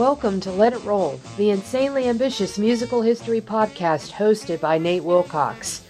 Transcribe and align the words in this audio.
Welcome 0.00 0.40
to 0.40 0.50
Let 0.50 0.72
It 0.72 0.82
Roll, 0.82 1.20
the 1.36 1.50
insanely 1.50 2.08
ambitious 2.08 2.56
musical 2.58 3.02
history 3.02 3.42
podcast 3.42 4.12
hosted 4.12 4.58
by 4.58 4.78
Nate 4.78 5.04
Wilcox. 5.04 5.82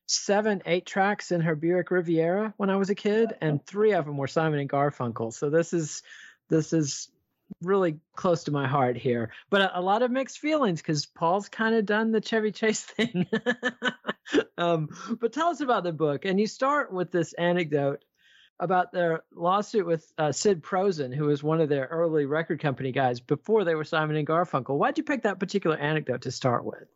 seven, 0.07 0.63
eight 0.65 0.87
tracks 0.87 1.31
in 1.31 1.41
her 1.41 1.53
Buick 1.53 1.91
Riviera 1.91 2.55
when 2.57 2.71
I 2.71 2.77
was 2.77 2.89
a 2.89 2.95
kid, 2.95 3.35
and 3.39 3.63
three 3.67 3.91
of 3.91 4.07
them 4.07 4.17
were 4.17 4.25
Simon 4.25 4.59
and 4.59 4.69
Garfunkel. 4.69 5.31
So 5.31 5.51
this 5.51 5.73
is 5.73 6.01
this 6.49 6.73
is 6.73 7.07
really 7.61 7.97
close 8.15 8.45
to 8.45 8.51
my 8.51 8.67
heart 8.67 8.97
here. 8.97 9.31
But 9.49 9.61
a, 9.61 9.79
a 9.79 9.81
lot 9.81 10.01
of 10.01 10.11
mixed 10.11 10.39
feelings 10.39 10.81
because 10.81 11.05
Paul's 11.05 11.49
kind 11.49 11.75
of 11.75 11.85
done 11.85 12.11
the 12.11 12.21
Chevy 12.21 12.51
Chase 12.51 12.81
thing. 12.81 13.27
um, 14.57 14.89
but 15.19 15.33
tell 15.33 15.49
us 15.49 15.61
about 15.61 15.83
the 15.83 15.93
book, 15.93 16.25
and 16.25 16.39
you 16.39 16.47
start 16.47 16.93
with 16.93 17.11
this 17.11 17.33
anecdote 17.33 18.03
about 18.59 18.91
their 18.91 19.23
lawsuit 19.33 19.87
with 19.87 20.11
uh, 20.19 20.31
Sid 20.31 20.61
Prosen, 20.61 21.11
who 21.11 21.25
was 21.25 21.41
one 21.41 21.61
of 21.61 21.69
their 21.69 21.87
early 21.87 22.25
record 22.25 22.61
company 22.61 22.91
guys 22.91 23.19
before 23.19 23.63
they 23.63 23.73
were 23.73 23.83
Simon 23.83 24.15
and 24.15 24.27
Garfunkel. 24.27 24.77
Why'd 24.77 24.99
you 24.99 25.03
pick 25.03 25.23
that 25.23 25.39
particular 25.39 25.75
anecdote 25.77 26.21
to 26.21 26.31
start 26.31 26.63
with? 26.63 26.87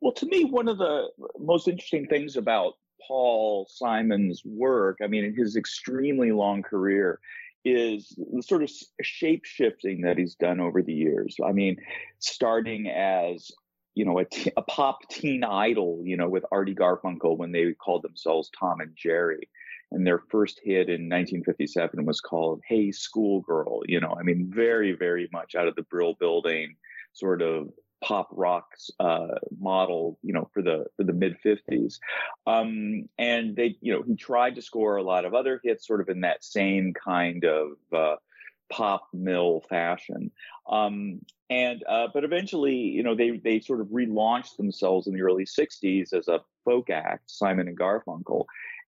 Well, 0.00 0.12
to 0.14 0.26
me, 0.26 0.44
one 0.44 0.68
of 0.68 0.78
the 0.78 1.08
most 1.38 1.68
interesting 1.68 2.06
things 2.06 2.36
about 2.36 2.74
Paul 3.06 3.66
Simon's 3.70 4.42
work, 4.44 4.98
I 5.02 5.06
mean, 5.06 5.24
in 5.24 5.34
his 5.34 5.56
extremely 5.56 6.32
long 6.32 6.62
career, 6.62 7.20
is 7.64 8.16
the 8.32 8.42
sort 8.42 8.62
of 8.62 8.70
shape 9.02 9.44
shifting 9.44 10.02
that 10.02 10.18
he's 10.18 10.34
done 10.34 10.60
over 10.60 10.82
the 10.82 10.92
years. 10.92 11.36
I 11.44 11.52
mean, 11.52 11.76
starting 12.18 12.88
as 12.88 13.50
you 13.94 14.04
know 14.04 14.18
a, 14.18 14.24
t- 14.24 14.52
a 14.56 14.62
pop 14.62 15.08
teen 15.10 15.44
idol, 15.44 16.02
you 16.04 16.16
know, 16.16 16.28
with 16.28 16.44
Artie 16.52 16.74
Garfunkel 16.74 17.36
when 17.36 17.52
they 17.52 17.72
called 17.72 18.02
themselves 18.02 18.50
Tom 18.58 18.80
and 18.80 18.96
Jerry, 18.96 19.48
and 19.90 20.06
their 20.06 20.22
first 20.30 20.60
hit 20.62 20.88
in 20.88 21.08
1957 21.08 22.04
was 22.04 22.20
called 22.20 22.62
"Hey 22.66 22.92
Schoolgirl." 22.92 23.82
You 23.86 24.00
know, 24.00 24.16
I 24.18 24.22
mean, 24.22 24.50
very 24.54 24.92
very 24.92 25.28
much 25.32 25.54
out 25.54 25.68
of 25.68 25.74
the 25.74 25.82
Brill 25.82 26.14
Building 26.14 26.76
sort 27.12 27.42
of 27.42 27.68
pop 28.00 28.28
rock 28.32 28.66
uh, 29.00 29.28
model, 29.60 30.18
you 30.22 30.32
know, 30.32 30.48
for 30.52 30.62
the 30.62 30.86
for 30.96 31.04
the 31.04 31.12
mid 31.12 31.36
'50s, 31.44 31.98
um, 32.46 33.08
and 33.18 33.56
they, 33.56 33.76
you 33.80 33.92
know, 33.92 34.02
he 34.02 34.14
tried 34.16 34.54
to 34.56 34.62
score 34.62 34.96
a 34.96 35.02
lot 35.02 35.24
of 35.24 35.34
other 35.34 35.60
hits, 35.62 35.86
sort 35.86 36.00
of 36.00 36.08
in 36.08 36.20
that 36.20 36.44
same 36.44 36.92
kind 36.94 37.44
of 37.44 37.72
uh, 37.92 38.16
pop 38.70 39.08
mill 39.12 39.62
fashion. 39.68 40.30
Um, 40.68 41.20
and 41.50 41.82
uh, 41.88 42.08
but 42.12 42.24
eventually, 42.24 42.74
you 42.74 43.02
know, 43.02 43.14
they 43.14 43.38
they 43.38 43.60
sort 43.60 43.80
of 43.80 43.88
relaunched 43.88 44.56
themselves 44.56 45.06
in 45.06 45.14
the 45.14 45.22
early 45.22 45.44
'60s 45.44 46.12
as 46.12 46.28
a 46.28 46.40
folk 46.64 46.90
act, 46.90 47.30
Simon 47.30 47.68
and 47.68 47.78
Garfunkel, 47.78 48.44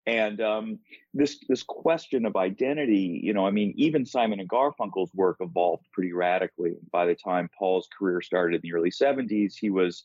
and 0.10 0.42
um, 0.42 0.80
this 1.14 1.40
this 1.48 1.62
question 1.62 2.26
of 2.26 2.36
identity, 2.36 3.22
you 3.24 3.34
know, 3.34 3.46
I 3.46 3.52
mean, 3.52 3.74
even 3.78 4.06
Simon 4.06 4.40
and 4.40 4.50
Garfunkel's 4.50 5.14
work 5.14 5.38
evolved 5.40 5.86
pretty 5.92 6.14
radically. 6.14 6.74
By 6.92 7.06
the 7.06 7.16
time 7.16 7.50
Paul's 7.58 7.88
career 7.96 8.22
started 8.22 8.56
in 8.56 8.62
the 8.64 8.74
early 8.74 8.90
'70s, 8.90 9.54
he 9.60 9.70
was, 9.70 10.04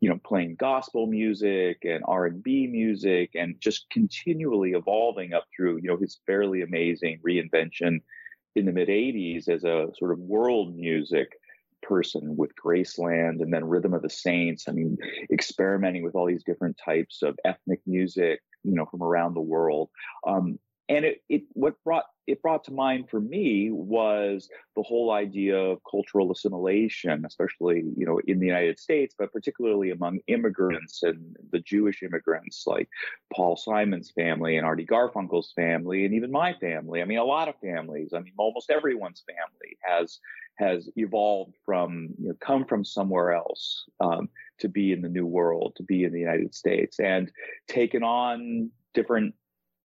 you 0.00 0.08
know, 0.08 0.18
playing 0.24 0.54
gospel 0.54 1.06
music 1.06 1.78
and 1.82 2.04
R&B 2.06 2.68
music, 2.68 3.30
and 3.34 3.56
just 3.60 3.90
continually 3.90 4.72
evolving 4.72 5.32
up 5.32 5.46
through, 5.54 5.78
you 5.78 5.88
know, 5.88 5.96
his 5.96 6.20
fairly 6.26 6.62
amazing 6.62 7.18
reinvention 7.26 8.00
in 8.56 8.66
the 8.66 8.72
mid 8.72 8.88
'80s 8.88 9.48
as 9.48 9.64
a 9.64 9.88
sort 9.98 10.12
of 10.12 10.18
world 10.18 10.76
music 10.76 11.32
person 11.82 12.36
with 12.36 12.52
Graceland 12.54 13.40
and 13.40 13.52
then 13.52 13.64
Rhythm 13.64 13.94
of 13.94 14.02
the 14.02 14.10
Saints. 14.10 14.66
I 14.68 14.72
mean, 14.72 14.98
experimenting 15.32 16.02
with 16.02 16.14
all 16.14 16.26
these 16.26 16.44
different 16.44 16.78
types 16.82 17.22
of 17.22 17.38
ethnic 17.44 17.80
music, 17.86 18.40
you 18.64 18.74
know, 18.74 18.86
from 18.86 19.02
around 19.02 19.34
the 19.34 19.40
world. 19.40 19.90
Um, 20.26 20.58
and 20.90 21.04
it, 21.04 21.22
it 21.28 21.42
what 21.52 21.74
brought 21.84 22.04
it 22.26 22.42
brought 22.42 22.64
to 22.64 22.72
mind 22.72 23.08
for 23.08 23.20
me 23.20 23.70
was 23.70 24.48
the 24.76 24.82
whole 24.82 25.12
idea 25.12 25.56
of 25.56 25.78
cultural 25.88 26.30
assimilation, 26.32 27.24
especially 27.24 27.84
you 27.96 28.04
know 28.04 28.20
in 28.26 28.40
the 28.40 28.46
United 28.46 28.78
States, 28.78 29.14
but 29.16 29.32
particularly 29.32 29.90
among 29.90 30.18
immigrants 30.26 31.02
and 31.04 31.36
the 31.52 31.60
Jewish 31.60 32.02
immigrants 32.02 32.64
like 32.66 32.88
Paul 33.32 33.56
Simon's 33.56 34.10
family 34.10 34.56
and 34.56 34.66
Artie 34.66 34.84
Garfunkel's 34.84 35.52
family 35.54 36.04
and 36.04 36.12
even 36.12 36.30
my 36.30 36.54
family. 36.54 37.00
I 37.00 37.04
mean, 37.04 37.18
a 37.18 37.24
lot 37.24 37.48
of 37.48 37.54
families. 37.62 38.10
I 38.12 38.18
mean, 38.18 38.34
almost 38.36 38.68
everyone's 38.68 39.22
family 39.26 39.76
has 39.82 40.18
has 40.58 40.90
evolved 40.96 41.54
from 41.64 42.08
you 42.18 42.28
know 42.28 42.34
come 42.40 42.64
from 42.64 42.84
somewhere 42.84 43.32
else 43.32 43.84
um, 44.00 44.28
to 44.58 44.68
be 44.68 44.90
in 44.90 45.02
the 45.02 45.08
new 45.08 45.26
world, 45.26 45.74
to 45.76 45.84
be 45.84 46.02
in 46.02 46.12
the 46.12 46.20
United 46.20 46.52
States, 46.52 46.98
and 46.98 47.30
taken 47.68 48.02
on 48.02 48.70
different 48.92 49.34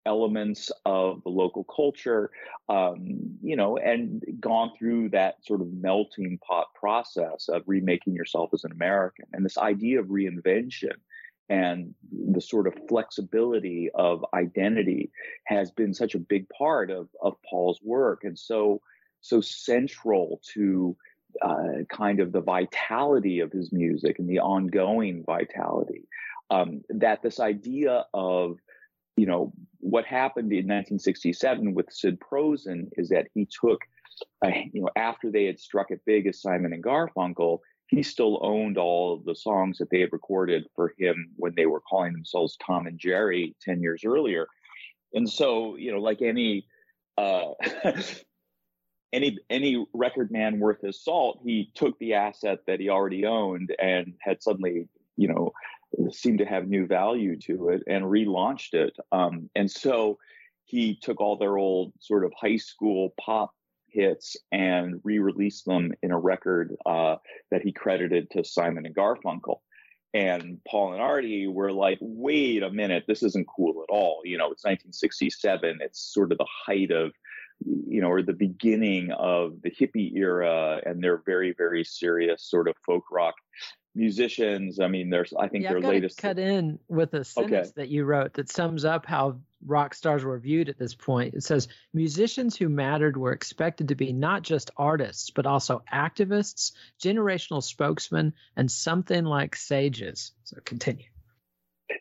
elements 0.06 0.72
of 0.86 1.22
the 1.24 1.30
local 1.30 1.64
culture, 1.64 2.32
um, 2.70 3.38
you 3.42 3.56
know, 3.56 3.78
and 3.78 4.24
gone 4.40 4.72
through 4.78 5.10
that 5.10 5.36
sort 5.46 5.62
of 5.62 5.72
melting 5.74 6.40
pot 6.40 6.68
process 6.74 7.50
of 7.50 7.64
remaking 7.68 8.14
yourself 8.14 8.50
as 8.54 8.64
an 8.64 8.72
American. 8.72 9.26
And 9.34 9.46
this 9.46 9.58
idea 9.58 10.00
of 10.00 10.08
reinvention 10.08 10.94
and 11.50 11.94
the 12.12 12.42
sort 12.42 12.68
of 12.68 12.74
flexibility 12.88 13.90
of 13.94 14.26
identity 14.34 15.12
has 15.46 15.70
been 15.72 15.94
such 15.94 16.16
a 16.16 16.20
big 16.20 16.48
part 16.50 16.90
of, 16.90 17.10
of 17.22 17.36
Paul's 17.50 17.80
work 17.84 18.24
and 18.24 18.38
so 18.38 18.82
so 19.22 19.40
central 19.40 20.42
to 20.54 20.98
uh, 21.42 21.84
kind 21.90 22.20
of 22.20 22.32
the 22.32 22.42
vitality 22.42 23.40
of 23.40 23.52
his 23.52 23.72
music 23.72 24.18
and 24.18 24.28
the 24.28 24.40
ongoing 24.40 25.24
vitality 25.26 26.08
um, 26.50 26.82
that 26.90 27.22
this 27.22 27.40
idea 27.40 28.06
of 28.14 28.58
you 29.22 29.28
know 29.28 29.54
what 29.82 30.04
happened 30.04 30.52
in 30.52 30.66
1967 30.66 31.76
with 31.76 31.86
Sid 31.92 32.20
Prosen 32.20 32.90
is 32.94 33.10
that 33.10 33.28
he 33.36 33.48
took 33.62 33.82
uh, 34.44 34.50
you 34.74 34.82
know 34.82 34.90
after 34.96 35.30
they 35.30 35.46
had 35.46 35.60
struck 35.60 35.92
it 35.92 36.02
big 36.08 36.26
as 36.26 36.42
Simon 36.42 36.74
and 36.74 36.84
Garfunkel 36.84 37.60
he 37.86 38.02
still 38.02 38.40
owned 38.42 38.80
all 38.80 39.14
of 39.14 39.26
the 39.26 39.36
songs 39.36 39.78
that 39.78 39.92
they 39.92 40.00
had 40.00 40.12
recorded 40.12 40.64
for 40.76 40.96
him 40.98 41.30
when 41.36 41.54
they 41.56 41.68
were 41.68 41.82
calling 41.82 42.14
themselves 42.14 42.58
Tom 42.66 42.88
and 42.88 42.98
Jerry 42.98 43.56
10 43.62 43.82
years 43.82 44.02
earlier. 44.04 44.48
And 45.14 45.30
so 45.30 45.76
you 45.76 45.92
know 45.92 46.00
like 46.00 46.24
any 46.24 46.66
uh, 47.20 47.50
any 49.14 49.38
any 49.52 49.86
record 49.94 50.32
man 50.32 50.60
worth 50.60 50.82
his 50.82 51.04
salt 51.04 51.42
he 51.44 51.70
took 51.76 51.96
the 52.00 52.16
asset 52.16 52.62
that 52.66 52.80
he 52.80 52.90
already 52.90 53.24
owned 53.28 53.72
and 53.78 54.16
had 54.20 54.42
suddenly 54.42 54.88
you 55.16 55.28
know 55.28 55.51
seemed 56.12 56.40
to 56.40 56.46
have 56.46 56.68
new 56.68 56.88
value 56.88 57.38
to 57.40 57.70
it 57.70 57.84
and 57.88 58.06
relaunched 58.06 58.74
it. 58.74 58.96
Um, 59.12 59.50
and 59.56 59.70
so 59.70 60.18
he 60.66 60.98
took 61.02 61.20
all 61.20 61.38
their 61.38 61.58
old 61.58 61.94
sort 62.00 62.26
of 62.26 62.32
high 62.40 62.58
school 62.58 63.14
pop 63.20 63.52
hits 63.88 64.38
and 64.52 65.02
re-released 65.04 65.66
them 65.66 65.92
in 66.02 66.12
a 66.12 66.18
record 66.18 66.76
uh, 66.86 67.18
that 67.52 67.62
he 67.62 67.72
credited 67.72 68.30
to 68.32 68.44
Simon 68.44 68.86
and 68.86 68.96
Garfunkel. 68.96 69.60
And 70.14 70.60
Paul 70.68 70.94
and 70.94 71.02
Artie 71.02 71.48
were 71.48 71.72
like, 71.72 71.98
wait 72.02 72.64
a 72.64 72.70
minute, 72.70 73.06
this 73.08 73.24
isn't 73.24 73.48
cool 73.48 73.84
at 73.84 73.94
all. 73.94 74.22
You 74.26 74.38
know, 74.38 74.52
it's 74.52 74.66
1967. 74.66 75.80
It's 75.82 76.14
sort 76.14 76.32
of 76.32 76.38
the 76.38 76.48
height 76.66 76.92
of, 76.92 77.12
you 77.88 78.02
know, 78.02 78.10
or 78.10 78.22
the 78.22 78.34
beginning 78.34 79.12
of 79.12 79.62
the 79.62 79.72
hippie 79.72 80.14
era. 80.16 80.82
And 80.86 81.02
they're 81.02 81.22
very, 81.26 81.54
very 81.58 81.86
serious 81.86 82.44
sort 82.44 82.68
of 82.68 82.76
folk 82.86 83.06
rock 83.10 83.36
musicians. 83.96 84.80
I 84.80 84.88
mean, 84.88 85.10
there's 85.10 85.34
I 85.34 85.48
think 85.48 85.64
yeah, 85.64 85.72
their 85.72 85.78
I've 85.80 85.84
latest 85.86 86.18
cut 86.18 86.40
in 86.40 86.80
with 86.88 87.14
a 87.14 87.24
sentence 87.24 87.70
Okay. 87.70 87.74
that 87.76 87.90
you 87.90 88.06
wrote 88.06 88.34
that 88.34 88.50
sums 88.50 88.86
up 88.86 89.06
how 89.06 89.40
rock 89.66 89.94
stars 89.94 90.24
were 90.24 90.40
viewed 90.40 90.70
at 90.70 90.80
this 90.80 90.96
point. 90.96 91.34
It 91.36 91.44
says 91.44 91.68
musicians 91.94 92.56
who 92.56 92.70
mattered 92.70 93.18
were 93.18 93.34
expected 93.34 93.90
to 93.90 93.96
be 93.96 94.14
not 94.14 94.42
just 94.44 94.72
artists 94.78 95.30
but 95.30 95.46
also 95.46 95.84
activists, 95.94 96.72
generational 97.02 97.62
spokesmen, 97.62 98.34
and 98.56 98.72
something 98.72 99.26
like 99.26 99.56
sages. 99.56 100.32
So 100.44 100.58
continue. 100.64 101.06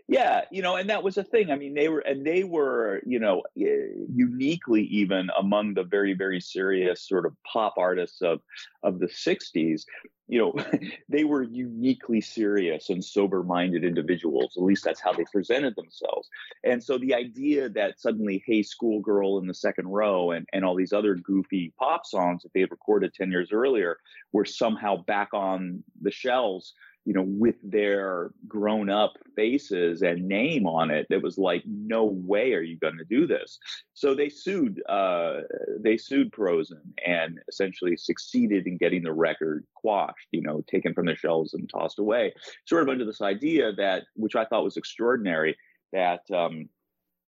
Yeah, 0.08 0.42
you 0.50 0.62
know, 0.62 0.76
and 0.76 0.90
that 0.90 1.02
was 1.02 1.16
a 1.16 1.24
thing. 1.24 1.50
I 1.50 1.56
mean, 1.56 1.74
they 1.74 1.88
were, 1.88 2.00
and 2.00 2.26
they 2.26 2.44
were, 2.44 3.00
you 3.06 3.18
know, 3.18 3.42
eh, 3.58 3.86
uniquely 4.12 4.82
even 4.84 5.30
among 5.38 5.74
the 5.74 5.84
very, 5.84 6.14
very 6.14 6.40
serious 6.40 7.06
sort 7.06 7.26
of 7.26 7.36
pop 7.50 7.74
artists 7.78 8.20
of 8.20 8.40
of 8.82 8.98
the 8.98 9.06
'60s. 9.06 9.84
You 10.28 10.38
know, 10.38 10.64
they 11.08 11.24
were 11.24 11.42
uniquely 11.42 12.20
serious 12.20 12.90
and 12.90 13.04
sober-minded 13.04 13.84
individuals. 13.84 14.54
At 14.56 14.62
least 14.62 14.84
that's 14.84 15.00
how 15.00 15.12
they 15.12 15.24
presented 15.32 15.74
themselves. 15.76 16.28
And 16.64 16.82
so 16.82 16.98
the 16.98 17.14
idea 17.14 17.68
that 17.70 18.00
suddenly 18.00 18.42
"Hey 18.46 18.62
Schoolgirl" 18.62 19.38
in 19.38 19.46
the 19.46 19.54
second 19.54 19.88
row 19.88 20.32
and 20.32 20.46
and 20.52 20.64
all 20.64 20.74
these 20.76 20.92
other 20.92 21.14
goofy 21.14 21.72
pop 21.78 22.04
songs 22.06 22.42
that 22.42 22.52
they 22.52 22.60
had 22.60 22.70
recorded 22.70 23.14
ten 23.14 23.30
years 23.30 23.50
earlier 23.52 23.98
were 24.32 24.44
somehow 24.44 25.02
back 25.04 25.32
on 25.32 25.82
the 26.00 26.10
shelves 26.10 26.74
you 27.04 27.14
know, 27.14 27.24
with 27.26 27.56
their 27.62 28.30
grown 28.46 28.90
up 28.90 29.14
faces 29.34 30.02
and 30.02 30.28
name 30.28 30.66
on 30.66 30.90
it. 30.90 31.06
It 31.10 31.22
was 31.22 31.38
like, 31.38 31.62
no 31.66 32.04
way 32.04 32.52
are 32.52 32.60
you 32.60 32.78
going 32.78 32.98
to 32.98 33.04
do 33.04 33.26
this. 33.26 33.58
So 33.94 34.14
they 34.14 34.28
sued, 34.28 34.82
uh, 34.88 35.40
they 35.78 35.96
sued 35.96 36.32
Prosen 36.32 36.82
and 37.06 37.38
essentially 37.48 37.96
succeeded 37.96 38.66
in 38.66 38.76
getting 38.76 39.02
the 39.02 39.12
record 39.12 39.64
quashed, 39.74 40.28
you 40.30 40.42
know, 40.42 40.62
taken 40.70 40.92
from 40.92 41.06
the 41.06 41.16
shelves 41.16 41.54
and 41.54 41.68
tossed 41.68 41.98
away, 41.98 42.34
sort 42.66 42.82
of 42.82 42.88
under 42.88 43.04
this 43.04 43.22
idea 43.22 43.72
that, 43.72 44.04
which 44.14 44.36
I 44.36 44.44
thought 44.44 44.64
was 44.64 44.76
extraordinary, 44.76 45.56
that, 45.92 46.20
um, 46.34 46.68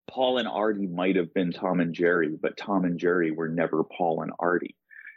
Paul 0.09 0.39
and 0.39 0.47
Artie 0.47 0.87
might 0.87 1.15
have 1.15 1.33
been 1.33 1.53
Tom 1.53 1.79
and 1.79 1.93
Jerry, 1.93 2.37
but 2.41 2.57
Tom 2.57 2.83
and 2.83 2.99
Jerry 2.99 3.31
were 3.31 3.47
never 3.47 3.85
Paul 3.85 4.23
and 4.23 4.33
Artie 4.39 4.75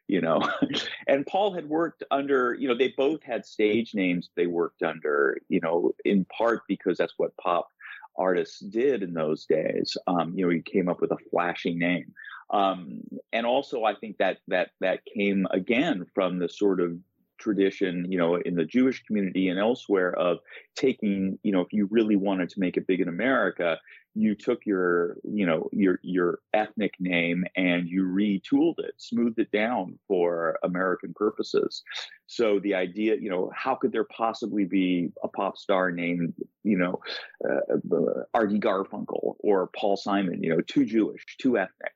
you 0.09 0.21
know 0.21 0.41
and 1.09 1.27
paul 1.27 1.53
had 1.53 1.69
worked 1.69 2.05
under 2.11 2.55
you 2.55 2.69
know 2.69 2.77
they 2.77 2.93
both 2.97 3.23
had 3.23 3.45
stage 3.47 3.95
names 3.95 4.31
they 4.37 4.47
worked 4.47 4.83
under 4.83 5.39
you 5.49 5.61
know 5.61 5.93
in 6.05 6.25
part 6.27 6.61
because 6.69 6.99
that's 6.99 7.15
what 7.17 7.37
pop 7.37 7.69
artists 8.17 8.61
did 8.61 9.03
in 9.03 9.13
those 9.13 9.45
days. 9.47 9.97
Um, 10.07 10.33
you 10.35 10.45
know 10.45 10.51
he 10.51 10.61
came 10.61 10.89
up 10.89 11.01
with 11.01 11.11
a 11.11 11.19
flashy 11.31 11.75
name. 11.75 12.13
Um, 12.51 13.01
and 13.33 13.47
also 13.47 13.85
i 13.85 13.95
think 13.95 14.19
that 14.19 14.39
that 14.49 14.71
that 14.81 15.01
came 15.07 15.47
again 15.51 16.05
from 16.15 16.39
the 16.39 16.49
sort 16.49 16.79
of 16.79 16.93
tradition 17.39 18.07
you 18.11 18.19
know 18.19 18.37
in 18.37 18.55
the 18.55 18.65
jewish 18.65 19.03
community 19.05 19.49
and 19.49 19.59
elsewhere 19.59 20.17
of 20.19 20.39
taking 20.77 21.39
you 21.43 21.53
know 21.53 21.61
if 21.61 21.73
you 21.73 21.89
really 21.91 22.17
wanted 22.17 22.49
to 22.49 22.61
make 22.61 22.77
it 22.77 22.87
big 22.87 23.01
in 23.01 23.09
america 23.09 23.79
you 24.15 24.35
took 24.35 24.65
your 24.65 25.17
you 25.25 25.45
know 25.45 25.69
your 25.73 25.99
your 26.03 26.39
ethnic 26.53 26.95
name 27.01 27.45
and 27.57 27.89
you 27.89 28.05
retooled 28.05 28.79
it 28.79 28.95
smoothed 28.97 29.39
it 29.39 29.51
down 29.51 29.99
for 30.07 30.59
american 30.63 31.13
purposes. 31.15 31.83
So 32.27 32.59
the 32.61 32.75
idea 32.75 33.17
you 33.17 33.29
know 33.29 33.51
how 33.55 33.75
could 33.75 33.93
there 33.93 34.05
possibly 34.05 34.65
be 34.65 35.11
a 35.23 35.29
pop 35.29 35.59
star 35.59 35.91
named 35.91 36.35
you 36.63 36.79
know 36.79 37.01
uh, 37.45 38.23
artie 38.33 38.61
garfunkel 38.61 39.35
or 39.41 39.69
paul 39.77 39.97
simon 39.97 40.43
you 40.43 40.51
know 40.51 40.61
too 40.63 40.85
jewish 40.85 41.25
too 41.39 41.59
ethnic 41.59 41.93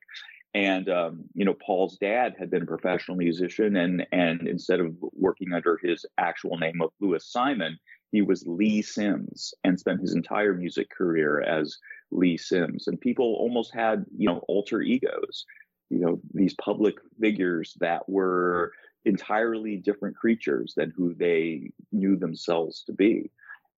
and 0.53 0.89
um, 0.89 1.23
you 1.33 1.45
know 1.45 1.53
paul's 1.53 1.97
dad 1.97 2.35
had 2.37 2.49
been 2.49 2.63
a 2.63 2.67
professional 2.67 3.17
musician 3.17 3.75
and 3.75 4.05
and 4.11 4.47
instead 4.47 4.79
of 4.79 4.95
working 5.13 5.53
under 5.53 5.79
his 5.81 6.05
actual 6.17 6.57
name 6.57 6.81
of 6.81 6.91
lewis 6.99 7.25
simon 7.25 7.77
he 8.11 8.21
was 8.21 8.43
lee 8.47 8.81
sims 8.81 9.53
and 9.63 9.79
spent 9.79 10.01
his 10.01 10.15
entire 10.15 10.53
music 10.53 10.89
career 10.89 11.41
as 11.41 11.77
Lee 12.11 12.37
Sims. 12.37 12.87
And 12.87 12.99
people 12.99 13.35
almost 13.39 13.73
had, 13.73 14.05
you 14.15 14.27
know, 14.27 14.43
alter 14.47 14.81
egos, 14.81 15.45
you 15.89 15.99
know, 15.99 16.19
these 16.33 16.55
public 16.55 16.95
figures 17.19 17.75
that 17.79 18.07
were 18.07 18.71
entirely 19.05 19.77
different 19.77 20.15
creatures 20.15 20.73
than 20.75 20.91
who 20.95 21.13
they 21.13 21.71
knew 21.91 22.17
themselves 22.17 22.83
to 22.85 22.93
be. 22.93 23.31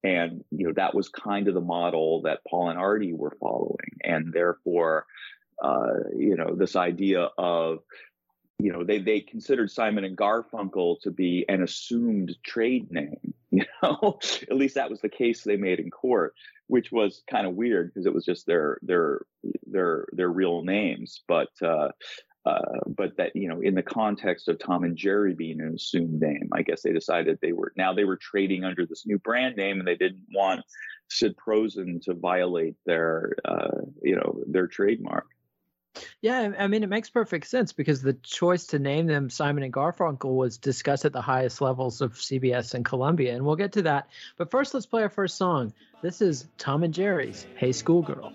And, 0.04 0.44
you 0.50 0.66
know, 0.66 0.74
that 0.76 0.96
was 0.96 1.10
kind 1.10 1.48
of 1.48 1.54
the 1.54 1.62
model 1.62 2.24
that 2.24 2.40
Paul 2.50 2.70
and 2.70 2.80
Artie 2.80 3.14
were 3.14 3.38
following. 3.40 3.98
And 4.04 4.34
therefore, 4.34 5.06
uh, 5.62 6.10
you 6.16 6.36
know, 6.36 6.56
this 6.56 6.76
idea 6.76 7.30
of, 7.38 7.80
you 8.60 8.72
know, 8.72 8.84
they, 8.84 9.00
they 9.00 9.22
considered 9.22 9.72
Simon 9.72 10.04
and 10.04 10.18
Garfunkel 10.18 11.00
to 11.02 11.12
be 11.12 11.46
an 11.50 11.64
assumed 11.64 12.36
trade 12.44 12.92
name, 12.92 13.34
you 13.52 13.66
know, 13.82 14.20
at 14.50 14.56
least 14.56 14.76
that 14.76 14.90
was 14.90 15.02
the 15.02 15.10
case 15.10 15.44
they 15.44 15.58
made 15.58 15.80
in 15.80 15.90
court 15.90 16.34
which 16.72 16.90
was 16.90 17.22
kind 17.30 17.46
of 17.46 17.54
weird 17.54 17.94
because 17.94 18.06
it 18.06 18.14
was 18.14 18.24
just 18.24 18.46
their 18.46 18.78
their 18.82 19.26
their 19.68 20.06
their 20.14 20.30
real 20.30 20.64
names. 20.64 21.22
But 21.28 21.50
uh, 21.62 21.90
uh, 22.46 22.80
but 22.88 23.18
that 23.18 23.36
you 23.36 23.50
know, 23.50 23.60
in 23.60 23.76
the 23.76 23.84
context 23.84 24.48
of 24.48 24.58
Tom 24.58 24.86
and 24.86 24.96
Jerry 24.96 25.34
being 25.34 25.60
an 25.60 25.74
assumed 25.76 26.22
name, 26.22 26.48
I 26.54 26.62
guess 26.62 26.82
they 26.82 26.94
decided 26.94 27.40
they 27.42 27.52
were 27.52 27.74
now 27.76 27.94
they 27.94 28.06
were 28.06 28.16
trading 28.16 28.64
under 28.64 28.86
this 28.86 29.06
new 29.06 29.20
brand 29.20 29.58
name, 29.58 29.80
and 29.80 29.88
they 29.88 29.98
didn't 29.98 30.24
want 30.34 30.62
Sid 31.10 31.36
Prosen 31.36 32.00
to 32.04 32.14
violate 32.14 32.76
their 32.86 33.36
uh, 33.44 33.82
you 34.02 34.16
know 34.16 34.42
their 34.48 34.68
trademark. 34.68 35.28
Yeah, 36.22 36.54
I 36.58 36.68
mean, 36.68 36.84
it 36.84 36.90
makes 36.90 37.10
perfect 37.10 37.48
sense 37.48 37.74
because 37.74 38.02
the 38.02 38.14
choice 38.14 38.68
to 38.68 38.80
name 38.80 39.08
them 39.08 39.30
Simon 39.30 39.64
and 39.64 39.74
Garfunkel 39.74 40.36
was 40.36 40.58
discussed 40.58 41.06
at 41.06 41.14
the 41.14 41.22
highest 41.22 41.62
levels 41.62 42.02
of 42.02 42.14
CBS 42.14 42.74
and 42.74 42.86
Columbia, 42.86 43.36
and 43.36 43.46
we'll 43.46 43.56
get 43.56 43.74
to 43.74 43.82
that. 43.84 44.08
But 44.38 44.52
first, 44.52 44.74
let's 44.74 44.86
play 44.86 45.04
our 45.04 45.10
first 45.10 45.38
song. 45.38 45.74
This 46.02 46.22
is 46.22 46.48
Tom 46.58 46.84
and 46.84 46.94
Jerry's 46.94 47.46
Hey 47.56 47.72
Schoolgirl. 47.72 48.34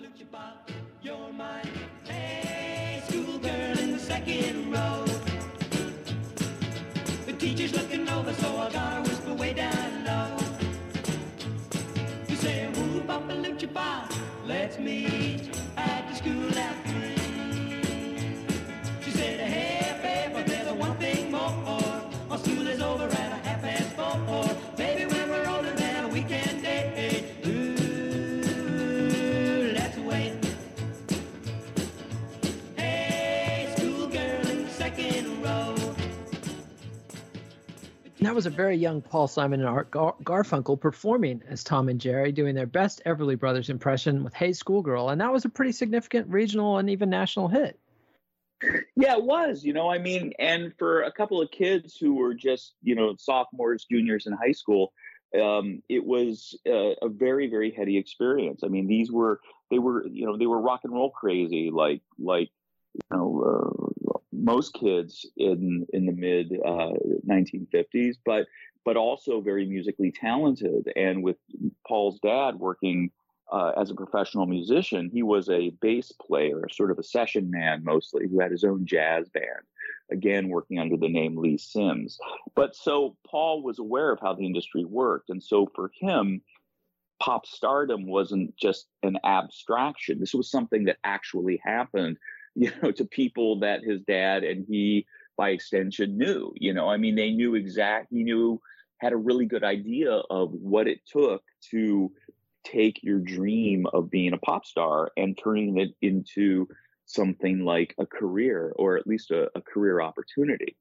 Let's 14.47 14.79
meet 14.79 15.51
at 15.77 16.09
the 16.09 16.15
school 16.15 16.59
after 16.59 17.15
was 38.37 38.45
a 38.45 38.50
very 38.50 38.76
young 38.76 39.00
Paul 39.00 39.26
Simon 39.28 39.61
and 39.61 39.69
Art 39.69 39.90
Gar- 39.90 40.14
Garfunkel 40.23 40.78
performing 40.78 41.43
as 41.49 41.64
Tom 41.64 41.88
and 41.88 41.99
Jerry, 41.99 42.33
doing 42.33 42.55
their 42.55 42.66
best 42.66 43.00
Everly 43.07 43.37
Brothers 43.37 43.71
impression 43.71 44.23
with 44.23 44.35
Hey 44.35 44.52
Schoolgirl. 44.52 45.09
And 45.09 45.19
that 45.23 45.33
was 45.33 45.47
a 45.47 45.49
pretty 45.49 45.73
significant 45.73 46.28
regional 46.28 46.76
and 46.76 46.90
even 46.90 47.09
national 47.09 47.49
hit. 47.49 47.78
Yeah, 48.95 49.16
it 49.16 49.25
was. 49.25 49.64
You 49.64 49.73
know, 49.73 49.90
I 49.90 49.97
mean, 49.97 50.35
and 50.38 50.75
for 50.78 51.05
a 51.05 51.12
couple 51.12 51.40
of 51.40 51.50
kids 51.50 51.97
who 51.97 52.14
were 52.16 52.35
just, 52.35 52.75
you 52.83 52.95
know, 52.95 53.16
sophomores, 53.19 53.87
juniors 53.90 54.26
in 54.26 54.35
high 54.35 54.52
school, 54.52 54.93
um, 55.35 55.83
it 55.88 56.05
was 56.05 56.59
a, 56.66 56.95
a 57.00 57.09
very, 57.09 57.49
very 57.49 57.71
heady 57.71 57.97
experience. 57.97 58.61
I 58.62 58.69
mean, 58.69 58.87
these 58.87 59.11
were 59.11 59.40
they 59.71 59.78
were, 59.78 60.07
you 60.07 60.26
know, 60.26 60.37
they 60.37 60.47
were 60.47 60.61
rock 60.61 60.81
and 60.85 60.93
roll 60.93 61.11
crazy, 61.11 61.71
like 61.73 62.02
like 62.19 62.50
you 62.93 63.16
know 63.16 63.43
uh, 63.43 63.93
most 64.37 64.75
kids 64.75 65.26
in 65.37 65.87
in 65.93 66.07
the 66.07 66.12
mid 66.12 66.52
uh, 66.64 66.93
1950s, 67.28 68.16
but 68.25 68.47
but 68.85 68.97
also 68.97 69.40
very 69.40 69.66
musically 69.66 70.12
talented. 70.12 70.90
And 70.95 71.23
with 71.23 71.37
Paul's 71.87 72.21
dad 72.21 72.57
working 72.57 73.11
uh, 73.52 73.73
as 73.81 73.90
a 73.90 73.95
professional 73.95 74.47
musician, 74.47 75.11
he 75.12 75.23
was 75.23 75.49
a 75.49 75.71
bass 75.81 76.12
player, 76.12 76.62
sort 76.71 76.90
of 76.90 76.99
a 76.99 77.02
session 77.02 77.50
man 77.50 77.83
mostly, 77.85 78.28
who 78.28 78.40
had 78.40 78.50
his 78.50 78.64
own 78.64 78.87
jazz 78.87 79.28
band, 79.28 79.66
again, 80.11 80.49
working 80.49 80.78
under 80.78 80.97
the 80.97 81.09
name 81.09 81.37
Lee 81.37 81.59
Sims. 81.59 82.19
But 82.55 82.75
so 82.75 83.16
Paul 83.26 83.62
was 83.62 83.78
aware 83.78 84.12
of 84.12 84.21
how 84.21 84.35
the 84.35 84.47
industry 84.47 84.85
worked. 84.85 85.31
And 85.31 85.43
so 85.43 85.69
for 85.75 85.90
him, 86.00 86.43
pop 87.21 87.47
stardom 87.47 88.07
wasn't 88.07 88.57
just 88.57 88.87
an 89.02 89.19
abstraction. 89.25 90.21
This 90.21 90.35
was 90.35 90.50
something 90.50 90.85
that 90.85 90.99
actually 91.05 91.61
happened, 91.64 92.19
you 92.57 92.73
know, 92.83 92.91
to 92.91 93.05
people 93.05 93.61
that 93.61 93.85
his 93.85 94.01
dad 94.03 94.43
and 94.43 94.65
he, 94.69 95.07
by 95.37 95.51
extension, 95.51 96.17
knew. 96.17 96.53
You 96.57 96.73
know, 96.73 96.89
I 96.89 96.97
mean, 96.97 97.15
they 97.15 97.31
knew 97.31 97.55
exact, 97.55 98.09
he 98.11 98.25
knew, 98.25 98.61
had 98.99 99.13
a 99.13 99.17
really 99.17 99.45
good 99.45 99.63
idea 99.63 100.11
of 100.11 100.53
what 100.53 100.89
it 100.89 101.01
took 101.07 101.43
to 101.71 102.11
take 102.65 103.03
your 103.03 103.19
dream 103.19 103.87
of 103.93 104.11
being 104.11 104.33
a 104.33 104.39
pop 104.39 104.65
star 104.65 105.11
and 105.17 105.39
turning 105.39 105.77
it 105.77 105.91
into 106.01 106.67
something 107.05 107.65
like 107.65 107.95
a 107.99 108.07
career 108.07 108.73
or 108.77 108.97
at 108.97 109.07
least 109.07 109.31
a, 109.31 109.51
a 109.55 109.61
career 109.61 110.01
opportunity. 110.01 110.77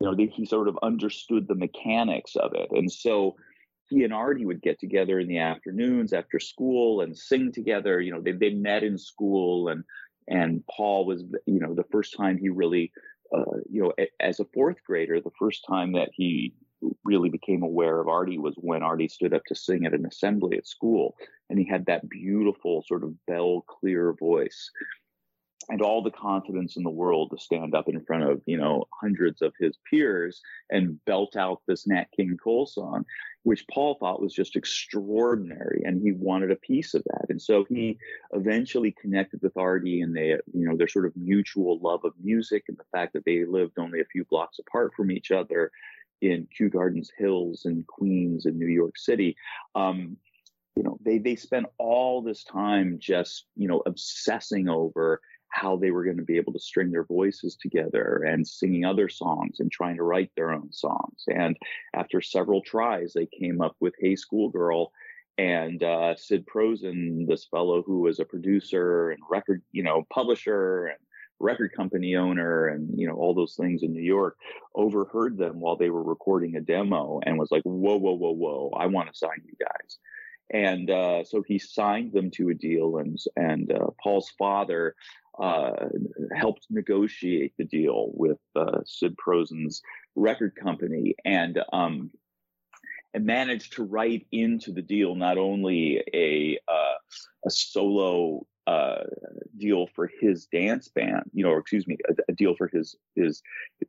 You 0.00 0.10
know, 0.10 0.16
he 0.16 0.44
sort 0.44 0.68
of 0.68 0.78
understood 0.82 1.46
the 1.46 1.54
mechanics 1.54 2.34
of 2.34 2.52
it. 2.54 2.68
And 2.72 2.90
so 2.90 3.36
he 3.88 4.02
and 4.02 4.12
Artie 4.12 4.46
would 4.46 4.62
get 4.62 4.80
together 4.80 5.20
in 5.20 5.28
the 5.28 5.38
afternoons 5.38 6.12
after 6.12 6.40
school 6.40 7.02
and 7.02 7.16
sing 7.16 7.52
together. 7.52 8.00
You 8.00 8.12
know, 8.12 8.20
they, 8.20 8.32
they 8.32 8.50
met 8.50 8.82
in 8.82 8.98
school 8.98 9.68
and 9.68 9.84
and 10.28 10.62
Paul 10.66 11.06
was, 11.06 11.22
you 11.46 11.60
know, 11.60 11.74
the 11.74 11.84
first 11.90 12.16
time 12.16 12.38
he 12.38 12.48
really, 12.48 12.92
uh, 13.34 13.58
you 13.68 13.82
know, 13.82 13.92
as 14.20 14.40
a 14.40 14.46
fourth 14.54 14.76
grader, 14.86 15.20
the 15.20 15.30
first 15.38 15.64
time 15.66 15.92
that 15.92 16.10
he 16.12 16.54
really 17.04 17.28
became 17.28 17.62
aware 17.62 18.00
of 18.00 18.08
Artie 18.08 18.38
was 18.38 18.54
when 18.56 18.82
Artie 18.82 19.08
stood 19.08 19.34
up 19.34 19.42
to 19.46 19.54
sing 19.54 19.86
at 19.86 19.94
an 19.94 20.06
assembly 20.06 20.56
at 20.56 20.66
school. 20.66 21.16
And 21.48 21.58
he 21.58 21.66
had 21.66 21.86
that 21.86 22.08
beautiful, 22.08 22.84
sort 22.86 23.04
of 23.04 23.14
bell 23.26 23.64
clear 23.66 24.14
voice 24.14 24.70
and 25.70 25.82
all 25.82 26.02
the 26.02 26.10
confidence 26.10 26.76
in 26.76 26.82
the 26.82 26.90
world 26.90 27.30
to 27.30 27.38
stand 27.38 27.74
up 27.74 27.88
in 27.88 28.04
front 28.04 28.24
of, 28.24 28.42
you 28.44 28.56
know, 28.56 28.84
hundreds 29.00 29.40
of 29.40 29.52
his 29.58 29.78
peers 29.88 30.40
and 30.68 31.02
belt 31.04 31.36
out 31.36 31.62
this 31.66 31.86
Nat 31.86 32.06
King 32.14 32.36
Cole 32.42 32.66
song, 32.66 33.04
which 33.44 33.64
Paul 33.72 33.96
thought 33.98 34.20
was 34.20 34.34
just 34.34 34.56
extraordinary. 34.56 35.82
And 35.84 36.02
he 36.02 36.12
wanted 36.12 36.50
a 36.50 36.56
piece 36.56 36.94
of 36.94 37.04
that. 37.04 37.26
And 37.28 37.40
so 37.40 37.64
he 37.68 37.98
eventually 38.32 38.94
connected 39.00 39.40
with 39.42 39.56
Artie 39.56 40.00
and 40.00 40.14
they, 40.14 40.30
you 40.52 40.68
know, 40.68 40.76
their 40.76 40.88
sort 40.88 41.06
of 41.06 41.16
mutual 41.16 41.78
love 41.80 42.04
of 42.04 42.14
music 42.20 42.64
and 42.68 42.76
the 42.76 42.84
fact 42.90 43.12
that 43.12 43.24
they 43.24 43.44
lived 43.44 43.78
only 43.78 44.00
a 44.00 44.06
few 44.12 44.24
blocks 44.24 44.58
apart 44.58 44.92
from 44.96 45.12
each 45.12 45.30
other 45.30 45.70
in 46.20 46.48
Kew 46.56 46.68
Gardens 46.68 47.12
Hills 47.16 47.62
and 47.64 47.86
Queens 47.86 48.44
and 48.44 48.58
New 48.58 48.66
York 48.66 48.98
City. 48.98 49.36
Um, 49.74 50.16
you 50.76 50.82
know, 50.82 50.98
they 51.04 51.18
they 51.18 51.36
spent 51.36 51.66
all 51.78 52.22
this 52.22 52.44
time 52.44 52.98
just 53.00 53.46
you 53.56 53.68
know 53.68 53.82
obsessing 53.86 54.68
over 54.68 55.20
how 55.50 55.76
they 55.76 55.90
were 55.90 56.04
going 56.04 56.16
to 56.16 56.24
be 56.24 56.36
able 56.36 56.52
to 56.52 56.58
string 56.58 56.90
their 56.90 57.04
voices 57.04 57.56
together 57.56 58.24
and 58.26 58.46
singing 58.46 58.84
other 58.84 59.08
songs 59.08 59.60
and 59.60 59.70
trying 59.70 59.96
to 59.96 60.02
write 60.02 60.30
their 60.36 60.52
own 60.52 60.72
songs. 60.72 61.24
And 61.28 61.56
after 61.94 62.20
several 62.20 62.62
tries, 62.62 63.12
they 63.12 63.26
came 63.26 63.60
up 63.60 63.76
with 63.80 63.94
"Hey 63.98 64.16
Schoolgirl." 64.16 64.92
And 65.38 65.82
uh, 65.82 66.16
Sid 66.16 66.46
Prosen, 66.46 67.26
this 67.26 67.46
fellow 67.46 67.82
who 67.82 68.00
was 68.00 68.20
a 68.20 68.26
producer 68.26 69.10
and 69.10 69.20
record, 69.30 69.62
you 69.72 69.82
know, 69.82 70.06
publisher 70.10 70.86
and 70.86 70.98
record 71.40 71.72
company 71.74 72.14
owner 72.14 72.68
and 72.68 72.90
you 72.98 73.06
know 73.06 73.14
all 73.14 73.34
those 73.34 73.56
things 73.56 73.82
in 73.82 73.92
New 73.92 74.02
York 74.02 74.36
overheard 74.74 75.38
them 75.38 75.58
while 75.58 75.76
they 75.76 75.90
were 75.90 76.02
recording 76.02 76.56
a 76.56 76.60
demo 76.60 77.18
and 77.24 77.38
was 77.38 77.50
like 77.50 77.62
whoa 77.62 77.96
whoa 77.96 78.12
whoa 78.12 78.32
whoa 78.32 78.70
I 78.76 78.86
want 78.86 79.10
to 79.10 79.18
sign 79.18 79.42
you 79.44 79.54
guys 79.58 79.98
and 80.52 80.90
uh, 80.90 81.24
so 81.24 81.42
he 81.46 81.58
signed 81.58 82.12
them 82.12 82.30
to 82.32 82.50
a 82.50 82.54
deal 82.54 82.98
and 82.98 83.18
and 83.36 83.72
uh, 83.72 83.86
Paul's 84.02 84.30
father 84.38 84.94
uh, 85.40 85.88
helped 86.36 86.66
negotiate 86.70 87.54
the 87.58 87.64
deal 87.64 88.10
with 88.12 88.38
uh, 88.56 88.80
Sid 88.84 89.16
Prosen's 89.16 89.82
record 90.14 90.54
company 90.54 91.14
and 91.24 91.58
um, 91.72 92.10
and 93.14 93.24
managed 93.24 93.74
to 93.74 93.84
write 93.84 94.26
into 94.30 94.72
the 94.72 94.82
deal 94.82 95.14
not 95.14 95.38
only 95.38 96.02
a 96.14 96.58
uh, 96.68 96.94
a 97.46 97.50
solo 97.50 98.46
uh, 98.70 99.02
deal 99.58 99.88
for 99.96 100.08
his 100.20 100.46
dance 100.46 100.86
band, 100.86 101.24
you 101.32 101.42
know, 101.42 101.56
excuse 101.56 101.88
me, 101.88 101.96
a, 102.08 102.14
a, 102.28 102.32
deal 102.32 102.54
for 102.54 102.68
his 102.68 102.94
his 103.16 103.42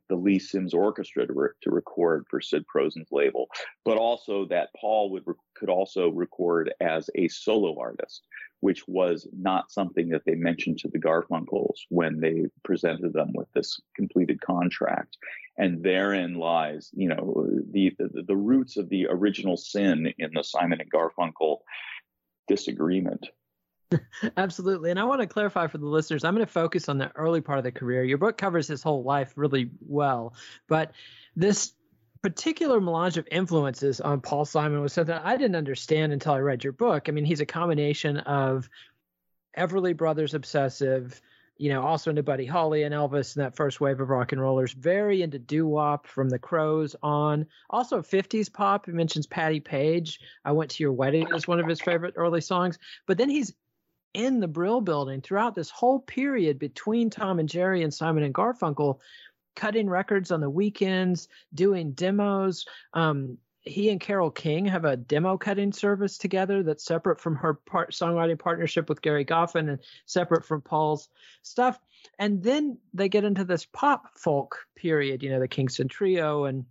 the 0.08 0.16
Lee 0.16 0.40
Sims 0.40 0.74
Orchestra 0.74 1.24
to, 1.24 1.32
re, 1.32 1.48
to 1.62 1.70
record 1.70 2.26
for 2.28 2.40
Sid 2.40 2.64
Prosen's 2.66 3.12
label, 3.12 3.46
but 3.84 3.96
also 3.96 4.44
that 4.46 4.70
Paul 4.76 5.10
would 5.10 5.24
could 5.54 5.68
also 5.68 6.08
record 6.08 6.74
as 6.80 7.08
a 7.14 7.28
solo 7.28 7.78
artist, 7.78 8.26
which 8.58 8.82
was 8.88 9.28
not 9.32 9.70
something 9.70 10.08
that 10.08 10.24
they 10.26 10.34
mentioned 10.34 10.78
to 10.78 10.88
the 10.88 10.98
Garfunkels 10.98 11.78
when 11.90 12.18
they 12.18 12.46
presented 12.64 13.12
them 13.12 13.30
with 13.34 13.46
this 13.52 13.80
completed 13.94 14.40
contract. 14.40 15.16
And 15.58 15.80
therein 15.84 16.34
lies, 16.34 16.90
you 16.92 17.08
know, 17.08 17.46
the 17.70 17.92
the, 18.00 18.24
the 18.26 18.36
roots 18.36 18.76
of 18.76 18.88
the 18.88 19.06
original 19.08 19.56
sin 19.56 20.12
in 20.18 20.30
the 20.34 20.42
Simon 20.42 20.80
and 20.80 20.90
Garfunkel 20.90 21.58
disagreement. 22.48 23.28
Absolutely. 24.36 24.90
And 24.90 24.98
I 24.98 25.04
want 25.04 25.20
to 25.20 25.26
clarify 25.26 25.66
for 25.66 25.78
the 25.78 25.86
listeners, 25.86 26.24
I'm 26.24 26.34
going 26.34 26.46
to 26.46 26.52
focus 26.52 26.88
on 26.88 26.98
the 26.98 27.10
early 27.16 27.40
part 27.40 27.58
of 27.58 27.64
the 27.64 27.72
career. 27.72 28.04
Your 28.04 28.18
book 28.18 28.38
covers 28.38 28.68
his 28.68 28.82
whole 28.82 29.02
life 29.02 29.32
really 29.36 29.70
well, 29.80 30.34
but 30.68 30.92
this 31.36 31.72
particular 32.22 32.80
melange 32.80 33.16
of 33.16 33.26
influences 33.30 34.00
on 34.00 34.20
Paul 34.20 34.44
Simon 34.44 34.80
was 34.80 34.92
something 34.92 35.14
I 35.14 35.36
didn't 35.36 35.56
understand 35.56 36.12
until 36.12 36.34
I 36.34 36.38
read 36.38 36.62
your 36.62 36.72
book. 36.72 37.08
I 37.08 37.12
mean, 37.12 37.24
he's 37.24 37.40
a 37.40 37.46
combination 37.46 38.18
of 38.18 38.68
Everly 39.58 39.96
Brothers 39.96 40.32
obsessive, 40.32 41.20
you 41.58 41.68
know, 41.70 41.82
also 41.82 42.10
into 42.10 42.22
Buddy 42.22 42.46
Holly 42.46 42.84
and 42.84 42.94
Elvis 42.94 43.34
and 43.34 43.44
that 43.44 43.56
first 43.56 43.80
wave 43.80 44.00
of 44.00 44.08
rock 44.08 44.30
and 44.30 44.40
rollers, 44.40 44.72
very 44.72 45.22
into 45.22 45.38
doo 45.38 45.66
wop 45.66 46.06
from 46.06 46.28
the 46.28 46.38
Crows 46.38 46.94
on. 47.02 47.44
Also 47.70 48.00
50s 48.00 48.52
pop. 48.52 48.86
He 48.86 48.92
mentions 48.92 49.26
Patti 49.26 49.60
Page. 49.60 50.20
I 50.44 50.52
Went 50.52 50.70
to 50.72 50.82
Your 50.82 50.92
Wedding 50.92 51.26
is 51.34 51.48
one 51.48 51.58
of 51.58 51.66
his 51.66 51.80
favorite 51.80 52.14
early 52.16 52.40
songs. 52.40 52.78
But 53.06 53.18
then 53.18 53.30
he's 53.30 53.52
in 54.14 54.40
the 54.40 54.48
Brill 54.48 54.80
building 54.80 55.20
throughout 55.20 55.54
this 55.54 55.70
whole 55.70 55.98
period 55.98 56.58
between 56.58 57.10
Tom 57.10 57.38
and 57.38 57.48
Jerry 57.48 57.82
and 57.82 57.92
Simon 57.92 58.22
and 58.22 58.34
Garfunkel, 58.34 58.98
cutting 59.54 59.88
records 59.88 60.30
on 60.30 60.40
the 60.40 60.50
weekends, 60.50 61.28
doing 61.54 61.92
demos. 61.92 62.66
Um, 62.92 63.38
he 63.62 63.90
and 63.90 64.00
Carole 64.00 64.30
King 64.30 64.66
have 64.66 64.84
a 64.84 64.96
demo 64.96 65.38
cutting 65.38 65.72
service 65.72 66.18
together 66.18 66.62
that's 66.62 66.84
separate 66.84 67.20
from 67.20 67.36
her 67.36 67.54
part, 67.54 67.92
songwriting 67.92 68.38
partnership 68.38 68.88
with 68.88 69.02
Gary 69.02 69.24
Goffin 69.24 69.68
and 69.68 69.78
separate 70.04 70.44
from 70.44 70.62
Paul's 70.62 71.08
stuff. 71.42 71.78
And 72.18 72.42
then 72.42 72.78
they 72.92 73.08
get 73.08 73.24
into 73.24 73.44
this 73.44 73.64
pop 73.64 74.18
folk 74.18 74.66
period, 74.74 75.22
you 75.22 75.30
know, 75.30 75.38
the 75.38 75.48
Kingston 75.48 75.86
Trio 75.88 76.44
and 76.44 76.64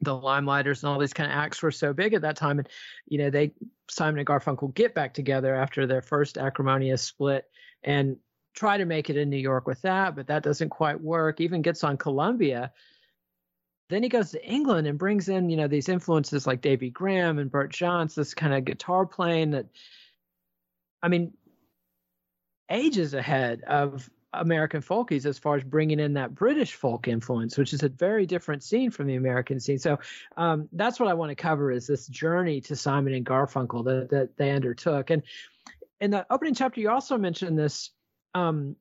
the 0.00 0.12
Limeliters 0.12 0.82
and 0.82 0.90
all 0.90 0.98
these 0.98 1.12
kind 1.12 1.30
of 1.30 1.36
acts 1.36 1.62
were 1.62 1.70
so 1.70 1.92
big 1.92 2.14
at 2.14 2.22
that 2.22 2.36
time. 2.36 2.58
And, 2.58 2.68
you 3.06 3.18
know, 3.18 3.30
they, 3.30 3.52
Simon 3.88 4.18
and 4.18 4.26
Garfunkel 4.26 4.74
get 4.74 4.94
back 4.94 5.14
together 5.14 5.54
after 5.54 5.86
their 5.86 6.02
first 6.02 6.38
acrimonious 6.38 7.02
split 7.02 7.44
and 7.82 8.16
try 8.54 8.78
to 8.78 8.84
make 8.84 9.10
it 9.10 9.16
in 9.16 9.30
New 9.30 9.36
York 9.36 9.66
with 9.66 9.82
that, 9.82 10.16
but 10.16 10.26
that 10.26 10.42
doesn't 10.42 10.70
quite 10.70 11.00
work. 11.00 11.40
Even 11.40 11.62
gets 11.62 11.84
on 11.84 11.96
Columbia. 11.96 12.72
Then 13.90 14.02
he 14.02 14.08
goes 14.08 14.30
to 14.30 14.44
England 14.44 14.86
and 14.86 14.98
brings 14.98 15.28
in, 15.28 15.50
you 15.50 15.56
know, 15.56 15.68
these 15.68 15.88
influences 15.88 16.46
like 16.46 16.60
Davy 16.60 16.90
Graham 16.90 17.38
and 17.38 17.50
Bert 17.50 17.72
Jansch, 17.72 18.14
this 18.14 18.34
kind 18.34 18.54
of 18.54 18.64
guitar 18.64 19.04
playing 19.04 19.50
that, 19.50 19.66
I 21.02 21.08
mean, 21.08 21.32
ages 22.70 23.14
ahead 23.14 23.62
of 23.62 24.08
American 24.32 24.80
folkies 24.80 25.26
as 25.26 25.38
far 25.38 25.56
as 25.56 25.64
bringing 25.64 25.98
in 26.00 26.14
that 26.14 26.34
British 26.34 26.74
folk 26.74 27.08
influence, 27.08 27.58
which 27.58 27.72
is 27.72 27.82
a 27.82 27.88
very 27.88 28.26
different 28.26 28.62
scene 28.62 28.90
from 28.90 29.06
the 29.06 29.16
American 29.16 29.58
scene. 29.58 29.78
So 29.78 29.98
um, 30.36 30.68
that's 30.72 31.00
what 31.00 31.08
I 31.08 31.14
want 31.14 31.30
to 31.30 31.34
cover 31.34 31.70
is 31.70 31.86
this 31.86 32.06
journey 32.06 32.60
to 32.62 32.76
Simon 32.76 33.14
and 33.14 33.26
Garfunkel 33.26 33.84
that, 33.84 34.10
that 34.10 34.36
they 34.36 34.50
undertook. 34.50 35.10
And 35.10 35.22
in 36.00 36.10
the 36.10 36.26
opening 36.30 36.54
chapter, 36.54 36.80
you 36.80 36.90
also 36.90 37.18
mentioned 37.18 37.58
this 37.58 37.90
um, 38.34 38.76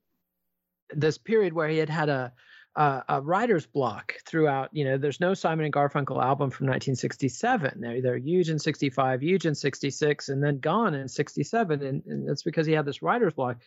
this 0.92 1.18
period 1.18 1.54
where 1.54 1.68
he 1.68 1.78
had 1.78 1.90
had 1.90 2.10
a 2.10 2.34
uh, 2.76 3.02
a 3.10 3.22
writer's 3.22 3.66
block 3.66 4.16
throughout. 4.26 4.70
You 4.72 4.86
know, 4.86 4.98
there's 4.98 5.20
no 5.20 5.34
Simon 5.34 5.66
and 5.66 5.74
Garfunkel 5.74 6.24
album 6.24 6.50
from 6.50 6.68
1967. 6.68 7.82
They're, 7.82 8.02
they're 8.02 8.18
huge 8.18 8.50
in 8.50 8.60
65, 8.60 9.22
huge 9.22 9.46
in 9.46 9.56
66, 9.56 10.30
and 10.30 10.42
then 10.42 10.60
gone 10.60 10.94
in 10.94 11.08
67. 11.08 11.84
And, 11.84 12.04
and 12.06 12.30
that's 12.30 12.44
because 12.44 12.68
he 12.68 12.74
had 12.74 12.86
this 12.86 13.02
writer's 13.02 13.34
block. 13.34 13.58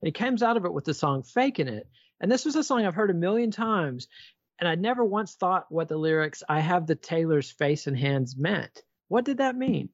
And 0.00 0.06
he 0.06 0.12
comes 0.12 0.42
out 0.42 0.56
of 0.56 0.64
it 0.64 0.72
with 0.72 0.84
the 0.84 0.94
song 0.94 1.22
Faking 1.22 1.68
It. 1.68 1.88
And 2.20 2.30
this 2.30 2.44
was 2.44 2.56
a 2.56 2.64
song 2.64 2.84
I've 2.84 2.94
heard 2.94 3.10
a 3.10 3.14
million 3.14 3.50
times. 3.50 4.08
And 4.60 4.68
I 4.68 4.74
never 4.74 5.04
once 5.04 5.34
thought 5.34 5.66
what 5.70 5.88
the 5.88 5.96
lyrics, 5.96 6.42
I 6.48 6.60
have 6.60 6.86
the 6.86 6.96
tailor's 6.96 7.50
face 7.50 7.86
and 7.86 7.96
hands 7.96 8.36
meant. 8.36 8.82
What 9.08 9.24
did 9.24 9.38
that 9.38 9.56
mean? 9.56 9.90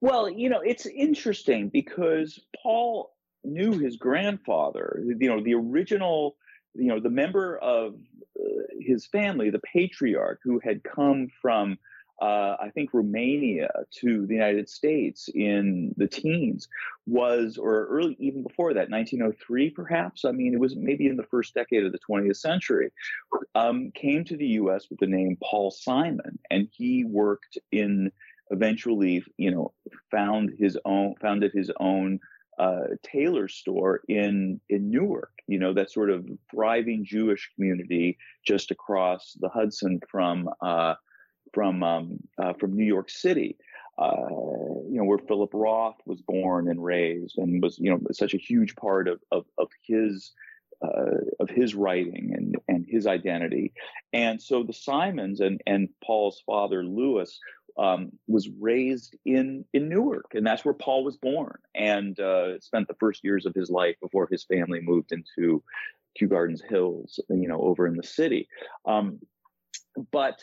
Well, 0.00 0.28
you 0.28 0.48
know, 0.48 0.60
it's 0.60 0.86
interesting 0.86 1.68
because 1.68 2.40
Paul 2.62 3.12
knew 3.44 3.78
his 3.78 3.96
grandfather, 3.96 5.02
you 5.04 5.28
know, 5.28 5.40
the 5.42 5.54
original, 5.54 6.36
you 6.74 6.86
know, 6.86 7.00
the 7.00 7.10
member 7.10 7.56
of 7.58 7.94
uh, 8.38 8.44
his 8.80 9.06
family, 9.06 9.50
the 9.50 9.60
patriarch 9.60 10.40
who 10.42 10.60
had 10.62 10.82
come 10.82 11.28
from, 11.40 11.78
uh, 12.20 12.56
I 12.60 12.70
think, 12.74 12.94
Romania 12.94 13.68
to 14.00 14.26
the 14.26 14.34
United 14.34 14.68
States 14.68 15.28
in 15.34 15.94
the 15.96 16.06
teens 16.06 16.68
was, 17.06 17.58
or 17.58 17.86
early, 17.86 18.16
even 18.18 18.42
before 18.42 18.72
that, 18.74 18.90
1903, 18.90 19.70
perhaps. 19.70 20.24
I 20.24 20.32
mean, 20.32 20.54
it 20.54 20.60
was 20.60 20.76
maybe 20.76 21.06
in 21.08 21.16
the 21.16 21.24
first 21.24 21.54
decade 21.54 21.84
of 21.84 21.92
the 21.92 21.98
20th 21.98 22.36
century, 22.36 22.90
um, 23.54 23.90
came 23.94 24.24
to 24.24 24.36
the 24.36 24.46
U.S. 24.46 24.88
with 24.88 24.98
the 24.98 25.06
name 25.06 25.36
Paul 25.42 25.70
Simon, 25.70 26.38
and 26.50 26.68
he 26.72 27.04
worked 27.04 27.58
in 27.70 28.10
eventually, 28.50 29.22
you 29.36 29.50
know, 29.50 29.72
found 30.10 30.52
his 30.58 30.78
own, 30.84 31.14
founded 31.20 31.52
his 31.52 31.70
own 31.80 32.20
uh, 32.58 32.84
tailor 33.02 33.48
store 33.48 34.00
in 34.08 34.60
in 34.68 34.90
Newark. 34.90 35.32
You 35.46 35.58
know, 35.58 35.74
that 35.74 35.90
sort 35.90 36.10
of 36.10 36.26
thriving 36.50 37.04
Jewish 37.04 37.50
community 37.54 38.18
just 38.46 38.70
across 38.70 39.36
the 39.38 39.48
Hudson 39.48 40.00
from 40.10 40.48
uh, 40.62 40.94
from 41.52 41.82
um, 41.82 42.18
uh, 42.38 42.52
from 42.54 42.74
New 42.74 42.84
York 42.84 43.10
City. 43.10 43.56
Uh, 43.98 44.28
you 44.90 44.98
know, 44.98 45.04
where 45.04 45.18
Philip 45.18 45.50
Roth 45.54 45.96
was 46.04 46.20
born 46.20 46.68
and 46.68 46.84
raised, 46.84 47.38
and 47.38 47.62
was 47.62 47.78
you 47.78 47.90
know 47.90 48.00
such 48.12 48.34
a 48.34 48.38
huge 48.38 48.76
part 48.76 49.08
of 49.08 49.20
of, 49.30 49.46
of 49.58 49.68
his 49.86 50.32
uh, 50.82 51.16
of 51.40 51.48
his 51.48 51.74
writing 51.74 52.32
and 52.34 52.56
and 52.68 52.86
his 52.86 53.06
identity. 53.06 53.72
And 54.12 54.40
so 54.40 54.62
the 54.62 54.72
Simons 54.72 55.40
and 55.40 55.60
and 55.66 55.88
Paul's 56.04 56.42
father 56.46 56.84
Lewis 56.84 57.38
um, 57.78 58.12
was 58.26 58.48
raised 58.60 59.16
in 59.24 59.64
in 59.72 59.88
Newark, 59.88 60.32
and 60.34 60.46
that's 60.46 60.64
where 60.64 60.74
Paul 60.74 61.04
was 61.04 61.16
born, 61.16 61.58
and 61.74 62.18
uh, 62.20 62.58
spent 62.60 62.88
the 62.88 62.96
first 63.00 63.24
years 63.24 63.46
of 63.46 63.54
his 63.54 63.70
life 63.70 63.96
before 64.00 64.28
his 64.30 64.44
family 64.44 64.80
moved 64.80 65.12
into 65.12 65.62
Kew 66.16 66.28
Gardens 66.28 66.62
Hills, 66.62 67.20
you 67.28 67.48
know, 67.48 67.60
over 67.60 67.86
in 67.86 67.96
the 67.96 68.02
city. 68.02 68.48
Um, 68.86 69.20
but 70.10 70.42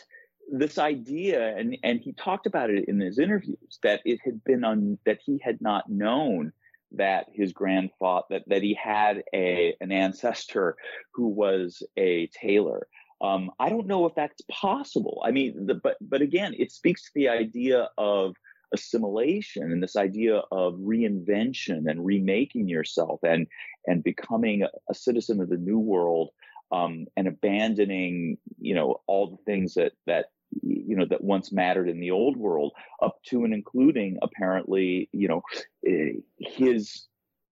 this 0.52 0.78
idea, 0.78 1.56
and 1.56 1.76
and 1.82 2.00
he 2.00 2.12
talked 2.12 2.46
about 2.46 2.70
it 2.70 2.88
in 2.88 3.00
his 3.00 3.18
interviews, 3.18 3.78
that 3.82 4.00
it 4.04 4.20
had 4.24 4.42
been 4.44 4.64
on 4.64 4.98
that 5.06 5.18
he 5.24 5.40
had 5.42 5.60
not 5.60 5.90
known 5.90 6.52
that 6.92 7.26
his 7.32 7.52
grandfather 7.52 8.26
that, 8.30 8.42
that 8.46 8.62
he 8.62 8.74
had 8.74 9.22
a 9.34 9.74
an 9.80 9.90
ancestor 9.90 10.76
who 11.12 11.28
was 11.28 11.82
a 11.96 12.28
tailor 12.28 12.86
um, 13.20 13.50
I 13.58 13.70
don't 13.70 13.86
know 13.86 14.06
if 14.06 14.14
that's 14.14 14.42
possible. 14.50 15.22
I 15.24 15.30
mean, 15.30 15.66
the, 15.66 15.74
but 15.74 15.96
but 16.00 16.20
again, 16.20 16.54
it 16.58 16.72
speaks 16.72 17.04
to 17.04 17.10
the 17.14 17.28
idea 17.28 17.88
of 17.96 18.34
assimilation 18.72 19.70
and 19.70 19.82
this 19.82 19.96
idea 19.96 20.42
of 20.50 20.74
reinvention 20.74 21.88
and 21.88 22.04
remaking 22.04 22.68
yourself 22.68 23.20
and 23.22 23.46
and 23.86 24.02
becoming 24.02 24.66
a, 24.90 24.94
citizen 24.94 25.40
of 25.40 25.48
the 25.48 25.56
new 25.56 25.78
world 25.78 26.30
um, 26.72 27.06
and 27.16 27.28
abandoning 27.28 28.36
you 28.58 28.74
know 28.74 29.00
all 29.06 29.30
the 29.30 29.42
things 29.44 29.74
that 29.74 29.92
that 30.06 30.26
you 30.62 30.96
know 30.96 31.06
that 31.06 31.24
once 31.24 31.52
mattered 31.52 31.88
in 31.88 32.00
the 32.00 32.10
old 32.10 32.36
world 32.36 32.72
up 33.02 33.18
to 33.24 33.44
and 33.44 33.54
including 33.54 34.18
apparently 34.22 35.08
you 35.12 35.28
know 35.28 35.42
eh, 35.86 36.12
his 36.38 37.06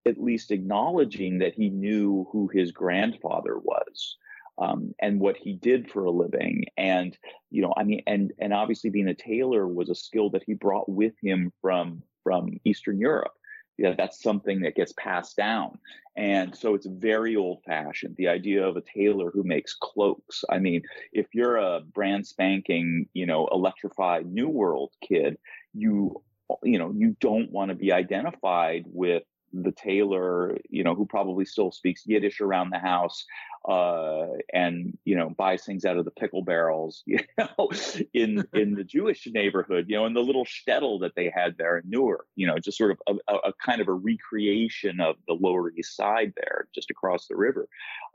at 0.06 0.20
least 0.20 0.50
acknowledging 0.50 1.38
that 1.38 1.54
he 1.54 1.68
knew 1.68 2.26
who 2.32 2.48
his 2.48 2.72
grandfather 2.72 3.58
was 3.58 4.16
um, 4.58 4.94
and 5.00 5.20
what 5.20 5.36
he 5.36 5.54
did 5.54 5.90
for 5.90 6.04
a 6.04 6.10
living. 6.10 6.64
And, 6.76 7.16
you 7.50 7.62
know, 7.62 7.72
I 7.76 7.84
mean, 7.84 8.02
and, 8.06 8.32
and 8.38 8.52
obviously 8.52 8.90
being 8.90 9.08
a 9.08 9.14
tailor 9.14 9.66
was 9.66 9.90
a 9.90 9.94
skill 9.94 10.30
that 10.30 10.42
he 10.44 10.54
brought 10.54 10.88
with 10.88 11.14
him 11.22 11.52
from, 11.60 12.02
from 12.22 12.58
Eastern 12.64 12.98
Europe. 12.98 13.32
Yeah, 13.78 13.94
that's 13.96 14.22
something 14.22 14.60
that 14.60 14.74
gets 14.74 14.92
passed 14.92 15.36
down. 15.36 15.78
And 16.16 16.54
so 16.54 16.74
it's 16.74 16.86
very 16.86 17.36
old 17.36 17.62
fashioned. 17.64 18.16
The 18.16 18.28
idea 18.28 18.66
of 18.66 18.76
a 18.76 18.82
tailor 18.82 19.30
who 19.30 19.42
makes 19.44 19.74
cloaks. 19.74 20.44
I 20.50 20.58
mean, 20.58 20.82
if 21.12 21.26
you're 21.32 21.56
a 21.56 21.80
brand 21.80 22.26
spanking, 22.26 23.08
you 23.14 23.24
know, 23.24 23.48
electrified 23.50 24.26
new 24.26 24.48
world 24.48 24.92
kid, 25.00 25.38
you, 25.72 26.22
you 26.62 26.78
know, 26.78 26.92
you 26.94 27.16
don't 27.18 27.50
want 27.50 27.70
to 27.70 27.74
be 27.74 27.92
identified 27.92 28.84
with 28.86 29.22
the 29.52 29.72
tailor, 29.72 30.56
you 30.70 30.84
know, 30.84 30.94
who 30.94 31.06
probably 31.06 31.44
still 31.44 31.70
speaks 31.70 32.06
Yiddish 32.06 32.40
around 32.40 32.70
the 32.70 32.78
house, 32.78 33.24
uh, 33.68 34.26
and 34.52 34.96
you 35.04 35.16
know 35.16 35.30
buys 35.30 35.64
things 35.64 35.84
out 35.84 35.96
of 35.96 36.04
the 36.04 36.10
pickle 36.10 36.42
barrels, 36.42 37.02
you 37.06 37.18
know, 37.38 37.70
in 38.14 38.44
in 38.54 38.74
the 38.74 38.84
Jewish 38.84 39.26
neighborhood, 39.26 39.86
you 39.88 39.96
know, 39.96 40.06
in 40.06 40.14
the 40.14 40.20
little 40.20 40.44
shtetl 40.44 41.00
that 41.00 41.14
they 41.14 41.30
had 41.34 41.56
there 41.58 41.78
in 41.78 41.88
Newark, 41.88 42.26
you 42.36 42.46
know, 42.46 42.58
just 42.58 42.78
sort 42.78 42.92
of 43.06 43.18
a, 43.28 43.34
a 43.34 43.52
kind 43.64 43.80
of 43.80 43.88
a 43.88 43.92
recreation 43.92 45.00
of 45.00 45.16
the 45.28 45.34
Lower 45.34 45.70
East 45.70 45.96
Side 45.96 46.32
there, 46.36 46.68
just 46.74 46.90
across 46.90 47.26
the 47.26 47.36
river. 47.36 47.68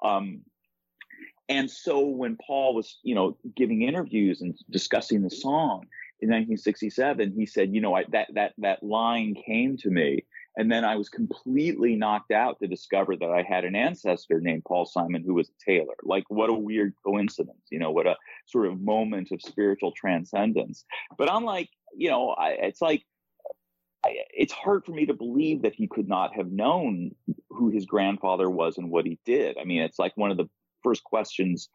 Um, 0.04 0.42
and 1.50 1.72
so 1.72 2.06
when 2.06 2.38
Paul 2.46 2.76
was, 2.76 3.00
you 3.04 3.16
know, 3.16 3.38
giving 3.56 3.84
interviews 3.84 4.42
and 4.42 4.58
discussing 4.70 5.22
the 5.22 5.30
song 5.30 5.86
in 6.20 6.30
1967, 6.30 7.34
he 7.38 7.46
said, 7.46 7.74
you 7.74 7.80
know, 7.80 7.94
I, 7.94 8.04
that 8.12 8.28
that 8.34 8.54
that 8.58 8.84
line 8.84 9.36
came 9.46 9.78
to 9.78 9.90
me 9.90 10.26
and 10.58 10.72
then 10.72 10.84
I 10.84 10.96
was 10.96 11.08
completely 11.08 11.96
knocked 11.96 12.32
out 12.32 12.60
to 12.60 12.68
discover 12.68 13.16
that 13.16 13.30
I 13.30 13.44
had 13.44 13.64
an 13.64 13.76
ancestor 13.76 14.42
named 14.42 14.66
Paul 14.66 14.88
Simon 14.88 15.24
who 15.24 15.36
was 15.36 15.50
a 15.50 15.64
tailor. 15.64 15.96
Like, 16.04 16.24
what 16.30 16.50
a 16.50 16.54
weird 16.54 16.96
coincidence, 17.06 17.68
you 17.70 17.78
know, 17.78 17.92
what 17.92 18.08
a 18.08 18.18
sort 18.48 18.66
of 18.66 18.82
moment 18.82 19.32
of 19.32 19.42
spiritual 19.42 19.94
transcendence. 19.96 20.84
But 21.16 21.32
I'm 21.32 21.46
like, 21.46 21.70
you 21.96 22.10
know, 22.10 22.32
I, 22.32 22.50
it's 22.54 22.82
like, 22.82 23.04
it's 24.04 24.54
hard 24.54 24.84
for 24.84 24.94
me 24.94 25.06
to 25.06 25.14
believe 25.14 25.62
that 25.62 25.76
he 25.76 25.88
could 25.88 26.08
not 26.08 26.36
have 26.36 26.52
known 26.52 27.12
who 27.50 27.70
his 27.70 27.86
grandfather 27.86 28.50
was 28.50 28.78
and 28.78 28.90
what 28.90 29.06
he 29.06 29.20
did. 29.26 29.58
I 29.60 29.64
mean, 29.64 29.82
it's 29.82 30.00
like 30.00 30.18
one 30.18 30.32
of 30.32 30.38
the 30.38 30.50
first 30.84 31.04
questions 31.04 31.70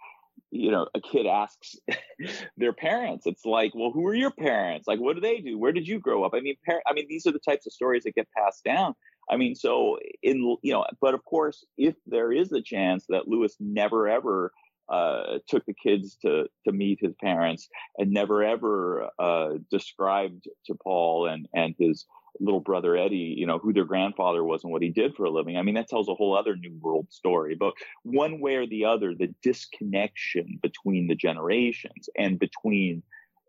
you 0.51 0.71
know 0.71 0.87
a 0.95 1.01
kid 1.01 1.27
asks 1.27 1.77
their 2.57 2.73
parents 2.73 3.27
it's 3.27 3.45
like 3.45 3.75
well 3.75 3.91
who 3.91 4.07
are 4.07 4.15
your 4.15 4.31
parents? 4.31 4.87
Like 4.87 5.01
what 5.01 5.15
do 5.15 5.21
they 5.21 5.41
do? 5.41 5.59
Where 5.59 5.73
did 5.73 5.89
you 5.89 5.99
grow 5.99 6.25
up? 6.25 6.33
I 6.35 6.41
mean 6.41 6.57
par- 6.67 6.83
i 6.87 6.93
mean 6.93 7.07
these 7.09 7.27
are 7.27 7.33
the 7.33 7.39
types 7.39 7.67
of 7.67 7.73
stories 7.73 8.05
that 8.05 8.15
get 8.15 8.29
passed 8.37 8.65
down. 8.65 8.95
I 9.31 9.37
mean 9.37 9.55
so 9.55 9.99
in 10.23 10.57
you 10.63 10.73
know 10.73 10.85
but 11.01 11.15
of 11.15 11.25
course 11.25 11.65
if 11.79 11.95
there 12.07 12.33
is 12.33 12.53
a 12.53 12.63
chance 12.63 13.07
that 13.09 13.29
lewis 13.29 13.57
never 13.61 14.09
ever 14.09 14.53
uh, 14.89 15.39
took 15.49 15.65
the 15.65 15.75
kids 15.75 16.19
to 16.23 16.47
to 16.67 16.73
meet 16.73 16.99
his 17.01 17.15
parents 17.23 17.69
and 17.97 18.11
never 18.11 18.43
ever 18.43 19.09
uh, 19.19 19.51
described 19.71 20.49
to 20.67 20.75
paul 20.75 21.27
and 21.27 21.49
and 21.55 21.75
his 21.79 22.05
little 22.41 22.61
brother 22.61 22.97
Eddie, 22.97 23.35
you 23.37 23.47
know, 23.47 23.59
who 23.59 23.73
their 23.73 23.85
grandfather 23.85 24.43
was 24.43 24.65
and 24.65 24.73
what 24.73 24.83
he 24.83 24.89
did 24.89 25.15
for 25.15 25.25
a 25.25 25.31
living. 25.31 25.57
I 25.57 25.63
mean, 25.63 25.75
that 25.75 25.89
tells 25.89 26.09
a 26.09 26.15
whole 26.15 26.37
other 26.37 26.57
new 26.57 26.77
world 26.81 27.07
story. 27.11 27.55
But 27.55 27.75
one 28.03 28.41
way 28.41 28.57
or 28.57 28.67
the 28.67 28.85
other, 28.85 29.15
the 29.15 29.35
disconnection 29.43 30.59
between 30.63 31.09
the 31.09 31.15
generations 31.15 32.09
and 32.17 32.39
between, 32.39 33.03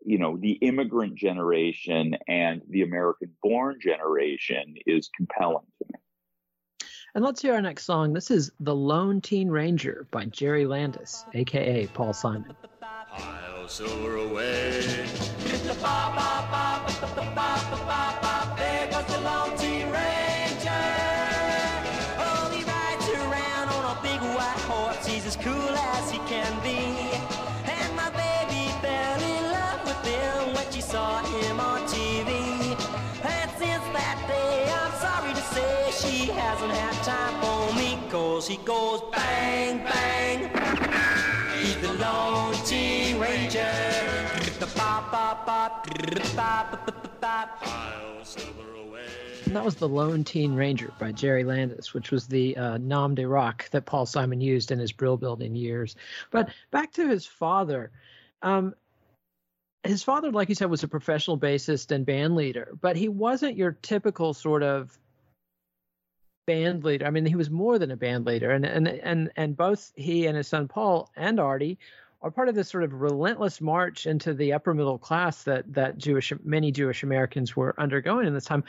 you 0.04 0.18
know, 0.18 0.36
the 0.36 0.52
immigrant 0.52 1.16
generation 1.16 2.16
and 2.28 2.62
the 2.68 2.82
American 2.82 3.30
born 3.42 3.78
generation 3.80 4.76
is 4.86 5.10
compelling 5.16 5.66
to 5.78 5.86
me. 5.92 5.98
And 7.14 7.24
let's 7.24 7.40
hear 7.40 7.54
our 7.54 7.62
next 7.62 7.84
song. 7.84 8.12
This 8.12 8.30
is 8.30 8.50
The 8.58 8.74
Lone 8.74 9.20
Teen 9.20 9.48
Ranger 9.48 10.08
by 10.10 10.24
Jerry 10.24 10.66
Landis, 10.66 11.24
aka 11.32 11.86
Paul 11.86 12.12
Simon. 12.12 12.56
I'll 13.12 13.68
soar 13.68 14.16
away. 14.16 14.82
Cause 38.44 38.50
he 38.50 38.62
goes 38.66 39.00
bang, 39.10 39.78
bang. 39.84 40.40
He's 41.62 41.78
the 41.78 41.94
Lone 41.94 42.52
Teen 42.66 43.18
Ranger. 43.18 43.72
Away. 48.86 49.06
that 49.46 49.64
was 49.64 49.76
The 49.76 49.88
Lone 49.88 50.24
Teen 50.24 50.54
Ranger 50.54 50.92
by 50.98 51.10
Jerry 51.10 51.42
Landis, 51.42 51.94
which 51.94 52.10
was 52.10 52.26
the 52.26 52.54
uh, 52.58 52.76
nom 52.76 53.14
de 53.14 53.26
rock 53.26 53.70
that 53.70 53.86
Paul 53.86 54.04
Simon 54.04 54.42
used 54.42 54.70
in 54.70 54.78
his 54.78 54.92
Brill 54.92 55.16
building 55.16 55.54
years. 55.54 55.96
But 56.30 56.50
back 56.70 56.92
to 56.92 57.08
his 57.08 57.24
father. 57.24 57.92
Um, 58.42 58.74
his 59.84 60.02
father, 60.02 60.30
like 60.30 60.50
you 60.50 60.54
said, 60.54 60.68
was 60.68 60.82
a 60.82 60.88
professional 60.88 61.38
bassist 61.38 61.92
and 61.92 62.04
band 62.04 62.36
leader, 62.36 62.76
but 62.78 62.96
he 62.96 63.08
wasn't 63.08 63.56
your 63.56 63.78
typical 63.80 64.34
sort 64.34 64.62
of 64.62 64.98
band 66.46 66.84
leader. 66.84 67.06
I 67.06 67.10
mean, 67.10 67.26
he 67.26 67.36
was 67.36 67.50
more 67.50 67.78
than 67.78 67.90
a 67.90 67.96
band 67.96 68.26
leader, 68.26 68.50
and 68.50 68.64
and 68.64 68.88
and 68.88 69.30
and 69.36 69.56
both 69.56 69.92
he 69.96 70.26
and 70.26 70.36
his 70.36 70.48
son 70.48 70.68
Paul 70.68 71.10
and 71.16 71.40
Artie 71.40 71.78
are 72.22 72.30
part 72.30 72.48
of 72.48 72.54
this 72.54 72.68
sort 72.68 72.84
of 72.84 72.94
relentless 72.94 73.60
march 73.60 74.06
into 74.06 74.32
the 74.32 74.52
upper 74.52 74.74
middle 74.74 74.98
class 74.98 75.44
that 75.44 75.72
that 75.74 75.98
Jewish 75.98 76.32
many 76.42 76.72
Jewish 76.72 77.02
Americans 77.02 77.54
were 77.54 77.74
undergoing 77.78 78.26
in 78.26 78.34
this 78.34 78.46
time. 78.46 78.64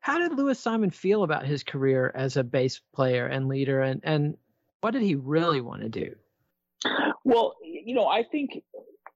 How 0.00 0.18
did 0.18 0.36
Louis 0.36 0.58
Simon 0.58 0.90
feel 0.90 1.24
about 1.24 1.44
his 1.44 1.64
career 1.64 2.12
as 2.14 2.36
a 2.36 2.44
bass 2.44 2.80
player 2.94 3.26
and 3.26 3.48
leader, 3.48 3.80
and 3.80 4.00
and 4.04 4.36
what 4.80 4.92
did 4.92 5.02
he 5.02 5.16
really 5.16 5.60
want 5.60 5.82
to 5.82 5.88
do? 5.88 6.14
Well, 7.24 7.56
you 7.62 7.94
know, 7.94 8.06
I 8.06 8.22
think 8.22 8.62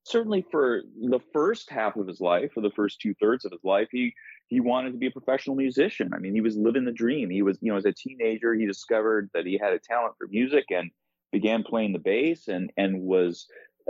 certainly 0.03 0.45
for 0.51 0.83
the 1.01 1.21
first 1.33 1.71
half 1.71 1.97
of 1.97 2.09
his 2.09 2.21
life, 2.21 2.51
for 2.53 2.61
the 2.61 2.71
first 2.71 3.01
two 3.01 3.15
thirds 3.15 3.45
of 3.45 3.53
his 3.53 3.63
life, 3.63 3.89
he 3.93 4.15
he 4.51 4.59
wanted 4.59 4.91
to 4.91 4.99
be 4.99 5.07
a 5.07 5.13
professional 5.13 5.55
musician. 5.55 6.11
I 6.13 6.19
mean, 6.19 6.35
he 6.35 6.41
was 6.41 6.57
living 6.57 6.85
the 6.85 6.93
dream. 6.93 7.31
He 7.31 7.41
was, 7.41 7.57
you 7.63 7.71
know, 7.71 7.79
as 7.79 7.85
a 7.85 7.93
teenager, 7.93 8.53
he 8.53 8.67
discovered 8.67 9.31
that 9.33 9.47
he 9.47 9.57
had 9.57 9.73
a 9.73 9.79
talent 9.79 10.15
for 10.19 10.27
music 10.27 10.67
and 10.71 10.91
began 11.31 11.63
playing 11.63 11.93
the 11.93 12.01
bass 12.01 12.49
and 12.49 12.73
and 12.77 13.01
was 13.03 13.47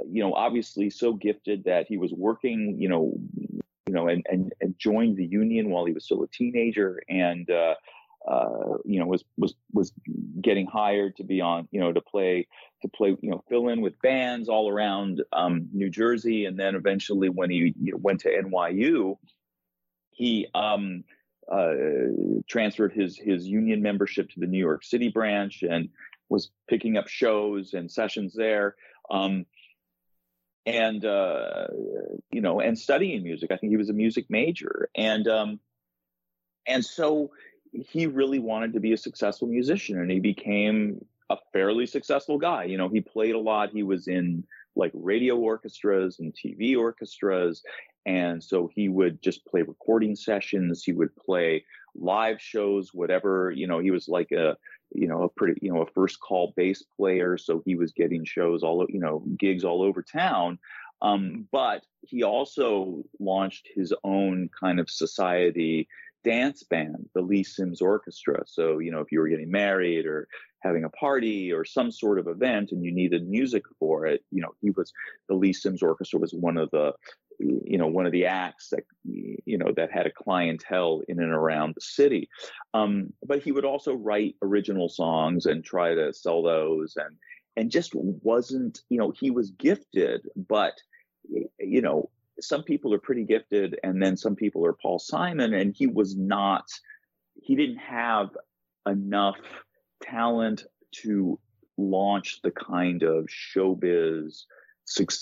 you 0.07 0.23
know 0.23 0.35
obviously 0.35 0.91
so 0.91 1.15
gifted 1.15 1.65
that 1.65 1.87
he 1.89 1.97
was 1.97 2.13
working 2.13 2.77
you 2.79 2.89
know 2.89 3.15
you 3.87 3.95
know 3.95 4.09
and 4.09 4.25
and, 4.29 4.53
and 4.61 4.79
joined 4.79 5.17
the 5.17 5.25
union 5.25 5.71
while 5.71 5.87
he 5.87 5.93
was 5.93 6.05
still 6.05 6.23
a 6.23 6.29
teenager 6.29 7.03
and 7.09 7.51
uh, 7.51 7.75
uh, 8.29 8.77
you 8.85 9.01
know 9.01 9.07
was 9.07 9.25
was 9.39 9.55
was 9.73 9.95
getting 10.43 10.67
hired 10.67 11.17
to 11.17 11.25
be 11.25 11.41
on 11.41 11.67
you 11.71 11.81
know 11.81 11.91
to 11.91 12.03
play 12.03 12.47
to 12.83 12.89
play 12.89 13.17
you 13.23 13.31
know 13.31 13.43
fill 13.49 13.69
in 13.69 13.81
with 13.81 13.99
bands 14.03 14.51
all 14.51 14.69
around 14.69 15.23
um, 15.33 15.67
New 15.73 15.89
Jersey 15.89 16.45
and 16.45 16.61
then 16.61 16.75
eventually 16.75 17.31
when 17.31 17.49
he 17.49 17.75
you 17.81 17.93
know, 17.93 17.99
went 17.99 18.21
to 18.21 18.29
NYU 18.29 19.17
he 20.21 20.47
um, 20.55 21.03
uh, 21.51 21.73
transferred 22.47 22.93
his 22.93 23.17
his 23.17 23.47
union 23.47 23.81
membership 23.81 24.29
to 24.29 24.39
the 24.39 24.47
New 24.47 24.59
York 24.59 24.85
City 24.85 25.09
branch 25.09 25.63
and 25.63 25.89
was 26.29 26.51
picking 26.69 26.99
up 26.99 27.09
shows 27.09 27.73
and 27.73 27.91
sessions 27.91 28.35
there. 28.35 28.77
Um, 29.11 29.47
and 30.67 31.03
uh, 31.07 31.69
you 32.31 32.43
know, 32.43 32.61
and 32.61 32.79
studying 32.79 33.23
music. 33.23 33.51
I 33.51 33.57
think 33.57 33.71
he 33.71 33.79
was 33.79 33.89
a 33.89 33.95
music 33.95 34.27
major, 34.29 34.91
and 34.95 35.27
um, 35.27 35.59
and 36.67 36.85
so 36.85 37.31
he 37.73 38.07
really 38.07 38.41
wanted 38.41 38.75
to 38.75 38.81
be 38.81 38.93
a 38.93 38.99
successful 38.99 39.49
musician, 39.49 39.99
and 39.99 40.11
he 40.11 40.21
became 40.21 41.03
a 41.31 41.39
fairly 41.55 41.87
successful 41.87 42.37
guy. 42.37 42.65
You 42.65 42.77
know, 42.77 42.91
he 42.91 43.01
played 43.01 43.35
a 43.35 43.39
lot. 43.39 43.71
He 43.71 43.83
was 43.83 44.07
in 44.07 44.45
like 44.77 44.93
radio 44.95 45.37
orchestras 45.37 46.19
and 46.19 46.35
TV 46.35 46.77
orchestras, 46.77 47.63
and 48.07 48.43
so 48.43 48.71
he 48.75 48.89
would 48.89 49.23
just 49.23 49.45
play 49.47 49.63
recording 49.63 50.17
sessions. 50.17 50.83
He 50.85 50.93
would 50.93 51.15
play 51.17 51.65
live 51.95 52.41
shows, 52.41 52.95
whatever. 52.95 53.51
You 53.51 53.67
know, 53.67 53.79
he 53.79 53.91
was 53.91 54.09
like 54.09 54.33
a 54.33 54.57
you 54.93 55.07
know, 55.07 55.23
a 55.23 55.29
pretty, 55.29 55.59
you 55.63 55.73
know, 55.73 55.83
a 55.83 55.91
first 55.93 56.21
call 56.21 56.53
bass 56.57 56.83
player. 56.97 57.39
So 57.39 57.63
he 57.65 57.77
was 57.77 57.93
getting 57.93 58.25
shows 58.25 58.63
all, 58.63 58.85
you 58.89 59.01
know, 59.01 59.23
gigs 59.39 59.65
all 59.65 59.83
over 59.83 60.03
town. 60.03 60.59
Um, 61.03 61.47
but 61.51 61.83
he 62.03 62.23
also 62.23 63.03
launched 63.19 63.69
his 63.75 63.95
own 64.05 64.51
kind 64.59 64.81
of 64.81 64.91
society 64.91 65.89
dance 66.23 66.63
band, 66.63 67.09
the 67.15 67.23
Lee 67.23 67.45
Sims 67.45 67.81
Orchestra. 67.81 68.43
So, 68.47 68.79
you 68.79 68.91
know, 68.91 69.01
if 69.01 69.11
you 69.11 69.21
were 69.21 69.29
getting 69.29 69.51
married 69.51 70.05
or 70.05 70.29
having 70.63 70.85
a 70.85 70.91
party 70.91 71.51
or 71.53 71.65
some 71.65 71.91
sort 71.91 72.19
of 72.19 72.29
event 72.29 72.73
and 72.73 72.85
you 72.85 72.93
needed 72.93 73.27
music 73.27 73.63
for 73.79 74.05
it, 74.05 74.23
you 74.31 74.43
know, 74.43 74.51
he 74.61 74.71
was 74.71 74.93
the 75.29 75.35
Lee 75.35 75.55
Sims 75.55 75.83
Orchestra 75.83 76.19
was 76.19 76.35
one 76.35 76.59
of 76.59 76.71
the 76.71 76.93
you 77.41 77.79
know 77.79 77.87
one 77.87 78.07
of 78.07 78.13
the 78.13 78.27
acts 78.27 78.69
that 78.71 78.85
you 79.05 79.59
know 79.59 79.73
that 79.77 79.91
had 79.91 80.07
a 80.07 80.13
clientele 80.13 81.03
in 81.09 81.21
and 81.21 81.33
around 81.33 81.75
the 81.75 81.81
city. 81.81 82.29
Um, 82.75 83.13
but 83.27 83.43
he 83.43 83.53
would 83.53 83.65
also 83.65 83.95
write 83.95 84.37
original 84.43 84.89
songs 84.89 85.47
and 85.47 85.65
try 85.65 85.95
to 85.95 86.13
sell 86.13 86.43
those 86.43 86.95
and 86.97 87.17
and 87.57 87.71
just 87.71 87.93
wasn't 87.95 88.81
you 88.89 88.99
know 88.99 89.13
he 89.19 89.31
was 89.31 89.51
gifted 89.53 90.27
but 90.37 90.75
you 91.59 91.81
know 91.81 92.11
some 92.41 92.63
people 92.63 92.95
are 92.95 92.99
pretty 92.99 93.25
gifted 93.25 93.79
and 93.83 94.03
then 94.03 94.17
some 94.17 94.35
people 94.35 94.65
are 94.65 94.73
paul 94.73 94.99
simon 94.99 95.53
and 95.53 95.75
he 95.77 95.87
was 95.87 96.17
not 96.17 96.65
he 97.35 97.57
didn't 97.57 97.79
have 97.79 98.31
enough 98.89 99.37
talent 100.03 100.65
to 100.93 101.39
launch 101.77 102.41
the 102.43 102.51
kind 102.51 103.03
of 103.03 103.27
showbiz 103.27 104.45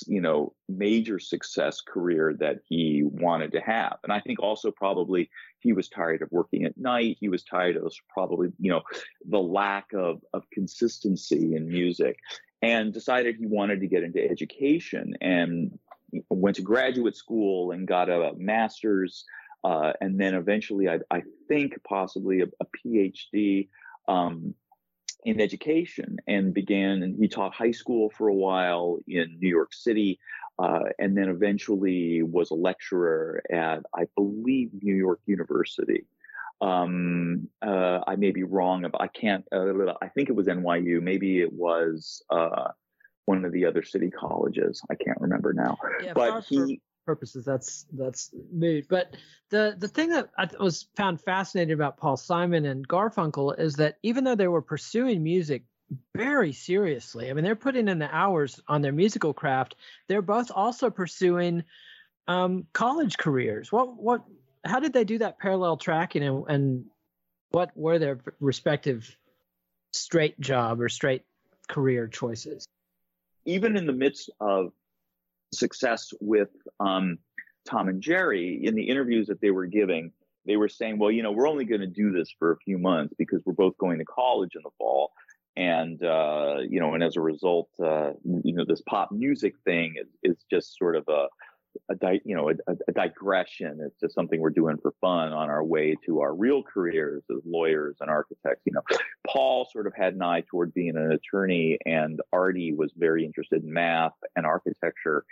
you 0.06 0.20
know, 0.20 0.54
major 0.68 1.18
success 1.18 1.80
career 1.80 2.34
that 2.40 2.60
he 2.68 3.02
wanted 3.04 3.52
to 3.52 3.60
have. 3.60 3.98
And 4.02 4.12
I 4.12 4.20
think 4.20 4.40
also 4.40 4.70
probably 4.70 5.30
he 5.60 5.72
was 5.72 5.88
tired 5.88 6.22
of 6.22 6.32
working 6.32 6.64
at 6.64 6.78
night. 6.78 7.18
He 7.20 7.28
was 7.28 7.44
tired 7.44 7.76
of 7.76 7.92
probably, 8.08 8.48
you 8.58 8.70
know, 8.70 8.82
the 9.28 9.38
lack 9.38 9.92
of, 9.92 10.22
of 10.32 10.48
consistency 10.50 11.54
in 11.54 11.68
music 11.68 12.16
and 12.62 12.92
decided 12.92 13.36
he 13.36 13.46
wanted 13.46 13.80
to 13.80 13.86
get 13.86 14.02
into 14.02 14.24
education 14.24 15.14
and 15.20 15.78
went 16.30 16.56
to 16.56 16.62
graduate 16.62 17.16
school 17.16 17.72
and 17.72 17.86
got 17.86 18.08
a 18.08 18.32
master's 18.36 19.24
uh, 19.64 19.92
and 20.00 20.20
then 20.20 20.34
eventually 20.34 20.88
I, 20.88 21.00
I 21.10 21.22
think 21.48 21.74
possibly 21.86 22.40
a, 22.40 22.46
a 22.60 22.66
PhD 22.86 23.68
um, 24.06 24.54
in 25.28 25.42
education 25.42 26.16
and 26.26 26.54
began 26.54 27.02
and 27.02 27.14
he 27.18 27.28
taught 27.28 27.52
high 27.52 27.70
school 27.70 28.08
for 28.16 28.28
a 28.28 28.34
while 28.34 28.98
in 29.06 29.36
New 29.38 29.48
York 29.48 29.74
City 29.74 30.18
uh, 30.58 30.84
and 30.98 31.16
then 31.16 31.28
eventually 31.28 32.22
was 32.22 32.50
a 32.50 32.54
lecturer 32.54 33.42
at 33.52 33.80
I 33.94 34.06
believe 34.16 34.70
New 34.80 34.94
York 34.94 35.20
University. 35.26 36.06
Um, 36.62 37.48
uh, 37.60 38.00
I 38.06 38.16
may 38.16 38.30
be 38.30 38.42
wrong 38.42 38.86
about 38.86 39.02
I 39.02 39.08
can't 39.08 39.44
uh, 39.52 39.92
I 40.00 40.08
think 40.08 40.30
it 40.30 40.34
was 40.34 40.46
NYU 40.46 41.02
maybe 41.02 41.42
it 41.42 41.52
was 41.52 42.22
uh, 42.30 42.68
one 43.26 43.44
of 43.44 43.52
the 43.52 43.66
other 43.66 43.82
city 43.82 44.10
colleges. 44.10 44.80
I 44.90 44.94
can't 44.94 45.20
remember 45.20 45.52
now. 45.52 45.76
Yeah, 46.02 46.14
but 46.14 46.44
he 46.44 46.80
purposes 47.08 47.44
that's 47.44 47.86
that's 47.92 48.30
moot 48.52 48.86
but 48.88 49.16
the 49.48 49.74
the 49.78 49.88
thing 49.88 50.10
that 50.10 50.28
i 50.36 50.46
was 50.60 50.86
found 50.94 51.20
fascinating 51.20 51.72
about 51.72 51.96
paul 51.96 52.16
simon 52.16 52.66
and 52.66 52.86
garfunkel 52.86 53.58
is 53.58 53.76
that 53.76 53.96
even 54.02 54.24
though 54.24 54.34
they 54.34 54.48
were 54.48 54.60
pursuing 54.60 55.22
music 55.22 55.62
very 56.14 56.52
seriously 56.52 57.30
i 57.30 57.32
mean 57.32 57.44
they're 57.44 57.56
putting 57.56 57.88
in 57.88 57.98
the 57.98 58.14
hours 58.14 58.60
on 58.68 58.82
their 58.82 58.92
musical 58.92 59.32
craft 59.32 59.74
they're 60.06 60.20
both 60.20 60.50
also 60.54 60.90
pursuing 60.90 61.64
um, 62.28 62.66
college 62.72 63.16
careers. 63.16 63.72
What 63.72 63.96
what 63.96 64.22
how 64.64 64.78
did 64.78 64.92
they 64.92 65.04
do 65.04 65.18
that 65.18 65.38
parallel 65.38 65.78
tracking 65.78 66.22
and, 66.22 66.44
and 66.48 66.84
what 67.50 67.74
were 67.74 67.98
their 67.98 68.20
respective 68.38 69.16
straight 69.92 70.38
job 70.38 70.80
or 70.80 70.88
straight 70.90 71.24
career 71.68 72.06
choices? 72.06 72.66
Even 73.46 73.76
in 73.76 73.86
the 73.86 73.92
midst 73.92 74.30
of 74.40 74.72
success 75.52 76.12
with 76.20 76.50
um, 76.80 77.18
Tom 77.68 77.88
and 77.88 78.02
Jerry 78.02 78.60
in 78.62 78.74
the 78.74 78.88
interviews 78.88 79.26
that 79.28 79.40
they 79.40 79.50
were 79.50 79.66
giving, 79.66 80.12
they 80.46 80.56
were 80.56 80.68
saying, 80.68 80.98
well, 80.98 81.10
you 81.10 81.22
know, 81.22 81.32
we're 81.32 81.48
only 81.48 81.64
going 81.64 81.80
to 81.80 81.86
do 81.86 82.10
this 82.10 82.32
for 82.38 82.52
a 82.52 82.56
few 82.58 82.78
months 82.78 83.14
because 83.18 83.42
we're 83.44 83.52
both 83.52 83.76
going 83.78 83.98
to 83.98 84.04
college 84.04 84.52
in 84.54 84.62
the 84.64 84.70
fall. 84.78 85.12
And, 85.56 86.02
uh, 86.04 86.58
you 86.68 86.80
know, 86.80 86.94
and 86.94 87.02
as 87.02 87.16
a 87.16 87.20
result, 87.20 87.68
uh, 87.82 88.12
you 88.44 88.54
know, 88.54 88.64
this 88.64 88.82
pop 88.88 89.10
music 89.10 89.54
thing 89.64 89.94
is, 90.00 90.08
is 90.22 90.44
just 90.50 90.78
sort 90.78 90.96
of 90.96 91.04
a, 91.08 91.26
a 91.88 91.94
di- 91.94 92.20
you 92.24 92.34
know, 92.36 92.50
a, 92.50 92.72
a, 92.88 92.92
digression. 92.92 93.80
It's 93.84 93.98
just 94.00 94.14
something 94.14 94.40
we're 94.40 94.50
doing 94.50 94.76
for 94.80 94.92
fun 95.00 95.32
on 95.32 95.50
our 95.50 95.64
way 95.64 95.96
to 96.06 96.20
our 96.20 96.34
real 96.34 96.62
careers 96.62 97.22
as 97.30 97.42
lawyers 97.44 97.96
and 98.00 98.10
architects. 98.10 98.62
You 98.64 98.72
know, 98.72 98.82
Paul 99.26 99.68
sort 99.72 99.86
of 99.86 99.94
had 99.96 100.14
an 100.14 100.22
eye 100.22 100.44
toward 100.50 100.74
being 100.74 100.96
an 100.96 101.12
attorney, 101.12 101.78
and 101.86 102.20
Artie 102.32 102.72
was 102.72 102.92
very 102.96 103.24
interested 103.24 103.62
in 103.62 103.72
math 103.72 104.12
and 104.36 104.46
architecture, 104.46 105.24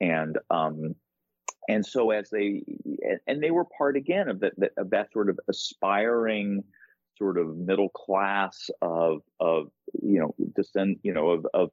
and 0.00 0.38
um, 0.50 0.94
and 1.68 1.84
so 1.84 2.10
as 2.10 2.30
they 2.30 2.62
and 3.26 3.42
they 3.42 3.50
were 3.50 3.64
part 3.64 3.96
again 3.96 4.28
of 4.28 4.40
that, 4.40 4.52
of 4.76 4.90
that 4.90 5.12
sort 5.12 5.28
of 5.28 5.38
aspiring 5.48 6.64
sort 7.16 7.38
of 7.38 7.56
middle 7.56 7.90
class 7.90 8.68
of 8.80 9.22
of 9.38 9.68
you 10.02 10.18
know 10.18 10.34
descend 10.56 10.96
you 11.02 11.12
know 11.12 11.30
of 11.30 11.46
of 11.54 11.70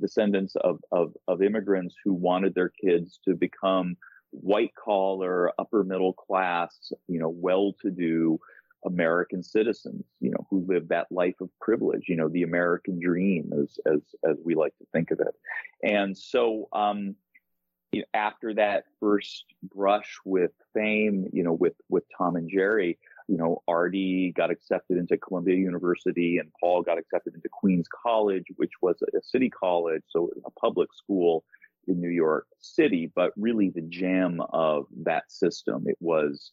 descendants 0.00 0.56
of, 0.56 0.80
of, 0.92 1.14
of 1.28 1.42
immigrants 1.42 1.94
who 2.04 2.12
wanted 2.12 2.54
their 2.54 2.68
kids 2.70 3.18
to 3.24 3.34
become 3.34 3.96
white 4.30 4.74
collar, 4.74 5.50
upper 5.58 5.84
middle 5.84 6.12
class, 6.12 6.92
you 7.08 7.18
know, 7.18 7.28
well 7.28 7.72
to 7.80 7.90
do 7.90 8.38
American 8.84 9.42
citizens, 9.42 10.04
you 10.20 10.30
know, 10.30 10.46
who 10.50 10.64
live 10.66 10.88
that 10.88 11.10
life 11.10 11.34
of 11.40 11.48
privilege, 11.60 12.04
you 12.08 12.16
know, 12.16 12.28
the 12.28 12.42
American 12.42 13.00
dream 13.00 13.52
as, 13.52 13.78
as, 13.86 14.00
as 14.28 14.36
we 14.44 14.54
like 14.54 14.76
to 14.78 14.86
think 14.92 15.10
of 15.10 15.20
it. 15.20 15.34
And 15.82 16.16
so, 16.16 16.68
um, 16.72 17.16
you 17.92 18.00
know, 18.00 18.06
after 18.14 18.54
that 18.54 18.84
first 19.00 19.44
brush 19.62 20.18
with 20.24 20.52
fame, 20.74 21.26
you 21.32 21.42
know, 21.42 21.52
with, 21.52 21.74
with 21.88 22.04
Tom 22.16 22.36
and 22.36 22.50
Jerry, 22.50 22.98
you 23.28 23.36
know, 23.36 23.62
Artie 23.66 24.32
got 24.36 24.50
accepted 24.50 24.98
into 24.98 25.16
Columbia 25.16 25.56
University 25.56 26.38
and 26.38 26.50
Paul 26.60 26.82
got 26.82 26.98
accepted 26.98 27.34
into 27.34 27.48
Queens 27.50 27.88
College, 27.88 28.44
which 28.56 28.72
was 28.80 29.02
a 29.02 29.22
city 29.22 29.50
college, 29.50 30.02
so 30.08 30.30
a 30.44 30.50
public 30.52 30.92
school 30.94 31.44
in 31.88 32.00
New 32.00 32.10
York 32.10 32.46
City, 32.60 33.10
but 33.14 33.32
really 33.36 33.70
the 33.70 33.82
gem 33.82 34.40
of 34.52 34.86
that 35.04 35.30
system. 35.30 35.84
It 35.86 35.96
was, 36.00 36.50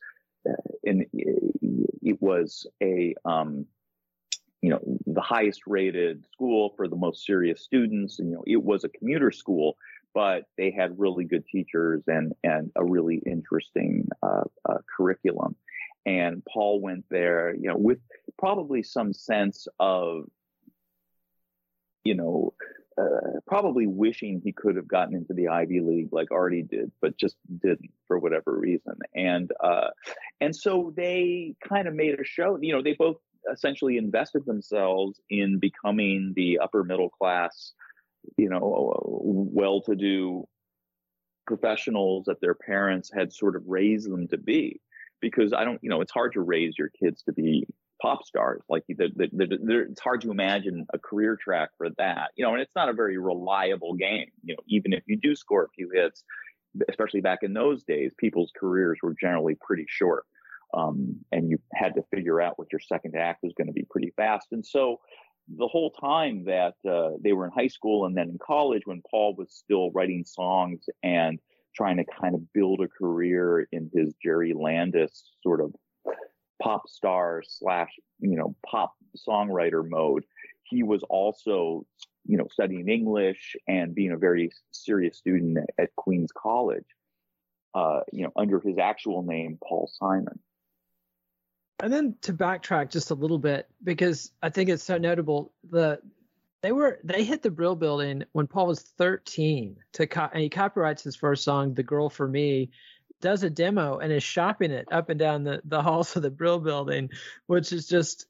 uh, 0.47 0.53
and 0.83 1.05
it 1.13 2.21
was 2.21 2.67
a, 2.81 3.15
um, 3.25 3.65
you 4.61 4.69
know, 4.69 4.79
the 5.05 5.21
highest 5.21 5.61
rated 5.67 6.25
school 6.31 6.73
for 6.75 6.87
the 6.87 6.95
most 6.95 7.25
serious 7.25 7.61
students. 7.61 8.19
And, 8.19 8.29
you 8.29 8.35
know, 8.35 8.43
it 8.47 8.63
was 8.63 8.83
a 8.83 8.89
commuter 8.89 9.31
school, 9.31 9.77
but 10.13 10.45
they 10.57 10.71
had 10.71 10.97
really 10.97 11.25
good 11.25 11.45
teachers 11.45 12.03
and, 12.07 12.33
and 12.43 12.71
a 12.75 12.83
really 12.83 13.21
interesting 13.25 14.07
uh, 14.21 14.43
uh, 14.69 14.77
curriculum. 14.95 15.55
And 16.05 16.43
Paul 16.45 16.81
went 16.81 17.05
there, 17.09 17.55
you 17.55 17.69
know, 17.69 17.77
with 17.77 17.99
probably 18.37 18.83
some 18.83 19.13
sense 19.13 19.67
of, 19.79 20.25
you 22.03 22.15
know, 22.15 22.53
uh, 22.97 23.39
probably 23.47 23.87
wishing 23.87 24.41
he 24.43 24.51
could 24.51 24.75
have 24.75 24.87
gotten 24.87 25.15
into 25.15 25.33
the 25.33 25.47
Ivy 25.47 25.79
League 25.79 26.09
like 26.11 26.31
Artie 26.31 26.61
did, 26.61 26.91
but 27.01 27.17
just 27.17 27.37
didn't 27.61 27.91
for 28.07 28.19
whatever 28.19 28.57
reason. 28.57 28.95
And 29.15 29.51
uh, 29.63 29.89
and 30.41 30.55
so 30.55 30.93
they 30.95 31.55
kind 31.67 31.87
of 31.87 31.95
made 31.95 32.19
a 32.19 32.23
show. 32.23 32.59
You 32.61 32.73
know, 32.73 32.83
they 32.83 32.93
both 32.93 33.17
essentially 33.51 33.97
invested 33.97 34.45
themselves 34.45 35.19
in 35.29 35.59
becoming 35.59 36.33
the 36.35 36.59
upper 36.59 36.83
middle 36.83 37.09
class, 37.09 37.73
you 38.37 38.49
know, 38.49 38.93
well-to-do 39.03 40.47
professionals 41.45 42.25
that 42.25 42.39
their 42.41 42.53
parents 42.53 43.11
had 43.13 43.33
sort 43.33 43.55
of 43.55 43.63
raised 43.67 44.09
them 44.09 44.27
to 44.29 44.37
be. 44.37 44.79
Because 45.23 45.53
I 45.53 45.63
don't, 45.63 45.79
you 45.81 45.89
know, 45.89 46.01
it's 46.01 46.11
hard 46.11 46.33
to 46.33 46.41
raise 46.41 46.73
your 46.77 46.89
kids 46.89 47.23
to 47.23 47.31
be 47.31 47.65
pop 48.01 48.25
stars. 48.25 48.61
Like 48.67 48.83
the, 48.89 49.07
the, 49.15 49.29
the, 49.31 49.85
it's 49.89 50.01
hard 50.01 50.19
to 50.21 50.31
imagine 50.31 50.85
a 50.93 50.99
career 50.99 51.37
track 51.41 51.69
for 51.77 51.87
that, 51.97 52.31
you 52.35 52.43
know, 52.43 52.51
and 52.51 52.61
it's 52.61 52.75
not 52.75 52.89
a 52.89 52.93
very 52.93 53.17
reliable 53.17 53.93
game. 53.93 54.27
You 54.43 54.55
know, 54.55 54.63
even 54.67 54.91
if 54.91 55.03
you 55.07 55.15
do 55.15 55.33
score 55.33 55.63
a 55.63 55.69
few 55.69 55.89
hits, 55.93 56.25
especially 56.89 57.21
back 57.21 57.39
in 57.41 57.53
those 57.53 57.83
days, 57.83 58.11
people's 58.17 58.51
careers 58.59 58.99
were 59.01 59.15
generally 59.19 59.55
pretty 59.61 59.85
short. 59.87 60.25
Um, 60.73 61.19
and 61.31 61.49
you 61.49 61.59
had 61.73 61.95
to 61.95 62.03
figure 62.13 62.41
out 62.41 62.59
what 62.59 62.71
your 62.73 62.81
second 62.81 63.15
act 63.15 63.43
was 63.43 63.53
going 63.55 63.67
to 63.67 63.73
be 63.73 63.85
pretty 63.89 64.11
fast. 64.17 64.47
And 64.51 64.65
so 64.65 64.99
the 65.47 65.67
whole 65.67 65.91
time 65.91 66.45
that 66.45 66.75
uh, 66.89 67.11
they 67.23 67.31
were 67.31 67.45
in 67.45 67.51
high 67.51 67.67
school 67.67 68.05
and 68.05 68.17
then 68.17 68.29
in 68.29 68.39
college, 68.45 68.81
when 68.85 69.01
Paul 69.09 69.35
was 69.37 69.53
still 69.53 69.91
writing 69.91 70.25
songs 70.25 70.83
and 71.03 71.39
trying 71.75 71.97
to 71.97 72.05
kind 72.19 72.35
of 72.35 72.53
build 72.53 72.81
a 72.81 72.87
career 72.87 73.67
in 73.71 73.89
his 73.93 74.13
Jerry 74.21 74.53
Landis 74.53 75.23
sort 75.41 75.61
of 75.61 75.73
pop 76.61 76.87
star 76.87 77.43
slash 77.45 77.89
you 78.19 78.37
know 78.37 78.55
pop 78.65 78.93
songwriter 79.27 79.87
mode. 79.87 80.23
He 80.63 80.83
was 80.83 81.03
also 81.09 81.85
you 82.25 82.37
know 82.37 82.47
studying 82.51 82.87
english 82.89 83.55
and 83.67 83.93
being 83.93 84.11
a 84.11 84.17
very 84.17 84.51
serious 84.71 85.17
student 85.17 85.57
at, 85.77 85.95
queens 85.95 86.31
college 86.35 86.85
uh, 87.73 88.01
you 88.11 88.23
know 88.23 88.31
under 88.35 88.59
his 88.59 88.77
actual 88.77 89.23
name 89.23 89.57
paul 89.67 89.89
simon. 89.93 90.39
And 91.81 91.91
then 91.91 92.15
to 92.21 92.33
backtrack 92.33 92.91
just 92.91 93.11
a 93.11 93.15
little 93.15 93.39
bit 93.39 93.67
because 93.83 94.31
i 94.41 94.49
think 94.49 94.69
it's 94.69 94.83
so 94.83 94.97
notable 94.97 95.51
the 95.69 95.99
they 96.63 96.71
were 96.71 96.99
they 97.03 97.23
hit 97.23 97.43
the 97.43 97.51
brill 97.51 97.75
building 97.75 98.23
when 98.31 98.47
paul 98.47 98.65
was 98.65 98.81
13 98.81 99.77
to 99.93 100.07
co- 100.07 100.29
and 100.33 100.41
he 100.41 100.49
copyrights 100.49 101.03
his 101.03 101.15
first 101.15 101.43
song 101.43 101.75
the 101.75 101.83
girl 101.83 102.09
for 102.09 102.27
me 102.27 102.71
does 103.23 103.41
a 103.43 103.49
demo 103.49 103.97
and 103.97 104.11
is 104.11 104.21
shopping 104.21 104.69
it 104.69 104.87
up 104.91 105.09
and 105.09 105.17
down 105.17 105.43
the, 105.45 105.61
the 105.63 105.81
halls 105.81 106.15
of 106.15 106.21
the 106.21 106.29
Brill 106.29 106.59
building, 106.59 107.09
which 107.47 107.71
is 107.71 107.87
just 107.87 108.27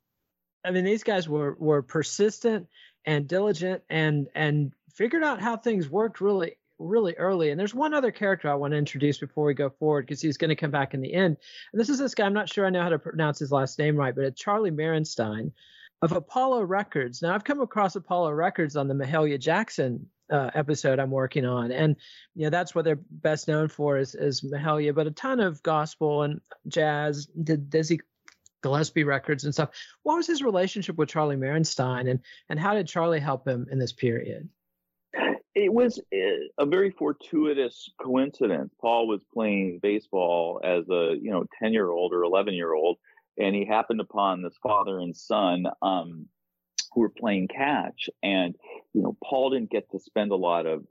I 0.63 0.71
mean, 0.71 0.85
these 0.85 1.03
guys 1.03 1.27
were 1.27 1.57
were 1.59 1.81
persistent 1.81 2.67
and 3.05 3.27
diligent 3.27 3.81
and 3.89 4.27
and 4.33 4.71
figured 4.93 5.23
out 5.23 5.41
how 5.41 5.57
things 5.57 5.89
worked 5.89 6.21
really 6.21 6.55
really 6.79 7.15
early. 7.15 7.49
And 7.49 7.59
there's 7.59 7.73
one 7.73 7.93
other 7.93 8.11
character 8.11 8.49
I 8.49 8.55
want 8.55 8.71
to 8.71 8.77
introduce 8.77 9.17
before 9.17 9.45
we 9.45 9.53
go 9.53 9.69
forward 9.69 10.05
because 10.05 10.21
he's 10.21 10.37
going 10.37 10.49
to 10.49 10.55
come 10.55 10.71
back 10.71 10.93
in 10.93 11.01
the 11.01 11.13
end. 11.13 11.37
And 11.71 11.79
this 11.79 11.89
is 11.89 11.97
this 11.97 12.15
guy. 12.15 12.25
I'm 12.25 12.33
not 12.33 12.49
sure 12.49 12.65
I 12.65 12.69
know 12.69 12.83
how 12.83 12.89
to 12.89 12.99
pronounce 12.99 13.39
his 13.39 13.51
last 13.51 13.79
name 13.79 13.97
right, 13.97 14.15
but 14.15 14.25
it's 14.25 14.39
Charlie 14.39 14.71
Merenstein 14.71 15.51
of 16.03 16.11
Apollo 16.11 16.63
Records. 16.63 17.21
Now 17.21 17.33
I've 17.33 17.45
come 17.45 17.61
across 17.61 17.95
Apollo 17.95 18.33
Records 18.33 18.75
on 18.75 18.89
the 18.89 18.93
Mahalia 18.93 19.39
Jackson 19.39 20.05
uh, 20.29 20.51
episode 20.53 20.99
I'm 20.99 21.11
working 21.11 21.45
on, 21.45 21.71
and 21.71 21.95
you 22.35 22.43
know 22.43 22.49
that's 22.49 22.75
what 22.75 22.83
they're 22.83 22.99
best 23.09 23.47
known 23.47 23.69
for 23.69 23.97
is 23.97 24.13
is 24.13 24.41
Mahalia, 24.41 24.93
but 24.93 25.07
a 25.07 25.11
ton 25.11 25.39
of 25.39 25.63
gospel 25.63 26.23
and 26.23 26.41
jazz, 26.67 27.27
did 27.41 27.69
Dizzy 27.69 28.01
Gillespie 28.61 29.05
records 29.05 29.45
and 29.45 29.53
stuff. 29.53 29.69
What 30.03 30.17
was 30.17 30.27
his 30.27 30.43
relationship 30.43 30.97
with 30.97 31.07
Charlie 31.07 31.37
Merenstein, 31.37 32.09
and 32.09 32.19
and 32.49 32.59
how 32.59 32.73
did 32.73 32.87
Charlie 32.87 33.21
help 33.21 33.47
him 33.47 33.67
in 33.71 33.79
this 33.79 33.93
period? 33.93 34.49
It 35.55 35.71
was 35.71 36.01
a 36.11 36.65
very 36.65 36.89
fortuitous 36.89 37.89
coincidence. 38.01 38.73
Paul 38.81 39.07
was 39.07 39.21
playing 39.33 39.79
baseball 39.81 40.59
as 40.65 40.89
a 40.89 41.15
you 41.21 41.31
know 41.31 41.45
ten 41.61 41.71
year 41.71 41.89
old 41.89 42.11
or 42.11 42.23
eleven 42.23 42.55
year 42.55 42.73
old, 42.73 42.97
and 43.37 43.55
he 43.55 43.65
happened 43.65 44.01
upon 44.01 44.41
this 44.41 44.57
father 44.61 44.99
and 44.99 45.15
son 45.15 45.65
um, 45.81 46.27
who 46.93 47.01
were 47.01 47.09
playing 47.09 47.47
catch. 47.47 48.09
And, 48.21 48.55
you 48.93 49.01
know, 49.01 49.17
Paul 49.23 49.51
didn't 49.51 49.71
get 49.71 49.89
to 49.91 49.99
spend 49.99 50.31
a 50.31 50.35
lot 50.35 50.65
of 50.65 50.85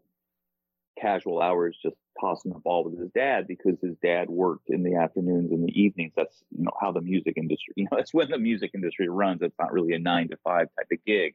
casual 1.00 1.40
hours 1.40 1.76
just 1.82 1.96
tossing 2.20 2.52
the 2.52 2.58
ball 2.58 2.84
with 2.84 2.98
his 2.98 3.10
dad 3.10 3.46
because 3.46 3.80
his 3.80 3.96
dad 4.02 4.28
worked 4.28 4.68
in 4.68 4.82
the 4.82 4.96
afternoons 4.96 5.50
and 5.50 5.66
the 5.66 5.80
evenings. 5.80 6.12
That's, 6.16 6.42
you 6.50 6.64
know, 6.64 6.72
how 6.80 6.92
the 6.92 7.00
music 7.00 7.34
industry, 7.36 7.74
you 7.76 7.84
know, 7.84 7.96
that's 7.96 8.14
when 8.14 8.30
the 8.30 8.38
music 8.38 8.72
industry 8.74 9.08
runs. 9.08 9.42
It's 9.42 9.58
not 9.58 9.72
really 9.72 9.94
a 9.94 9.98
nine 9.98 10.28
to 10.28 10.36
five 10.44 10.68
type 10.76 10.88
of 10.92 11.04
gig. 11.04 11.34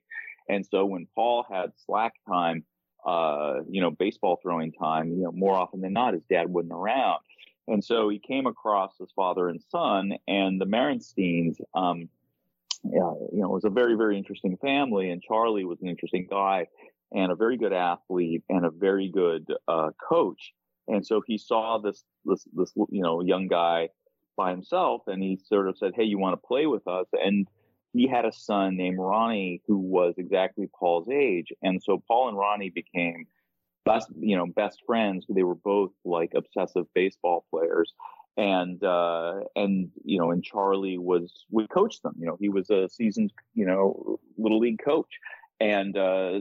And 0.49 0.65
so 0.65 0.85
when 0.85 1.07
Paul 1.15 1.45
had 1.49 1.71
slack 1.85 2.13
time, 2.27 2.63
uh, 3.05 3.61
you 3.69 3.81
know, 3.81 3.91
baseball 3.91 4.39
throwing 4.41 4.71
time, 4.71 5.11
you 5.11 5.23
know, 5.23 5.31
more 5.31 5.55
often 5.55 5.81
than 5.81 5.93
not, 5.93 6.13
his 6.13 6.23
dad 6.29 6.49
wasn't 6.49 6.73
around. 6.73 7.19
And 7.67 7.83
so 7.83 8.09
he 8.09 8.19
came 8.19 8.45
across 8.45 8.97
his 8.97 9.11
father 9.15 9.49
and 9.49 9.61
son 9.69 10.13
and 10.27 10.59
the 10.59 10.65
Merensteins, 10.65 11.59
um, 11.73 12.09
yeah, 12.83 13.11
you 13.33 13.41
know, 13.41 13.49
it 13.49 13.53
was 13.53 13.65
a 13.65 13.69
very, 13.69 13.95
very 13.95 14.17
interesting 14.17 14.57
family. 14.57 15.11
And 15.11 15.21
Charlie 15.21 15.65
was 15.65 15.81
an 15.81 15.89
interesting 15.89 16.27
guy 16.29 16.67
and 17.11 17.31
a 17.31 17.35
very 17.35 17.57
good 17.57 17.73
athlete 17.73 18.43
and 18.49 18.65
a 18.65 18.71
very 18.71 19.09
good 19.09 19.51
uh, 19.67 19.89
coach. 20.09 20.53
And 20.87 21.05
so 21.05 21.21
he 21.25 21.37
saw 21.37 21.79
this, 21.79 22.03
this, 22.23 22.45
this, 22.53 22.71
you 22.89 23.01
know, 23.01 23.21
young 23.21 23.47
guy 23.47 23.89
by 24.37 24.51
himself 24.51 25.01
and 25.07 25.21
he 25.21 25.37
sort 25.45 25.67
of 25.67 25.77
said, 25.77 25.91
Hey, 25.95 26.03
you 26.03 26.17
want 26.17 26.33
to 26.41 26.47
play 26.47 26.67
with 26.67 26.87
us? 26.87 27.07
And 27.11 27.47
he 27.91 28.07
had 28.07 28.25
a 28.25 28.31
son 28.31 28.77
named 28.77 28.99
Ronnie 28.99 29.61
who 29.67 29.77
was 29.77 30.13
exactly 30.17 30.69
Paul's 30.79 31.09
age. 31.09 31.51
And 31.61 31.81
so 31.83 32.01
Paul 32.07 32.29
and 32.29 32.37
Ronnie 32.37 32.69
became 32.69 33.25
best, 33.87 34.09
you 34.19 34.37
know, 34.37 34.45
best 34.45 34.83
friends. 34.85 35.25
They 35.29 35.43
were 35.43 35.55
both 35.55 35.91
like 36.05 36.33
obsessive 36.35 36.85
baseball 36.93 37.45
players 37.49 37.93
and 38.37 38.81
uh, 38.83 39.39
and 39.55 39.89
you 40.05 40.19
know, 40.19 40.31
and 40.31 40.43
Charlie 40.43 40.99
was 40.99 41.45
would 41.49 41.69
coach 41.69 42.01
them. 42.01 42.13
You 42.19 42.27
know, 42.27 42.37
he 42.39 42.49
was 42.49 42.69
a 42.69 42.87
seasoned 42.87 43.33
you 43.55 43.65
know 43.65 44.19
little 44.37 44.59
league 44.59 44.81
coach, 44.83 45.19
and 45.59 45.97
uh, 45.97 46.39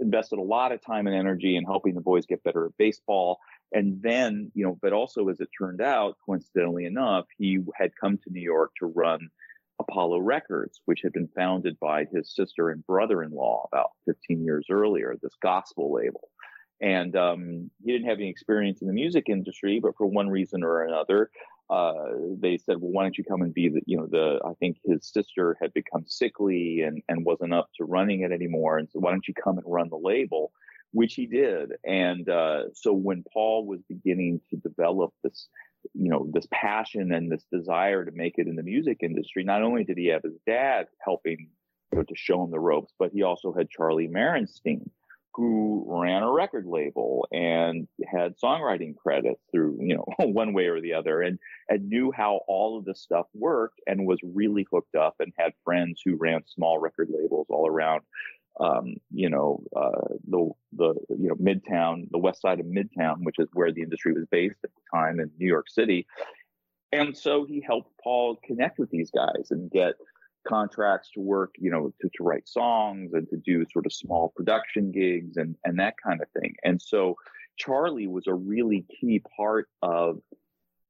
invested 0.00 0.38
a 0.38 0.42
lot 0.42 0.72
of 0.72 0.80
time 0.84 1.06
and 1.06 1.14
energy 1.14 1.56
in 1.56 1.64
helping 1.64 1.94
the 1.94 2.00
boys 2.00 2.24
get 2.26 2.42
better 2.42 2.66
at 2.66 2.76
baseball. 2.78 3.38
And 3.72 4.00
then 4.02 4.50
you 4.54 4.64
know, 4.64 4.78
but 4.80 4.94
also 4.94 5.28
as 5.28 5.40
it 5.40 5.50
turned 5.56 5.82
out, 5.82 6.16
coincidentally 6.24 6.86
enough, 6.86 7.26
he 7.36 7.58
had 7.74 7.90
come 8.00 8.16
to 8.16 8.30
New 8.30 8.40
York 8.40 8.70
to 8.80 8.86
run 8.86 9.28
Apollo 9.78 10.20
Records, 10.20 10.80
which 10.86 11.02
had 11.02 11.12
been 11.12 11.28
founded 11.36 11.78
by 11.78 12.06
his 12.06 12.34
sister 12.34 12.70
and 12.70 12.84
brother-in-law 12.86 13.68
about 13.70 13.90
15 14.06 14.42
years 14.42 14.66
earlier. 14.70 15.14
This 15.22 15.34
gospel 15.42 15.92
label 15.92 16.30
and 16.80 17.16
um, 17.16 17.70
he 17.84 17.92
didn't 17.92 18.08
have 18.08 18.18
any 18.18 18.28
experience 18.28 18.80
in 18.80 18.86
the 18.86 18.94
music 18.94 19.28
industry, 19.28 19.80
but 19.80 19.96
for 19.96 20.06
one 20.06 20.28
reason 20.28 20.62
or 20.62 20.84
another, 20.84 21.30
uh, 21.70 21.92
they 22.40 22.56
said, 22.56 22.76
"Well, 22.80 22.92
why 22.92 23.02
don't 23.02 23.18
you 23.18 23.24
come 23.24 23.42
and 23.42 23.52
be 23.52 23.68
the, 23.68 23.82
you 23.84 23.96
know, 23.96 24.06
the?" 24.06 24.40
I 24.44 24.54
think 24.54 24.78
his 24.84 25.06
sister 25.06 25.56
had 25.60 25.72
become 25.74 26.04
sickly 26.06 26.82
and 26.82 27.02
and 27.08 27.24
wasn't 27.24 27.52
up 27.52 27.68
to 27.76 27.84
running 27.84 28.20
it 28.20 28.32
anymore, 28.32 28.78
and 28.78 28.88
so 28.90 29.00
why 29.00 29.10
don't 29.10 29.26
you 29.28 29.34
come 29.34 29.58
and 29.58 29.66
run 29.66 29.88
the 29.90 29.96
label? 29.96 30.52
Which 30.92 31.14
he 31.14 31.26
did, 31.26 31.72
and 31.84 32.28
uh, 32.28 32.72
so 32.72 32.92
when 32.94 33.24
Paul 33.32 33.66
was 33.66 33.80
beginning 33.88 34.40
to 34.50 34.56
develop 34.56 35.12
this, 35.22 35.48
you 35.92 36.08
know, 36.08 36.26
this 36.32 36.46
passion 36.50 37.12
and 37.12 37.30
this 37.30 37.44
desire 37.52 38.04
to 38.04 38.12
make 38.12 38.38
it 38.38 38.46
in 38.46 38.56
the 38.56 38.62
music 38.62 38.98
industry, 39.02 39.44
not 39.44 39.62
only 39.62 39.84
did 39.84 39.98
he 39.98 40.06
have 40.06 40.22
his 40.22 40.38
dad 40.46 40.86
helping 41.04 41.50
you 41.92 41.98
know, 41.98 42.04
to 42.04 42.14
show 42.14 42.42
him 42.42 42.50
the 42.50 42.60
ropes, 42.60 42.94
but 42.98 43.12
he 43.12 43.22
also 43.22 43.52
had 43.52 43.68
Charlie 43.68 44.08
Merenstein 44.08 44.88
who 45.38 45.84
ran 45.86 46.24
a 46.24 46.32
record 46.32 46.66
label 46.66 47.28
and 47.30 47.86
had 48.12 48.34
songwriting 48.42 48.96
credits 48.96 49.40
through, 49.52 49.78
you 49.80 49.94
know, 49.94 50.04
one 50.18 50.52
way 50.52 50.66
or 50.66 50.80
the 50.80 50.92
other 50.92 51.22
and, 51.22 51.38
and 51.68 51.88
knew 51.88 52.10
how 52.10 52.40
all 52.48 52.76
of 52.76 52.84
this 52.84 53.00
stuff 53.00 53.26
worked 53.34 53.80
and 53.86 54.04
was 54.04 54.18
really 54.24 54.66
hooked 54.72 54.96
up 54.96 55.14
and 55.20 55.32
had 55.38 55.52
friends 55.64 56.02
who 56.04 56.16
ran 56.16 56.42
small 56.48 56.80
record 56.80 57.08
labels 57.08 57.46
all 57.50 57.68
around, 57.68 58.02
um, 58.58 58.96
you 59.12 59.30
know, 59.30 59.62
uh, 59.76 60.08
the, 60.26 60.50
the, 60.72 60.94
you 61.10 61.28
know, 61.28 61.36
Midtown, 61.36 62.10
the 62.10 62.18
west 62.18 62.42
side 62.42 62.58
of 62.58 62.66
Midtown, 62.66 63.18
which 63.22 63.38
is 63.38 63.46
where 63.52 63.70
the 63.70 63.82
industry 63.82 64.12
was 64.12 64.26
based 64.32 64.58
at 64.64 64.70
the 64.70 64.98
time 64.98 65.20
in 65.20 65.30
New 65.38 65.46
York 65.46 65.70
City. 65.70 66.04
And 66.90 67.16
so 67.16 67.44
he 67.44 67.62
helped 67.64 67.92
Paul 68.02 68.38
connect 68.44 68.80
with 68.80 68.90
these 68.90 69.12
guys 69.12 69.52
and 69.52 69.70
get 69.70 69.94
contracts 70.48 71.10
to 71.14 71.20
work, 71.20 71.54
you 71.58 71.70
know, 71.70 71.92
to, 72.00 72.08
to 72.16 72.22
write 72.22 72.48
songs 72.48 73.12
and 73.12 73.28
to 73.30 73.36
do 73.36 73.64
sort 73.72 73.86
of 73.86 73.92
small 73.92 74.32
production 74.34 74.90
gigs 74.90 75.36
and, 75.36 75.56
and 75.64 75.78
that 75.78 75.94
kind 76.02 76.20
of 76.20 76.28
thing. 76.40 76.54
And 76.64 76.80
so 76.80 77.16
Charlie 77.56 78.06
was 78.06 78.26
a 78.26 78.34
really 78.34 78.86
key 79.00 79.22
part 79.36 79.68
of 79.82 80.20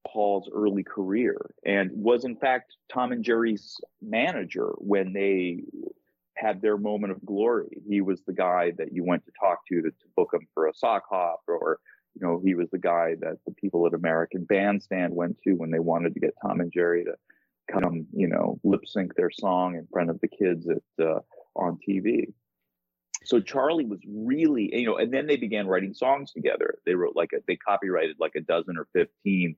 Paul's 0.07 0.49
early 0.53 0.85
career 0.85 1.51
and 1.67 1.91
was 1.93 2.25
in 2.25 2.37
fact 2.37 2.77
Tom 2.91 3.13
and 3.13 3.25
Jerry's 3.25 3.77
manager 4.01 4.73
when 4.79 5.13
they 5.13 5.65
had 6.37 6.63
their 6.63 6.79
moment 6.79 7.13
of 7.13 7.25
glory. 7.27 7.83
He 7.87 8.01
was 8.01 8.23
the 8.23 8.33
guy 8.33 8.73
that 8.79 8.93
you 8.93 9.05
went 9.05 9.25
to 9.27 9.33
talk 9.39 9.67
to 9.69 9.83
to, 9.83 9.91
to 9.91 10.07
book 10.17 10.31
him 10.33 10.47
for 10.55 10.69
a 10.69 10.75
sock 10.75 11.03
hop 11.11 11.41
or 11.49 11.81
you 12.15 12.27
know, 12.27 12.41
he 12.45 12.55
was 12.55 12.69
the 12.71 12.79
guy 12.79 13.15
that 13.21 13.39
the 13.47 13.53
people 13.53 13.87
at 13.87 13.95
American 13.95 14.45
Bandstand 14.45 15.15
went 15.15 15.39
to 15.45 15.53
when 15.53 15.71
they 15.71 15.79
wanted 15.79 16.15
to 16.15 16.21
get 16.21 16.35
Tom 16.43 16.61
and 16.61 16.73
Jerry 16.73 17.05
to 17.05 17.15
come, 17.71 18.07
you 18.13 18.29
know, 18.29 18.59
lip 18.65 18.83
sync 18.87 19.15
their 19.15 19.31
song 19.31 19.77
in 19.77 19.87
front 19.93 20.11
of 20.11 20.21
the 20.21 20.29
kids 20.29 20.67
at 20.69 21.05
uh, 21.05 21.21
on 21.55 21.79
TV. 21.87 22.33
So 23.25 23.41
Charlie 23.41 23.85
was 23.85 24.01
really, 24.09 24.71
you 24.75 24.87
know, 24.87 24.97
and 24.97 25.13
then 25.13 25.27
they 25.27 25.37
began 25.37 25.67
writing 25.67 25.93
songs 25.93 26.33
together. 26.33 26.79
They 26.87 26.95
wrote 26.95 27.17
like 27.17 27.31
a, 27.35 27.39
they 27.47 27.57
copyrighted 27.57 28.17
like 28.19 28.37
a 28.37 28.41
dozen 28.41 28.79
or 28.79 28.87
fifteen 28.93 29.57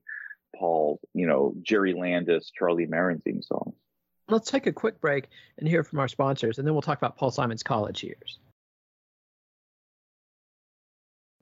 Paul, 0.55 0.99
you 1.13 1.27
know, 1.27 1.53
Jerry 1.61 1.93
Landis, 1.93 2.51
Charlie 2.57 2.87
Merenstein 2.87 3.43
songs. 3.43 3.75
Let's 4.27 4.49
take 4.49 4.67
a 4.67 4.71
quick 4.71 5.01
break 5.01 5.27
and 5.57 5.67
hear 5.67 5.83
from 5.83 5.99
our 5.99 6.07
sponsors, 6.07 6.57
and 6.57 6.67
then 6.67 6.73
we'll 6.73 6.81
talk 6.81 6.97
about 6.97 7.17
Paul 7.17 7.31
Simon's 7.31 7.63
college 7.63 8.03
years. 8.03 8.39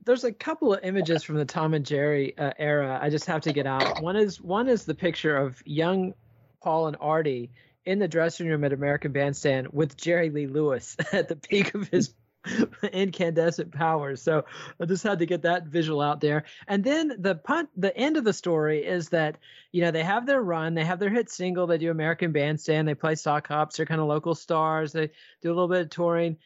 There's 0.05 0.23
a 0.23 0.31
couple 0.31 0.73
of 0.73 0.83
images 0.83 1.23
from 1.23 1.35
the 1.35 1.45
Tom 1.45 1.73
and 1.73 1.85
Jerry 1.85 2.35
uh, 2.37 2.53
era. 2.57 2.99
I 3.01 3.09
just 3.09 3.25
have 3.25 3.41
to 3.41 3.53
get 3.53 3.67
out. 3.67 4.01
One 4.01 4.15
is 4.15 4.41
one 4.41 4.67
is 4.67 4.85
the 4.85 4.95
picture 4.95 5.35
of 5.35 5.61
young 5.65 6.13
Paul 6.61 6.87
and 6.87 6.97
Artie 6.99 7.51
in 7.85 7.99
the 7.99 8.07
dressing 8.07 8.47
room 8.47 8.63
at 8.63 8.73
American 8.73 9.11
Bandstand 9.11 9.69
with 9.71 9.97
Jerry 9.97 10.29
Lee 10.29 10.47
Lewis 10.47 10.95
at 11.11 11.27
the 11.27 11.35
peak 11.35 11.73
of 11.73 11.87
his 11.87 12.13
incandescent 12.93 13.71
powers. 13.71 14.21
So 14.21 14.45
I 14.79 14.85
just 14.85 15.03
had 15.03 15.19
to 15.19 15.25
get 15.25 15.41
that 15.43 15.67
visual 15.67 16.01
out 16.01 16.21
there. 16.21 16.45
And 16.67 16.83
then 16.83 17.13
the 17.19 17.35
punt, 17.35 17.69
the 17.75 17.95
end 17.95 18.17
of 18.17 18.23
the 18.23 18.33
story 18.33 18.85
is 18.85 19.09
that 19.09 19.37
you 19.71 19.81
know 19.81 19.91
they 19.91 20.03
have 20.03 20.25
their 20.25 20.41
run, 20.41 20.73
they 20.73 20.85
have 20.85 20.99
their 20.99 21.09
hit 21.09 21.29
single, 21.29 21.67
they 21.67 21.77
do 21.77 21.91
American 21.91 22.31
Bandstand, 22.31 22.87
they 22.87 22.95
play 22.95 23.15
sock 23.15 23.47
hops, 23.47 23.77
they're 23.77 23.85
kind 23.85 24.01
of 24.01 24.07
local 24.07 24.35
stars, 24.35 24.93
they 24.93 25.09
do 25.41 25.49
a 25.49 25.53
little 25.53 25.67
bit 25.67 25.81
of 25.81 25.89
touring, 25.89 26.37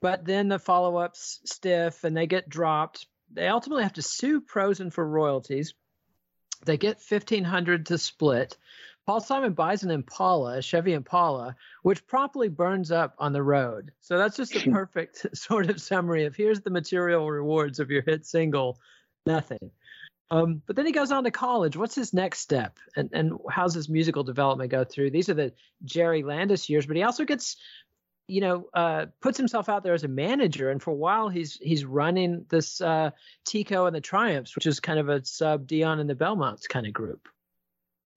but 0.00 0.24
then 0.24 0.48
the 0.48 0.58
follow 0.58 0.96
ups 0.96 1.40
stiff 1.44 2.04
and 2.04 2.16
they 2.16 2.26
get 2.26 2.48
dropped. 2.48 3.06
They 3.32 3.48
ultimately 3.48 3.82
have 3.82 3.94
to 3.94 4.02
sue 4.02 4.40
Prosen 4.40 4.92
for 4.92 5.06
royalties. 5.06 5.74
They 6.64 6.76
get 6.76 7.00
fifteen 7.00 7.44
hundred 7.44 7.86
to 7.86 7.98
split. 7.98 8.56
Paul 9.06 9.20
Simon 9.20 9.52
buys 9.52 9.84
an 9.84 9.92
Impala, 9.92 10.58
a 10.58 10.62
Chevy 10.62 10.92
Impala, 10.92 11.54
which 11.82 12.04
promptly 12.08 12.48
burns 12.48 12.90
up 12.90 13.14
on 13.18 13.32
the 13.32 13.42
road. 13.42 13.92
So 14.00 14.18
that's 14.18 14.36
just 14.36 14.56
a 14.56 14.60
perfect 14.72 15.26
sort 15.36 15.70
of 15.70 15.80
summary 15.80 16.24
of 16.24 16.34
here's 16.34 16.60
the 16.60 16.70
material 16.70 17.30
rewards 17.30 17.78
of 17.78 17.90
your 17.90 18.02
hit 18.02 18.26
single, 18.26 18.80
nothing. 19.24 19.70
Um, 20.32 20.60
but 20.66 20.74
then 20.74 20.86
he 20.86 20.92
goes 20.92 21.12
on 21.12 21.22
to 21.22 21.30
college. 21.30 21.76
What's 21.76 21.94
his 21.94 22.12
next 22.12 22.40
step, 22.40 22.78
and 22.96 23.10
and 23.12 23.34
how's 23.48 23.74
his 23.74 23.88
musical 23.88 24.24
development 24.24 24.72
go 24.72 24.82
through? 24.82 25.10
These 25.10 25.28
are 25.28 25.34
the 25.34 25.52
Jerry 25.84 26.24
Landis 26.24 26.68
years, 26.68 26.84
but 26.84 26.96
he 26.96 27.04
also 27.04 27.24
gets, 27.24 27.56
you 28.26 28.40
know, 28.40 28.68
uh, 28.74 29.06
puts 29.20 29.38
himself 29.38 29.68
out 29.68 29.84
there 29.84 29.94
as 29.94 30.02
a 30.02 30.08
manager, 30.08 30.70
and 30.70 30.82
for 30.82 30.90
a 30.90 30.94
while 30.94 31.28
he's 31.28 31.54
he's 31.62 31.84
running 31.84 32.44
this 32.48 32.80
uh, 32.80 33.10
Tico 33.44 33.86
and 33.86 33.94
the 33.94 34.00
Triumphs, 34.00 34.56
which 34.56 34.66
is 34.66 34.80
kind 34.80 34.98
of 34.98 35.08
a 35.08 35.24
sub 35.24 35.68
Dion 35.68 36.00
and 36.00 36.10
the 36.10 36.16
Belmonts 36.16 36.66
kind 36.66 36.88
of 36.88 36.92
group. 36.92 37.28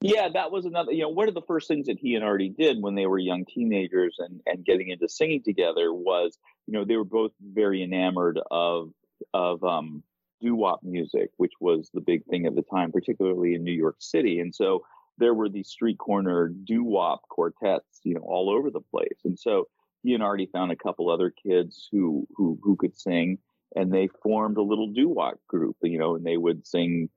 Yeah, 0.01 0.29
that 0.33 0.51
was 0.51 0.65
another. 0.65 0.93
You 0.93 1.03
know, 1.03 1.09
one 1.09 1.27
of 1.27 1.33
the 1.33 1.41
first 1.41 1.67
things 1.67 1.87
that 1.87 1.99
he 1.99 2.15
and 2.15 2.23
Artie 2.23 2.49
did 2.57 2.81
when 2.81 2.95
they 2.95 3.05
were 3.05 3.19
young 3.19 3.45
teenagers 3.45 4.15
and 4.19 4.39
and 4.45 4.63
getting 4.63 4.89
into 4.89 5.09
singing 5.09 5.43
together 5.43 5.93
was, 5.93 6.37
you 6.67 6.73
know, 6.73 6.85
they 6.85 6.95
were 6.95 7.03
both 7.03 7.31
very 7.41 7.83
enamored 7.83 8.39
of 8.49 8.91
of 9.33 9.61
um, 9.63 10.03
doo 10.41 10.55
wop 10.55 10.79
music, 10.83 11.31
which 11.35 11.51
was 11.59 11.89
the 11.93 11.99
big 11.99 12.23
thing 12.25 12.45
at 12.45 12.55
the 12.55 12.61
time, 12.61 12.93
particularly 12.93 13.55
in 13.55 13.63
New 13.63 13.73
York 13.73 13.97
City. 13.99 14.39
And 14.39 14.55
so 14.55 14.85
there 15.17 15.33
were 15.33 15.49
these 15.49 15.67
street 15.67 15.97
corner 15.97 16.47
doo 16.47 16.83
wop 16.85 17.23
quartets, 17.29 17.99
you 18.03 18.13
know, 18.13 18.21
all 18.21 18.49
over 18.49 18.71
the 18.71 18.79
place. 18.79 19.19
And 19.25 19.37
so 19.37 19.67
he 20.03 20.13
and 20.13 20.23
Artie 20.23 20.49
found 20.53 20.71
a 20.71 20.77
couple 20.77 21.09
other 21.09 21.29
kids 21.45 21.89
who 21.91 22.25
who 22.35 22.57
who 22.63 22.77
could 22.77 22.97
sing, 22.97 23.37
and 23.75 23.91
they 23.91 24.07
formed 24.23 24.55
a 24.55 24.61
little 24.63 24.87
doo 24.93 25.09
wop 25.09 25.41
group, 25.49 25.75
you 25.83 25.99
know, 25.99 26.15
and 26.15 26.25
they 26.25 26.37
would 26.37 26.65
sing 26.65 27.09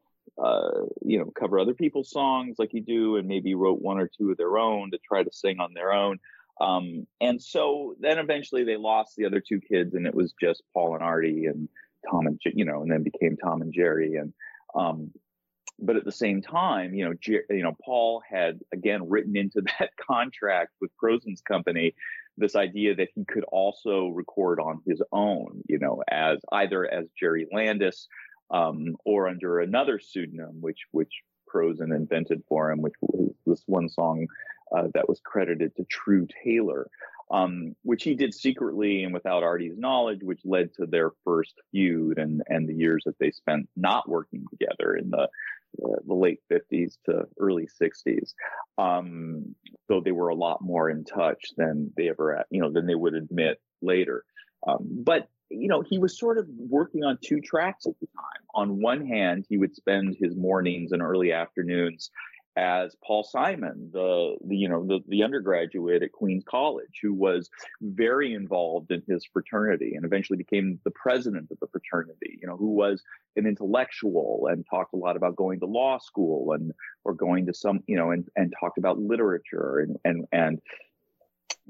uh, 0.43 0.87
you 1.03 1.19
know, 1.19 1.31
cover 1.39 1.59
other 1.59 1.75
people's 1.75 2.11
songs 2.11 2.57
like 2.59 2.73
you 2.73 2.83
do, 2.83 3.17
and 3.17 3.29
maybe 3.29 3.55
wrote 3.55 3.81
one 3.81 3.99
or 3.99 4.09
two 4.09 4.31
of 4.31 4.37
their 4.37 4.59
own 4.59 4.91
to 4.91 4.99
try 4.99 5.23
to 5.23 5.33
sing 5.33 5.61
on 5.61 5.75
their 5.75 5.93
own. 5.93 6.19
Um, 6.61 7.07
and 7.21 7.43
so 7.43 7.97
then 8.01 8.19
eventually 8.19 8.65
they 8.65 8.77
lost 8.77 9.17
the 9.17 9.27
other 9.27 9.41
two 9.47 9.61
kids, 9.61 9.95
and 9.95 10.07
it 10.07 10.15
was 10.15 10.35
just 10.41 10.63
Paul 10.73 10.95
and 10.95 11.03
Artie 11.03 11.47
and 11.47 11.69
Tom 12.11 12.27
and 12.27 12.41
you 12.45 12.65
know, 12.65 12.83
and 12.83 12.91
then 12.91 13.03
became 13.03 13.37
Tom 13.37 13.63
and 13.63 13.73
Jerry. 13.73 14.17
And 14.17 14.33
um, 14.75 15.11
but 15.79 15.97
at 15.97 16.05
the 16.05 16.13
same 16.13 16.43
time, 16.43 16.95
you 16.95 17.05
know, 17.05 17.15
Jer- 17.21 17.47
you 17.51 17.63
know, 17.63 17.77
Paul 17.85 18.23
had 18.29 18.61
again 18.73 19.09
written 19.09 19.37
into 19.37 19.63
that 19.79 19.91
contract 19.97 20.73
with 20.81 20.91
Prosen's 21.03 21.41
company 21.41 21.95
this 22.37 22.57
idea 22.57 22.95
that 22.95 23.09
he 23.15 23.25
could 23.25 23.45
also 23.45 24.09
record 24.09 24.59
on 24.59 24.81
his 24.87 25.03
own, 25.13 25.63
you 25.69 25.79
know, 25.79 26.03
as 26.11 26.39
either 26.51 26.91
as 26.91 27.07
Jerry 27.19 27.47
Landis 27.53 28.09
um, 28.53 28.97
or 29.05 29.29
under 29.29 29.61
another 29.61 29.99
pseudonym, 29.99 30.61
which 30.61 30.81
which 30.93 31.23
Prosen 31.49 31.95
invented 31.95 32.43
for 32.49 32.71
him, 32.71 32.81
which 32.81 32.95
was 33.01 33.33
this 33.47 33.63
one 33.67 33.89
song 33.89 34.27
uh, 34.77 34.89
that 34.95 35.09
was 35.09 35.21
credited 35.25 35.75
to 35.77 35.85
True 35.85 36.27
Taylor, 36.45 36.89
um, 37.31 37.75
which 37.83 38.05
he 38.05 38.15
did 38.15 38.35
secretly 38.35 39.05
and 39.05 39.13
without 39.13 39.43
Artie's 39.43 39.77
knowledge, 39.77 40.21
which 40.23 40.41
led 40.45 40.73
to 40.75 40.87
their 40.87 41.11
first 41.25 41.55
feud 41.71 42.19
and 42.19 42.43
and 42.49 42.69
the 42.69 42.75
years 42.75 43.03
that 43.07 43.19
they 43.19 43.31
spent 43.31 43.69
not 43.77 44.09
working 44.09 44.45
together 44.51 44.95
in 44.95 45.11
the 45.11 45.29
uh, 45.83 45.97
the 46.07 46.15
late 46.15 46.41
50s 46.51 46.99
to 47.07 47.23
early 47.41 47.67
60s 47.81 48.35
um, 48.77 49.55
though 49.89 50.03
they 50.03 50.13
were 50.13 50.29
a 50.29 50.35
lot 50.35 50.61
more 50.61 50.91
in 50.91 51.03
touch 51.05 51.53
than 51.57 51.91
they 51.97 52.09
ever 52.09 52.45
you 52.51 52.61
know 52.61 52.71
than 52.71 52.87
they 52.87 52.95
would 52.95 53.15
admit 53.15 53.59
later. 53.81 54.25
Um, 54.67 54.87
but 55.05 55.29
you 55.53 55.69
know, 55.69 55.83
he 55.83 55.99
was 55.99 56.19
sort 56.19 56.39
of 56.39 56.47
working 56.59 57.05
on 57.05 57.19
two 57.23 57.41
tracks 57.41 57.87
at 57.87 57.99
the 58.01 58.07
time. 58.07 58.43
On 58.55 58.81
one 58.81 59.07
hand, 59.07 59.47
he 59.49 59.59
would 59.59 59.75
spend 59.75 60.17
his 60.19 60.37
mornings 60.37 60.93
and 60.93 61.03
early 61.03 61.33
afternoons 61.33 62.11
as 62.57 62.95
Paul 63.03 63.25
Simon, 63.25 63.91
the, 63.93 64.37
the 64.45 64.57
you 64.57 64.69
know 64.69 64.85
the, 64.87 65.01
the 65.09 65.23
undergraduate 65.23 66.03
at 66.03 66.13
Queens 66.13 66.45
College, 66.47 67.01
who 67.01 67.15
was 67.15 67.49
very 67.81 68.35
involved 68.35 68.91
in 68.91 69.03
his 69.09 69.25
fraternity 69.25 69.95
and 69.95 70.05
eventually 70.05 70.37
became 70.37 70.79
the 70.85 70.91
president 70.91 71.49
of 71.51 71.59
the 71.61 71.67
fraternity. 71.69 72.39
You 72.41 72.49
know, 72.49 72.57
who 72.57 72.71
was 72.71 73.03
an 73.37 73.47
intellectual 73.47 74.49
and 74.51 74.67
talked 74.69 74.93
a 74.93 74.99
lot 74.99 75.17
about 75.17 75.37
going 75.37 75.61
to 75.61 75.67
law 75.67 75.99
school 75.99 76.53
and 76.53 76.73
or 77.05 77.15
going 77.15 77.47
to 77.47 77.55
some 77.55 77.81
you 77.87 77.97
know 77.97 78.11
and 78.11 78.29
and 78.37 78.53
talked 78.61 78.79
about 78.79 78.99
literature 78.99 79.79
and 79.79 79.97
and 80.05 80.27
and 80.33 80.61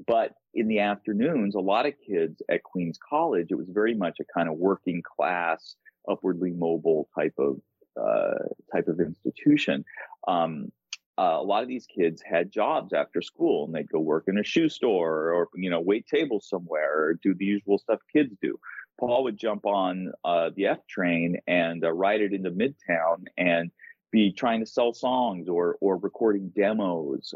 but 0.05 0.33
in 0.53 0.67
the 0.67 0.79
afternoons, 0.79 1.55
a 1.55 1.59
lot 1.59 1.85
of 1.85 1.93
kids 2.05 2.41
at 2.49 2.63
Queens 2.63 2.99
College, 3.09 3.47
it 3.49 3.55
was 3.55 3.69
very 3.69 3.95
much 3.95 4.19
a 4.19 4.25
kind 4.25 4.47
of 4.49 4.55
working 4.55 5.01
class, 5.01 5.75
upwardly 6.09 6.51
mobile 6.51 7.09
type 7.15 7.33
of 7.37 7.59
uh, 7.99 8.45
type 8.71 8.87
of 8.87 8.99
institution. 8.99 9.85
Um, 10.27 10.71
uh, 11.17 11.37
a 11.39 11.43
lot 11.43 11.61
of 11.61 11.69
these 11.69 11.85
kids 11.85 12.23
had 12.23 12.51
jobs 12.51 12.91
after 12.91 13.21
school, 13.21 13.65
and 13.65 13.75
they'd 13.75 13.89
go 13.89 13.99
work 13.99 14.25
in 14.27 14.39
a 14.39 14.43
shoe 14.43 14.69
store, 14.69 15.31
or 15.31 15.49
you 15.55 15.69
know, 15.69 15.79
wait 15.79 16.07
tables 16.07 16.47
somewhere, 16.49 17.03
or 17.03 17.19
do 17.21 17.33
the 17.35 17.45
usual 17.45 17.77
stuff 17.77 17.99
kids 18.11 18.35
do. 18.41 18.59
Paul 18.99 19.23
would 19.23 19.37
jump 19.37 19.65
on 19.65 20.11
uh, 20.23 20.51
the 20.55 20.67
F 20.67 20.85
train 20.87 21.37
and 21.47 21.83
uh, 21.83 21.91
ride 21.91 22.21
it 22.21 22.33
into 22.33 22.51
Midtown 22.51 23.25
and 23.37 23.71
be 24.11 24.31
trying 24.31 24.59
to 24.59 24.65
sell 24.65 24.93
songs 24.93 25.49
or 25.49 25.77
or 25.81 25.97
recording 25.97 26.49
demos. 26.55 27.33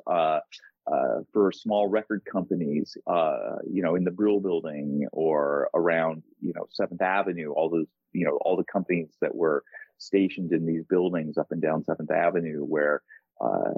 Uh, 0.89 1.19
for 1.33 1.51
small 1.51 1.89
record 1.89 2.21
companies, 2.31 2.95
uh, 3.07 3.57
you 3.69 3.81
know, 3.81 3.95
in 3.95 4.05
the 4.05 4.11
Brill 4.11 4.39
Building 4.39 5.05
or 5.11 5.69
around, 5.73 6.23
you 6.39 6.53
know, 6.55 6.65
Seventh 6.71 7.01
Avenue, 7.01 7.51
all 7.51 7.69
those, 7.69 7.87
you 8.13 8.23
know, 8.23 8.37
all 8.45 8.55
the 8.55 8.63
companies 8.63 9.09
that 9.19 9.35
were 9.35 9.65
stationed 9.97 10.53
in 10.53 10.65
these 10.65 10.85
buildings 10.85 11.37
up 11.37 11.47
and 11.51 11.61
down 11.61 11.83
Seventh 11.83 12.09
Avenue, 12.09 12.63
where 12.63 13.01
uh, 13.41 13.71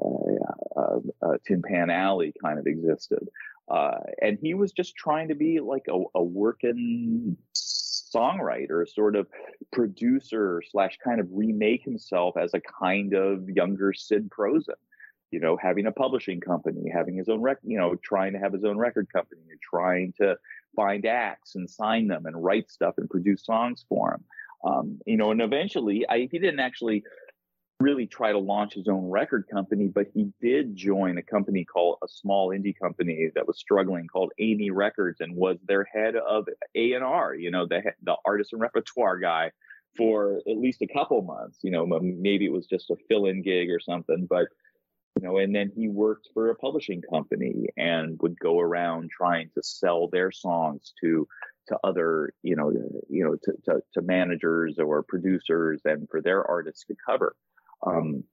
uh, 0.78 1.00
uh 1.24 1.38
Tin 1.48 1.64
Pan 1.64 1.90
Alley 1.90 2.32
kind 2.44 2.60
of 2.60 2.68
existed, 2.68 3.28
uh, 3.72 3.98
and 4.22 4.38
he 4.40 4.54
was 4.54 4.72
just 4.72 4.96
trying 4.96 5.30
to 5.30 5.36
be 5.36 5.60
like 5.60 5.88
a, 5.90 6.00
a 6.14 6.24
working 6.24 7.36
songwriter, 7.56 8.88
sort 8.88 9.16
of 9.16 9.26
producer 9.72 10.62
slash 10.70 10.96
kind 11.04 11.20
of 11.20 11.28
remake 11.32 11.84
himself 11.84 12.38
as 12.38 12.54
a 12.54 12.62
kind 12.80 13.16
of 13.16 13.50
younger 13.50 13.94
Sid 13.94 14.30
Prosen 14.30 14.76
you 15.32 15.40
know, 15.40 15.58
having 15.62 15.86
a 15.86 15.92
publishing 15.92 16.40
company, 16.40 16.90
having 16.94 17.16
his 17.16 17.30
own 17.30 17.42
record, 17.42 17.62
you 17.64 17.78
know, 17.78 17.96
trying 18.04 18.34
to 18.34 18.40
have 18.40 18.54
his 18.54 18.64
own 18.64 18.78
record 18.78 19.08
company, 19.12 19.42
and 19.50 19.60
trying 19.62 20.14
to 20.20 20.36
find 20.76 21.06
acts 21.06 21.56
and 21.56 21.70
sign 21.70 22.08
them 22.08 22.26
and 22.26 22.44
write 22.44 22.70
stuff 22.70 22.96
and 22.98 23.10
produce 23.10 23.46
songs 23.46 23.86
for 23.88 24.14
him. 24.14 24.24
Um, 24.64 25.00
you 25.06 25.18
know, 25.18 25.32
and 25.32 25.42
eventually, 25.42 26.06
I, 26.08 26.28
he 26.32 26.40
didn't 26.40 26.60
actually 26.60 27.04
really 27.80 28.08
try 28.08 28.32
to 28.32 28.38
launch 28.38 28.74
his 28.74 28.88
own 28.90 29.10
record 29.10 29.46
company, 29.50 29.88
but 29.88 30.08
he 30.14 30.34
did 30.42 30.76
join 30.76 31.18
a 31.18 31.24
company 31.24 31.64
called 31.64 31.98
a 32.04 32.08
small 32.10 32.50
indie 32.50 32.78
company 32.78 33.30
that 33.36 33.48
was 33.48 33.58
struggling 33.58 34.08
called 34.08 34.34
Amy 34.38 34.70
Records 34.70 35.22
and 35.22 35.36
was 35.36 35.58
their 35.66 35.86
head 35.86 36.16
of 36.18 36.46
A 36.76 36.94
and 36.94 37.04
R, 37.04 37.36
you 37.36 37.52
know, 37.52 37.66
the 37.66 37.82
the 38.04 38.16
artist 38.26 38.52
and 38.52 38.62
repertoire 38.62 39.18
guy 39.18 39.52
for 39.98 40.42
at 40.50 40.58
least 40.58 40.82
a 40.82 40.88
couple 40.88 41.22
months. 41.22 41.60
You 41.62 41.72
know, 41.72 41.86
maybe 41.86 42.46
it 42.46 42.52
was 42.52 42.68
just 42.68 42.90
a 42.90 42.96
fill-in 43.08 43.42
gig 43.42 43.70
or 43.70 43.80
something, 43.80 44.28
but 44.30 44.48
you 45.20 45.28
know, 45.28 45.38
and 45.38 45.54
then 45.54 45.70
he 45.76 45.90
worked 45.90 46.30
for 46.34 46.50
a 46.50 46.56
publishing 46.56 47.02
company 47.02 47.68
and 47.76 48.18
would 48.22 48.40
go 48.40 48.60
around 48.60 49.10
trying 49.10 49.50
to 49.56 49.62
sell 49.62 50.08
their 50.08 50.32
songs 50.32 50.94
to 51.02 51.28
to 51.68 51.78
other, 51.84 52.34
you 52.42 52.56
know, 52.56 52.72
you 53.10 53.24
know, 53.24 53.36
to, 53.44 53.54
to, 53.66 53.82
to 53.94 54.02
managers 54.02 54.80
or 54.80 55.04
producers 55.04 55.82
and 55.84 56.08
for 56.10 56.22
their 56.22 56.44
artists 56.50 56.86
to 56.86 56.96
cover. 57.06 57.36
Um, 57.86 58.24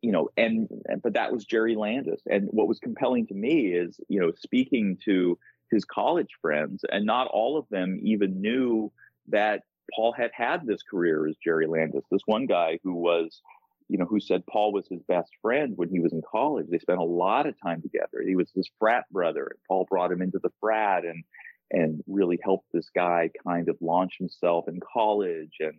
you 0.00 0.12
know, 0.12 0.28
and, 0.36 0.68
but 1.02 1.14
that 1.14 1.32
was 1.32 1.44
Jerry 1.44 1.74
Landis. 1.74 2.22
And 2.30 2.48
what 2.52 2.68
was 2.68 2.78
compelling 2.78 3.26
to 3.26 3.34
me 3.34 3.66
is, 3.66 3.98
you 4.08 4.20
know, 4.20 4.32
speaking 4.38 4.96
to 5.04 5.38
his 5.70 5.84
college 5.84 6.30
friends, 6.40 6.84
and 6.88 7.04
not 7.04 7.26
all 7.26 7.58
of 7.58 7.68
them 7.68 7.98
even 8.02 8.40
knew 8.40 8.92
that 9.28 9.62
Paul 9.94 10.12
had 10.12 10.30
had 10.32 10.64
this 10.64 10.82
career 10.88 11.26
as 11.26 11.36
Jerry 11.42 11.66
Landis. 11.66 12.04
This 12.10 12.22
one 12.26 12.46
guy 12.46 12.78
who 12.84 12.94
was, 12.94 13.42
you 13.88 13.98
know, 13.98 14.04
who 14.04 14.20
said 14.20 14.46
Paul 14.46 14.72
was 14.72 14.86
his 14.88 15.02
best 15.02 15.30
friend 15.40 15.74
when 15.76 15.88
he 15.88 16.00
was 16.00 16.12
in 16.12 16.22
college. 16.28 16.66
They 16.68 16.78
spent 16.78 16.98
a 16.98 17.04
lot 17.04 17.46
of 17.46 17.54
time 17.60 17.82
together. 17.82 18.22
He 18.26 18.36
was 18.36 18.50
his 18.54 18.68
frat 18.78 19.04
brother, 19.10 19.44
and 19.44 19.58
Paul 19.68 19.86
brought 19.88 20.12
him 20.12 20.22
into 20.22 20.40
the 20.42 20.52
frat 20.60 21.04
and 21.04 21.24
and 21.72 22.02
really 22.06 22.38
helped 22.44 22.66
this 22.72 22.90
guy 22.94 23.30
kind 23.44 23.68
of 23.68 23.76
launch 23.80 24.18
himself 24.18 24.68
in 24.68 24.78
college 24.80 25.56
and 25.58 25.74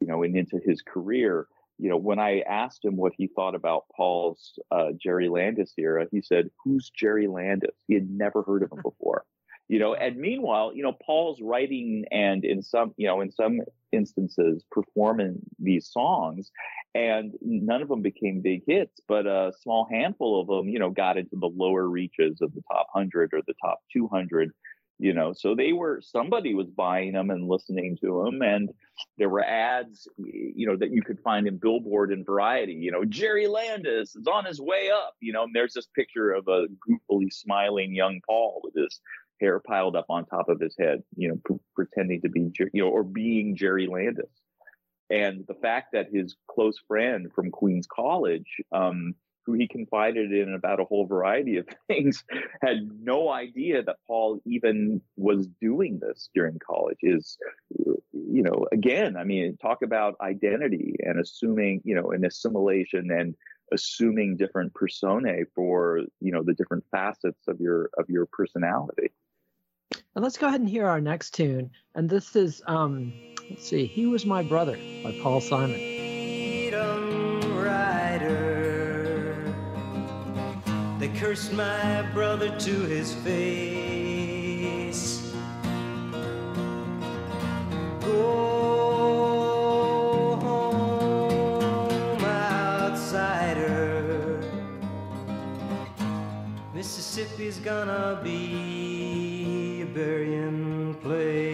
you 0.00 0.06
know 0.06 0.22
and 0.22 0.36
into 0.36 0.58
his 0.64 0.80
career 0.82 1.46
you 1.78 1.90
know, 1.90 1.96
when 1.96 2.18
I 2.18 2.40
asked 2.40 2.84
him 2.84 2.96
what 2.96 3.12
he 3.16 3.26
thought 3.26 3.54
about 3.54 3.84
Paul's 3.94 4.58
uh, 4.70 4.92
Jerry 4.96 5.28
Landis 5.28 5.74
era, 5.76 6.06
he 6.10 6.22
said, 6.22 6.50
"Who's 6.64 6.90
Jerry 6.90 7.26
Landis?" 7.26 7.76
He 7.86 7.94
had 7.94 8.08
never 8.08 8.42
heard 8.42 8.62
of 8.62 8.72
him 8.72 8.80
before. 8.82 9.24
You 9.68 9.80
know, 9.80 9.94
and 9.94 10.16
meanwhile, 10.16 10.72
you 10.74 10.82
know, 10.82 10.96
Paul's 11.04 11.40
writing 11.42 12.04
and 12.12 12.44
in 12.44 12.62
some, 12.62 12.94
you 12.96 13.08
know, 13.08 13.20
in 13.20 13.32
some 13.32 13.60
instances 13.90 14.64
performing 14.70 15.40
these 15.58 15.88
songs, 15.88 16.50
and 16.94 17.32
none 17.42 17.82
of 17.82 17.88
them 17.88 18.00
became 18.00 18.42
big 18.42 18.62
hits, 18.66 19.00
but 19.08 19.26
a 19.26 19.52
small 19.62 19.88
handful 19.90 20.40
of 20.40 20.46
them, 20.46 20.68
you 20.68 20.78
know, 20.78 20.90
got 20.90 21.18
into 21.18 21.36
the 21.36 21.50
lower 21.54 21.88
reaches 21.88 22.40
of 22.40 22.54
the 22.54 22.62
top 22.70 22.86
hundred 22.92 23.30
or 23.32 23.40
the 23.46 23.54
top 23.62 23.80
two 23.92 24.06
hundred 24.06 24.52
you 24.98 25.12
know 25.12 25.32
so 25.34 25.54
they 25.54 25.72
were 25.72 26.00
somebody 26.02 26.54
was 26.54 26.68
buying 26.68 27.12
them 27.12 27.30
and 27.30 27.48
listening 27.48 27.96
to 28.00 28.24
them 28.24 28.40
and 28.42 28.70
there 29.18 29.28
were 29.28 29.44
ads 29.44 30.08
you 30.16 30.66
know 30.66 30.76
that 30.76 30.90
you 30.90 31.02
could 31.02 31.20
find 31.20 31.46
in 31.46 31.58
billboard 31.58 32.12
and 32.12 32.24
variety 32.24 32.72
you 32.72 32.90
know 32.90 33.04
jerry 33.04 33.46
landis 33.46 34.16
is 34.16 34.26
on 34.26 34.44
his 34.44 34.60
way 34.60 34.90
up 34.90 35.14
you 35.20 35.32
know 35.32 35.44
and 35.44 35.54
there's 35.54 35.74
this 35.74 35.88
picture 35.94 36.32
of 36.32 36.48
a 36.48 36.66
goofily 36.88 37.30
smiling 37.30 37.94
young 37.94 38.20
paul 38.26 38.60
with 38.64 38.74
his 38.74 39.00
hair 39.40 39.60
piled 39.60 39.96
up 39.96 40.06
on 40.08 40.24
top 40.26 40.48
of 40.48 40.60
his 40.60 40.74
head 40.78 41.02
you 41.16 41.28
know 41.28 41.38
p- 41.46 41.62
pretending 41.74 42.20
to 42.20 42.28
be 42.28 42.50
you 42.72 42.82
know 42.82 42.88
or 42.88 43.02
being 43.02 43.56
jerry 43.56 43.86
landis 43.86 44.26
and 45.08 45.44
the 45.46 45.54
fact 45.54 45.92
that 45.92 46.08
his 46.12 46.36
close 46.50 46.78
friend 46.88 47.30
from 47.34 47.50
queens 47.50 47.86
college 47.86 48.60
um, 48.72 49.14
who 49.46 49.52
he 49.52 49.68
confided 49.68 50.32
in 50.32 50.54
about 50.54 50.80
a 50.80 50.84
whole 50.84 51.06
variety 51.06 51.56
of 51.56 51.68
things, 51.86 52.24
had 52.60 52.88
no 53.00 53.30
idea 53.30 53.82
that 53.82 53.96
Paul 54.06 54.40
even 54.44 55.00
was 55.16 55.46
doing 55.60 56.00
this 56.00 56.28
during 56.34 56.58
college. 56.58 56.98
Is, 57.02 57.38
you 57.70 58.42
know, 58.42 58.66
again, 58.72 59.16
I 59.16 59.24
mean, 59.24 59.56
talk 59.62 59.82
about 59.82 60.16
identity 60.20 60.96
and 61.00 61.20
assuming, 61.20 61.80
you 61.84 61.94
know, 61.94 62.10
an 62.10 62.24
assimilation 62.24 63.10
and 63.10 63.34
assuming 63.72 64.36
different 64.36 64.74
personae 64.74 65.44
for, 65.54 66.00
you 66.20 66.32
know, 66.32 66.42
the 66.42 66.54
different 66.54 66.84
facets 66.90 67.46
of 67.46 67.60
your 67.60 67.90
of 67.96 68.08
your 68.08 68.26
personality. 68.26 69.12
And 70.16 70.22
let's 70.22 70.38
go 70.38 70.48
ahead 70.48 70.60
and 70.60 70.68
hear 70.68 70.86
our 70.86 70.98
next 70.98 71.34
tune. 71.34 71.70
And 71.94 72.08
this 72.08 72.34
is, 72.36 72.62
um, 72.66 73.12
let's 73.50 73.68
see, 73.68 73.84
He 73.84 74.06
Was 74.06 74.24
My 74.24 74.42
Brother 74.42 74.78
by 75.04 75.12
Paul 75.22 75.42
Simon. 75.42 75.78
They 80.98 81.08
cursed 81.18 81.52
my 81.52 82.00
brother 82.14 82.48
to 82.58 82.70
his 82.86 83.12
face. 83.16 85.30
Go. 88.00 88.46
Mississippi's 96.74 97.58
gonna 97.58 98.20
be 98.22 98.85
burying 99.96 100.94
place. 100.96 101.46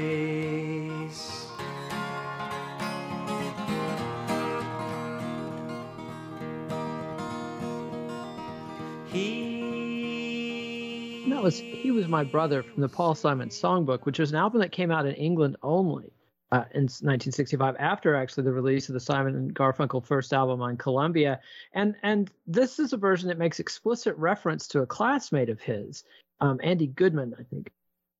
that 11.28 11.40
was 11.40 11.60
he 11.60 11.92
was 11.92 12.08
my 12.08 12.24
brother 12.24 12.64
from 12.64 12.80
the 12.80 12.88
Paul 12.88 13.14
Simon 13.14 13.48
Songbook, 13.48 14.06
which 14.06 14.18
was 14.18 14.32
an 14.32 14.36
album 14.36 14.60
that 14.60 14.72
came 14.72 14.90
out 14.90 15.06
in 15.06 15.14
England 15.14 15.56
only 15.62 16.12
uh, 16.50 16.64
in 16.74 16.82
1965, 16.82 17.76
after 17.78 18.16
actually 18.16 18.42
the 18.42 18.52
release 18.52 18.88
of 18.88 18.94
the 18.94 19.00
Simon 19.00 19.36
and 19.36 19.54
Garfunkel 19.54 20.04
first 20.04 20.32
album 20.32 20.60
on 20.60 20.76
Columbia. 20.76 21.38
And 21.74 21.94
and 22.02 22.28
this 22.48 22.80
is 22.80 22.92
a 22.92 22.96
version 22.96 23.28
that 23.28 23.38
makes 23.38 23.60
explicit 23.60 24.16
reference 24.16 24.66
to 24.68 24.80
a 24.80 24.86
classmate 24.86 25.48
of 25.48 25.60
his, 25.60 26.02
um, 26.40 26.58
Andy 26.60 26.88
Goodman, 26.88 27.36
I 27.38 27.44
think, 27.44 27.70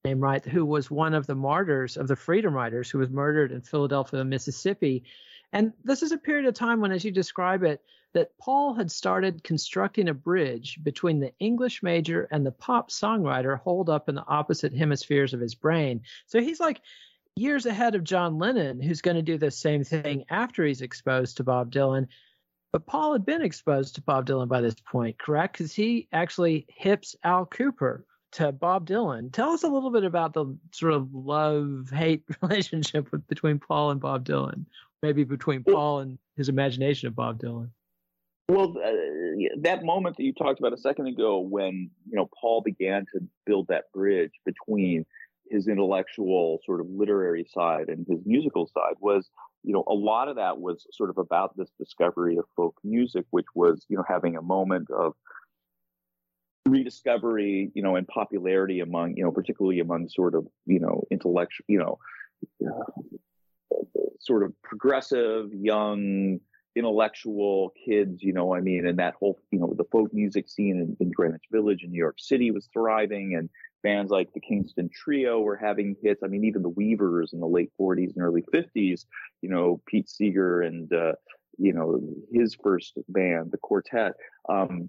name 0.05 0.19
right, 0.21 0.45
who 0.45 0.67
was 0.67 0.91
one 0.91 1.15
of 1.15 1.29
the 1.29 1.35
martyrs 1.35 1.97
of 1.97 2.09
the 2.09 2.17
Freedom 2.17 2.53
Riders, 2.53 2.91
who 2.91 2.99
was 2.99 3.09
murdered 3.09 3.53
in 3.53 3.61
Philadelphia, 3.61 4.25
Mississippi. 4.25 5.05
And 5.53 5.73
this 5.85 6.03
is 6.03 6.11
a 6.11 6.19
period 6.19 6.47
of 6.47 6.55
time 6.55 6.81
when, 6.81 6.91
as 6.91 7.05
you 7.05 7.13
describe 7.13 7.63
it, 7.63 7.81
that 8.13 8.37
Paul 8.37 8.75
had 8.75 8.91
started 8.91 9.45
constructing 9.45 10.09
a 10.09 10.15
bridge 10.15 10.81
between 10.83 11.21
the 11.21 11.33
English 11.39 11.85
major 11.85 12.27
and 12.33 12.45
the 12.45 12.51
pop 12.51 12.91
songwriter 12.91 13.61
holed 13.61 13.89
up 13.89 14.09
in 14.09 14.17
the 14.17 14.27
opposite 14.27 14.75
hemispheres 14.75 15.35
of 15.35 15.41
his 15.41 15.55
brain. 15.55 16.01
So 16.27 16.41
he's 16.41 16.59
like 16.59 16.81
years 17.37 17.65
ahead 17.65 17.95
of 17.95 18.03
John 18.03 18.39
Lennon, 18.39 18.81
who's 18.81 19.03
going 19.03 19.17
to 19.17 19.23
do 19.23 19.39
the 19.39 19.53
same 19.53 19.85
thing 19.85 20.25
after 20.29 20.65
he's 20.65 20.83
exposed 20.83 21.37
to 21.37 21.45
Bob 21.45 21.71
Dylan. 21.73 22.09
But 22.73 22.87
Paul 22.87 23.13
had 23.13 23.25
been 23.25 23.43
exposed 23.43 23.95
to 23.95 24.03
Bob 24.03 24.27
Dylan 24.27 24.49
by 24.49 24.63
this 24.63 24.75
point, 24.85 25.17
correct? 25.17 25.53
Because 25.53 25.73
he 25.73 26.09
actually 26.13 26.67
hips 26.69 27.15
Al 27.23 27.47
Kooper 27.47 28.03
to 28.33 28.53
Bob 28.53 28.89
Dylan. 28.89 29.33
Tell 29.33 29.51
us 29.51 29.63
a 29.63 29.69
little 29.69 29.91
bit 29.91 30.05
about 30.05 30.35
the 30.35 30.57
sort 30.73 30.95
of 30.95 31.13
love 31.15 31.91
hate 31.93 32.25
relationship 32.43 33.11
with, 33.13 33.27
between 33.29 33.59
Paul 33.59 33.91
and 33.91 34.01
Bob 34.01 34.25
Dylan, 34.25 34.65
maybe 35.03 35.25
between 35.25 35.63
Paul 35.63 36.01
and 36.01 36.19
his 36.37 36.49
imagination 36.49 37.09
of 37.09 37.15
Bob 37.15 37.41
Dylan. 37.41 37.71
Well, 38.49 38.75
uh, 38.85 38.91
that 39.61 39.85
moment 39.85 40.17
that 40.17 40.25
you 40.25 40.33
talked 40.33 40.59
about 40.59 40.73
a 40.73 40.79
second 40.79 41.07
ago, 41.07 41.39
when 41.39 41.91
you 42.11 42.17
know 42.17 42.29
Paul 42.41 42.61
began 42.61 43.07
to 43.15 43.21
build 43.47 43.69
that 43.69 43.85
bridge 43.95 44.33
between 44.45 45.07
his 45.51 45.69
intellectual 45.69 46.61
sort 46.65 46.81
of 46.81 46.87
literary 46.91 47.47
side 47.53 47.89
and 47.89 48.07
his 48.09 48.21
musical 48.27 48.67
side, 48.67 48.95
was 49.01 49.31
you 49.63 49.73
know 49.73 49.85
a 49.87 49.95
lot 49.95 50.29
of 50.29 50.37
that 50.37 50.59
was 50.59 50.87
sort 50.93 51.09
of 51.09 51.19
about 51.19 51.57
this 51.57 51.71
discovery 51.79 52.37
of 52.37 52.45
folk 52.57 52.75
music, 52.83 53.25
which 53.31 53.47
was 53.55 53.87
you 53.89 53.97
know 53.97 54.05
having 54.09 54.37
a 54.37 54.43
moment 54.43 54.91
of 54.91 55.15
rediscovery, 56.73 57.71
you 57.75 57.83
know, 57.83 57.97
and 57.97 58.07
popularity 58.09 58.81
among 58.81 59.17
you 59.17 59.25
know 59.25 59.31
particularly 59.31 59.81
among 59.81 60.09
sort 60.09 60.35
of 60.35 60.47
you 60.67 60.81
know 60.81 61.05
intellectual, 61.11 61.65
you 61.69 61.79
know, 61.79 61.99
uh, 62.67 63.79
sort 64.21 64.43
of 64.43 64.53
progressive 64.63 65.53
young 65.53 66.41
intellectual 66.75 67.73
kids, 67.85 68.23
you 68.23 68.33
know, 68.33 68.55
I 68.55 68.61
mean, 68.61 68.87
and 68.87 68.99
that 68.99 69.15
whole, 69.19 69.39
you 69.51 69.59
know, 69.59 69.75
the 69.77 69.85
folk 69.93 70.13
music 70.13 70.49
scene 70.49 70.79
in, 70.79 70.97
in, 71.01 71.11
Greenwich 71.11 71.45
Village 71.51 71.83
in 71.83 71.91
New 71.91 71.99
York 71.99 72.17
City 72.19 72.51
was 72.51 72.69
thriving, 72.73 73.35
and 73.37 73.51
bands 73.83 74.11
like 74.11 74.33
the 74.33 74.41
Kingston 74.41 74.89
Trio 74.93 75.41
were 75.41 75.57
having 75.57 75.97
hits. 76.03 76.23
I 76.23 76.29
mean, 76.29 76.45
even 76.45 76.63
the 76.63 76.71
Weavers 76.71 77.33
in 77.33 77.41
the 77.41 77.47
late 77.47 77.71
40s 77.79 78.15
and 78.15 78.25
early 78.25 78.43
50s, 78.55 79.05
you 79.43 79.51
know, 79.51 79.81
Pete 79.87 80.09
Seeger 80.09 80.63
and, 80.63 80.93
uh, 80.93 81.13
you 81.59 81.75
know, 81.75 82.01
his 82.33 82.57
first 82.63 82.95
band, 83.09 83.53
the 83.53 83.59
Quartet, 83.59 84.13
um, 84.49 84.89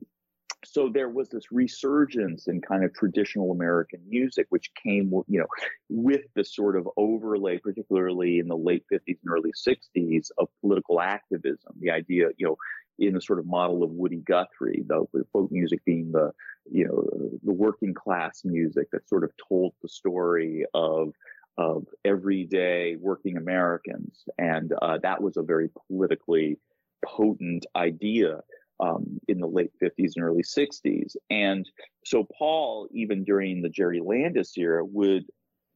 so 0.66 0.89
there 0.89 1.09
was 1.09 1.30
this 1.30 1.51
resurgence 1.51 2.47
in 2.47 2.61
kind 2.61 2.84
of 2.84 2.93
traditional 2.93 3.51
American 3.51 3.99
music, 4.07 4.47
which 4.49 4.72
came, 4.82 5.11
you 5.28 5.39
know, 5.39 5.47
with 5.89 6.22
the 6.36 6.43
sort 6.43 6.78
of 6.78 6.88
overlay, 6.97 7.57
particularly 7.57 8.39
in 8.39 8.47
the 8.47 8.57
late 8.57 8.84
50s 8.91 9.01
and 9.07 9.32
early 9.32 9.51
60s, 9.51 10.30
of 10.38 10.47
political 10.61 11.01
activism. 11.01 11.74
The 11.80 11.91
idea, 11.91 12.30
you 12.38 12.47
know, 12.47 12.57
in 12.99 13.14
the 13.14 13.22
sort 13.22 13.39
of 13.39 13.45
model 13.45 13.84
of 13.84 13.91
Woody 13.91 14.22
Guthrie, 14.26 14.84
the, 14.88 15.05
folk 15.32 15.51
music 15.51 15.84
being 15.86 16.11
the, 16.11 16.32
you 16.72 16.88
know, 16.88 17.07
the 17.43 17.53
working 17.53 17.93
class 17.93 18.41
music 18.43 18.89
that 18.91 19.07
sort 19.09 19.24
of 19.24 19.32
told 19.47 19.74
the 19.82 19.89
story 19.89 20.66
of 20.74 21.14
of 21.55 21.86
everyday 22.03 22.95
working 22.99 23.38
Americans, 23.38 24.24
and 24.39 24.74
uh, 24.82 24.97
that 25.03 25.22
was 25.22 25.38
a 25.38 25.43
very 25.43 25.70
politically 25.88 26.57
potent 27.05 27.64
idea 27.76 28.41
um, 28.80 29.19
in 29.28 29.39
the 29.39 29.47
late 29.47 29.71
50s 29.82 30.13
and 30.15 30.26
early 30.26 30.43
60s. 30.43 31.15
And 31.30 31.69
so 32.05 32.28
Paul, 32.38 32.88
even 32.91 33.24
during 33.24 33.61
the 33.61 33.69
Jerry 33.69 34.01
Landis 34.03 34.57
era, 34.57 34.84
would 34.84 35.26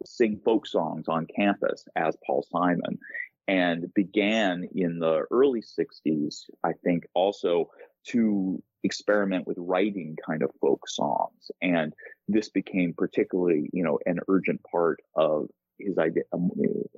sing 0.05 0.39
folk 0.43 0.67
songs 0.67 1.07
on 1.07 1.27
campus 1.35 1.85
as 1.95 2.15
Paul 2.25 2.45
Simon 2.51 2.99
and 3.47 3.93
began 3.93 4.67
in 4.75 4.99
the 4.99 5.23
early 5.31 5.61
60s, 5.61 6.43
I 6.63 6.73
think, 6.83 7.05
also 7.13 7.69
to 8.07 8.61
experiment 8.83 9.47
with 9.47 9.57
writing 9.59 10.15
kind 10.25 10.43
of 10.43 10.51
folk 10.61 10.87
songs. 10.87 11.49
And 11.61 11.93
this 12.27 12.49
became 12.49 12.93
particularly, 12.93 13.69
you 13.73 13.83
know, 13.83 13.99
an 14.05 14.19
urgent 14.27 14.61
part 14.69 14.99
of 15.15 15.47
his 15.79 15.97
idea, 15.97 16.23
a 16.33 16.37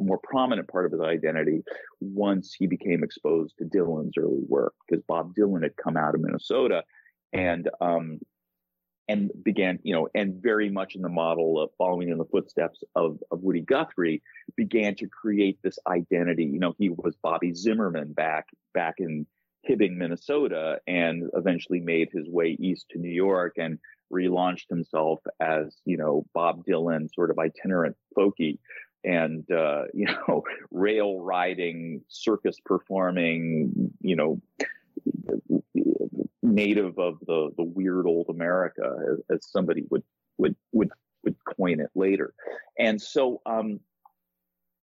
more 0.03 0.19
prominent 0.23 0.67
part 0.67 0.85
of 0.85 0.91
his 0.91 1.01
identity 1.01 1.63
once 1.99 2.53
he 2.53 2.67
became 2.67 3.03
exposed 3.03 3.57
to 3.57 3.65
Dylan's 3.65 4.17
early 4.17 4.43
work, 4.47 4.73
because 4.87 5.03
Bob 5.07 5.33
Dylan 5.35 5.63
had 5.63 5.75
come 5.77 5.97
out 5.97 6.15
of 6.15 6.21
Minnesota 6.21 6.83
and 7.33 7.69
um, 7.81 8.19
and 9.07 9.31
began, 9.43 9.79
you 9.81 9.93
know, 9.93 10.07
and 10.13 10.35
very 10.35 10.69
much 10.69 10.95
in 10.95 11.01
the 11.01 11.09
model 11.09 11.59
of 11.59 11.71
following 11.77 12.09
in 12.09 12.19
the 12.19 12.25
footsteps 12.25 12.83
of, 12.95 13.17
of 13.31 13.41
Woody 13.41 13.61
Guthrie, 13.61 14.21
began 14.55 14.93
to 14.95 15.07
create 15.07 15.57
this 15.63 15.79
identity. 15.87 16.45
You 16.45 16.59
know, 16.59 16.75
he 16.77 16.89
was 16.89 17.15
Bobby 17.15 17.53
Zimmerman 17.53 18.13
back 18.13 18.45
back 18.73 18.95
in 18.99 19.25
Hibbing, 19.69 19.97
Minnesota, 19.97 20.79
and 20.87 21.29
eventually 21.33 21.79
made 21.79 22.09
his 22.11 22.27
way 22.27 22.57
east 22.59 22.87
to 22.91 22.99
New 22.99 23.11
York 23.11 23.53
and 23.57 23.77
relaunched 24.11 24.69
himself 24.69 25.19
as, 25.39 25.77
you 25.85 25.97
know, 25.97 26.25
Bob 26.33 26.65
Dylan, 26.65 27.13
sort 27.13 27.29
of 27.29 27.37
itinerant 27.37 27.95
folky 28.17 28.57
and 29.03 29.49
uh, 29.51 29.83
you 29.93 30.05
know 30.05 30.43
rail 30.71 31.19
riding 31.19 32.01
circus 32.07 32.57
performing 32.65 33.93
you 34.01 34.15
know 34.15 34.41
native 36.41 36.97
of 36.99 37.19
the 37.25 37.51
the 37.57 37.63
weird 37.63 38.05
old 38.05 38.27
America, 38.29 38.95
as, 39.11 39.37
as 39.37 39.45
somebody 39.49 39.83
would 39.89 40.03
would 40.37 40.55
would 40.71 40.89
would 41.23 41.35
coin 41.57 41.79
it 41.79 41.89
later. 41.95 42.33
And 42.77 43.01
so 43.01 43.41
um, 43.45 43.79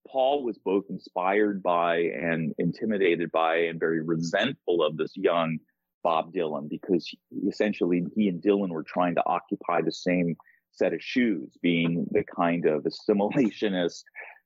Paul 0.07 0.45
was 0.45 0.59
both 0.59 0.85
inspired 0.91 1.63
by 1.63 1.97
and 1.97 2.55
intimidated 2.59 3.33
by 3.33 3.57
and 3.57 3.81
very 3.81 4.01
resentful 4.03 4.83
of 4.83 4.97
this 4.97 5.13
young 5.17 5.59
Bob 6.03 6.33
Dylan 6.33 6.69
because 6.69 7.11
essentially 7.49 8.05
he 8.15 8.29
and 8.29 8.43
Dylan 8.43 8.69
were 8.69 8.85
trying 8.85 9.15
to 9.17 9.27
occupy 9.27 9.81
the 9.83 9.93
same 9.93 10.37
set 10.71 10.93
of 10.93 11.03
shoes, 11.03 11.57
being 11.63 12.07
the 12.11 12.25
kind 12.25 12.67
of 12.67 12.85
assimilationist 12.85 14.03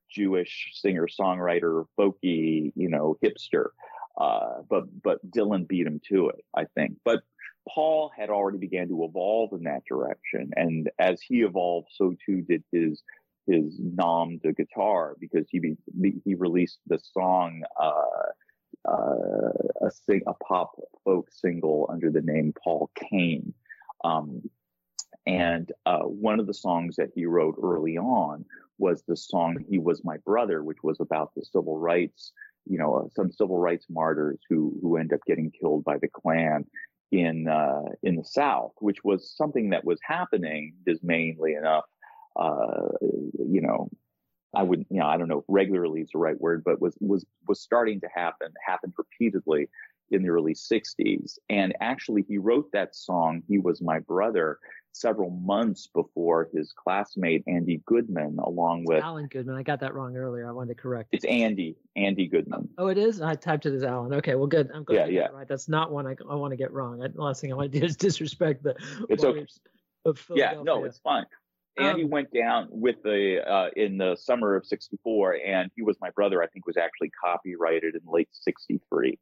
Jewish 0.09 0.71
singer 0.73 1.07
songwriter, 1.07 1.85
folky, 1.99 2.71
you 2.75 2.89
know, 2.89 3.17
hipster. 3.23 3.67
Uh, 4.19 4.61
but 4.69 4.83
but 5.03 5.19
Dylan 5.29 5.67
beat 5.67 5.85
him 5.85 6.01
to 6.09 6.29
it, 6.29 6.43
I 6.55 6.65
think. 6.75 6.97
But 7.05 7.21
Paul 7.67 8.11
had 8.17 8.29
already 8.29 8.57
began 8.57 8.87
to 8.87 9.03
evolve 9.03 9.53
in 9.53 9.63
that 9.63 9.83
direction, 9.87 10.51
and 10.55 10.89
as 10.97 11.21
he 11.21 11.41
evolved, 11.41 11.89
so 11.91 12.15
too 12.25 12.41
did 12.41 12.63
his 12.71 13.03
his 13.47 13.79
nom 13.79 14.37
de 14.39 14.53
guitar 14.53 15.15
because 15.19 15.47
he 15.49 15.59
be, 15.59 15.77
he 16.23 16.35
released 16.35 16.79
the 16.87 16.99
song 16.99 17.63
uh, 17.79 18.89
uh, 18.89 19.51
a 19.81 19.91
sing 19.91 20.21
a 20.27 20.33
pop 20.35 20.71
folk 21.03 21.29
single 21.31 21.87
under 21.91 22.11
the 22.11 22.21
name 22.21 22.53
Paul 22.63 22.89
Kane. 22.95 23.53
Um, 24.03 24.49
and 25.25 25.71
uh, 25.85 25.99
one 25.99 26.39
of 26.39 26.47
the 26.47 26.53
songs 26.53 26.95
that 26.95 27.09
he 27.13 27.25
wrote 27.25 27.55
early 27.61 27.97
on 27.97 28.45
was 28.77 29.03
the 29.07 29.17
song 29.17 29.57
"He 29.69 29.77
Was 29.77 30.03
My 30.03 30.17
Brother," 30.17 30.63
which 30.63 30.83
was 30.83 30.99
about 30.99 31.31
the 31.35 31.43
civil 31.43 31.77
rights 31.77 32.31
you 32.69 32.77
know, 32.77 32.95
uh, 32.95 33.09
some 33.15 33.31
civil 33.31 33.57
rights 33.57 33.87
martyrs 33.89 34.39
who 34.49 34.77
who 34.81 34.97
end 34.97 35.11
up 35.11 35.19
getting 35.25 35.51
killed 35.51 35.83
by 35.83 35.97
the 35.97 36.07
Klan 36.07 36.65
in 37.11 37.47
uh, 37.47 37.89
in 38.03 38.15
the 38.15 38.23
South, 38.23 38.73
which 38.79 39.03
was 39.03 39.35
something 39.35 39.71
that 39.71 39.83
was 39.83 39.99
happening 40.03 40.75
dismayingly 40.85 41.55
enough. 41.55 41.85
Uh, 42.35 42.89
you 43.01 43.61
know, 43.61 43.89
I 44.55 44.63
would, 44.63 44.85
you 44.89 44.99
know, 44.99 45.07
I 45.07 45.17
don't 45.17 45.27
know 45.27 45.39
if 45.39 45.45
regularly 45.47 46.01
is 46.01 46.09
the 46.11 46.19
right 46.19 46.39
word, 46.39 46.63
but 46.63 46.81
was 46.81 46.97
was 46.99 47.25
was 47.47 47.61
starting 47.61 47.99
to 48.01 48.07
happen, 48.13 48.51
happened 48.65 48.93
repeatedly 48.97 49.69
in 50.11 50.23
the 50.23 50.29
early 50.29 50.53
60s. 50.53 51.37
And 51.49 51.75
actually, 51.81 52.23
he 52.27 52.37
wrote 52.37 52.71
that 52.73 52.95
song, 52.95 53.43
He 53.47 53.59
Was 53.59 53.81
My 53.81 53.99
Brother, 53.99 54.59
several 54.91 55.29
months 55.29 55.87
before 55.87 56.49
his 56.53 56.73
classmate 56.73 57.43
Andy 57.47 57.81
Goodman, 57.85 58.39
along 58.39 58.85
with 58.85 59.03
Alan 59.03 59.27
Goodman. 59.27 59.55
I 59.55 59.63
got 59.63 59.79
that 59.81 59.93
wrong 59.93 60.17
earlier. 60.17 60.47
I 60.47 60.51
wanted 60.51 60.75
to 60.75 60.81
correct. 60.81 61.09
It's 61.11 61.25
Andy, 61.25 61.75
Andy 61.95 62.27
Goodman. 62.27 62.69
Oh, 62.77 62.87
it 62.87 62.97
is. 62.97 63.21
I 63.21 63.35
typed 63.35 63.65
it 63.65 63.73
as 63.73 63.83
Alan. 63.83 64.13
Okay, 64.15 64.35
well, 64.35 64.47
good. 64.47 64.69
I'm 64.73 64.83
glad 64.83 65.11
yeah, 65.11 65.21
yeah. 65.21 65.27
right. 65.27 65.47
That's 65.47 65.69
not 65.69 65.91
one 65.91 66.07
I, 66.07 66.15
I 66.29 66.35
want 66.35 66.51
to 66.51 66.57
get 66.57 66.71
wrong. 66.71 67.03
I, 67.03 67.07
the 67.07 67.21
last 67.21 67.41
thing 67.41 67.51
I 67.51 67.55
want 67.55 67.71
to 67.71 67.79
do 67.79 67.85
is 67.85 67.95
disrespect 67.97 68.63
the. 68.63 68.75
It's 69.09 69.23
okay. 69.23 69.45
Of 70.05 70.25
yeah, 70.33 70.55
no, 70.63 70.85
it's 70.85 70.99
fine. 70.99 71.25
Andy 71.79 72.03
Um, 72.03 72.09
went 72.09 72.31
down 72.33 72.67
with 72.69 73.01
the 73.03 73.41
uh, 73.47 73.69
in 73.75 73.97
the 73.97 74.15
summer 74.15 74.55
of 74.55 74.65
'64, 74.65 75.39
and 75.45 75.71
he 75.75 75.81
was 75.81 75.97
my 76.01 76.09
brother. 76.11 76.43
I 76.43 76.47
think 76.47 76.67
was 76.67 76.77
actually 76.77 77.11
copyrighted 77.23 77.95
in 77.95 78.01
late 78.05 78.29
'63, 78.31 79.17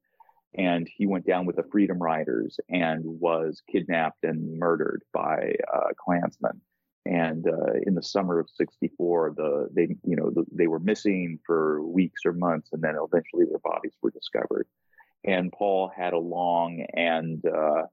and 0.55 0.87
he 0.97 1.05
went 1.05 1.25
down 1.25 1.45
with 1.45 1.55
the 1.55 1.63
Freedom 1.71 2.01
Riders 2.01 2.59
and 2.69 3.03
was 3.03 3.61
kidnapped 3.71 4.23
and 4.23 4.57
murdered 4.57 5.03
by 5.13 5.55
uh, 5.73 5.89
Klansmen. 5.97 6.61
And 7.05 7.47
uh, 7.47 7.73
in 7.85 7.95
the 7.95 8.03
summer 8.03 8.39
of 8.39 8.49
'64, 8.49 9.33
the 9.37 9.69
they 9.71 9.95
you 10.03 10.15
know 10.15 10.31
the, 10.31 10.45
they 10.51 10.67
were 10.67 10.79
missing 10.79 11.39
for 11.45 11.81
weeks 11.83 12.21
or 12.25 12.33
months, 12.33 12.69
and 12.73 12.81
then 12.81 12.95
eventually 12.95 13.45
their 13.45 13.59
bodies 13.59 13.93
were 14.01 14.11
discovered. 14.11 14.67
And 15.23 15.51
Paul 15.51 15.91
had 15.95 16.13
a 16.13 16.19
long 16.19 16.85
and 16.93 17.43
uh, 17.45 17.83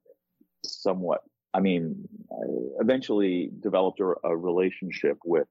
somewhat 0.65 1.21
I 1.55 1.61
mean, 1.61 2.09
uh, 2.31 2.81
eventually 2.81 3.51
developed 3.61 4.01
a, 4.01 4.15
a, 4.25 4.37
relationship 4.37 5.19
with 5.25 5.47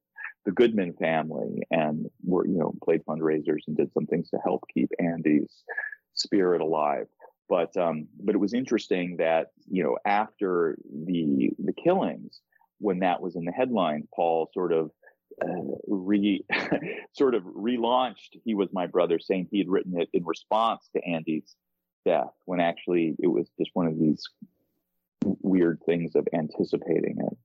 the 0.46 0.52
Goodman 0.52 0.94
family 0.94 1.64
and 1.72 2.08
were, 2.24 2.46
you 2.46 2.58
know, 2.58 2.74
played 2.84 3.06
fundraisers 3.06 3.62
and 3.68 3.78
did 3.78 3.92
some 3.94 4.06
things 4.06 4.30
to 4.32 4.38
help 4.44 4.64
keep 4.74 4.90
Andy's 5.00 5.64
spirit 6.14 6.60
alive. 6.62 7.08
But, 7.48 7.76
um, 7.78 8.08
but 8.20 8.36
it 8.36 8.40
was 8.40 8.54
interesting 8.54 9.18
that, 9.18 9.48
you 9.70 9.84
know, 9.84 9.98
after 10.06 10.78
the, 11.06 11.52
the 11.64 11.74
killings, 11.74 12.42
when 12.80 13.00
that 13.00 13.22
was 13.22 13.38
in 13.38 13.46
the 13.46 13.52
headlines, 13.52 14.06
Paul 14.14 14.50
sort 14.54 14.74
of, 14.74 14.92
uh, 15.42 15.76
re, 15.88 16.44
sort 17.14 17.36
of 17.36 17.44
relaunched 17.44 18.38
He 18.44 18.56
Was 18.56 18.70
My 18.74 18.88
Brother, 18.88 19.20
saying 19.20 19.48
he 19.52 19.60
had 19.60 19.70
written 19.70 20.00
it 20.00 20.10
in 20.12 20.26
response 20.26 20.90
to 20.96 21.04
Andy's 21.06 21.56
death, 22.06 22.34
when 22.46 22.60
actually 22.60 23.16
it 23.20 23.28
was 23.28 23.50
just 23.58 23.72
one 23.74 23.88
of 23.88 23.98
these 23.98 24.22
weird 25.42 25.82
things 25.86 26.16
of 26.16 26.28
anticipating 26.34 27.18
it. 27.20 27.38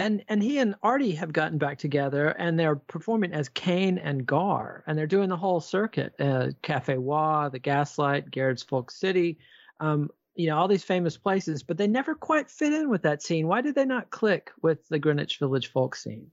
And 0.00 0.24
and 0.28 0.42
he 0.42 0.58
and 0.58 0.76
Artie 0.82 1.12
have 1.12 1.32
gotten 1.32 1.58
back 1.58 1.76
together, 1.76 2.28
and 2.28 2.58
they're 2.58 2.76
performing 2.76 3.34
as 3.34 3.50
Kane 3.50 3.98
and 3.98 4.26
Garr, 4.26 4.82
and 4.86 4.96
they're 4.96 5.06
doing 5.06 5.28
the 5.28 5.36
whole 5.36 5.60
circuit: 5.60 6.14
uh, 6.18 6.48
Cafe 6.62 6.96
Wha, 6.96 7.50
the 7.50 7.58
Gaslight, 7.58 8.30
Gerde's 8.30 8.62
Folk 8.62 8.90
City, 8.90 9.38
um, 9.78 10.08
you 10.34 10.46
know, 10.46 10.56
all 10.56 10.68
these 10.68 10.84
famous 10.84 11.18
places. 11.18 11.62
But 11.62 11.76
they 11.76 11.86
never 11.86 12.14
quite 12.14 12.50
fit 12.50 12.72
in 12.72 12.88
with 12.88 13.02
that 13.02 13.22
scene. 13.22 13.46
Why 13.46 13.60
did 13.60 13.74
they 13.74 13.84
not 13.84 14.10
click 14.10 14.50
with 14.62 14.88
the 14.88 14.98
Greenwich 14.98 15.38
Village 15.38 15.70
folk 15.70 15.94
scene? 15.94 16.30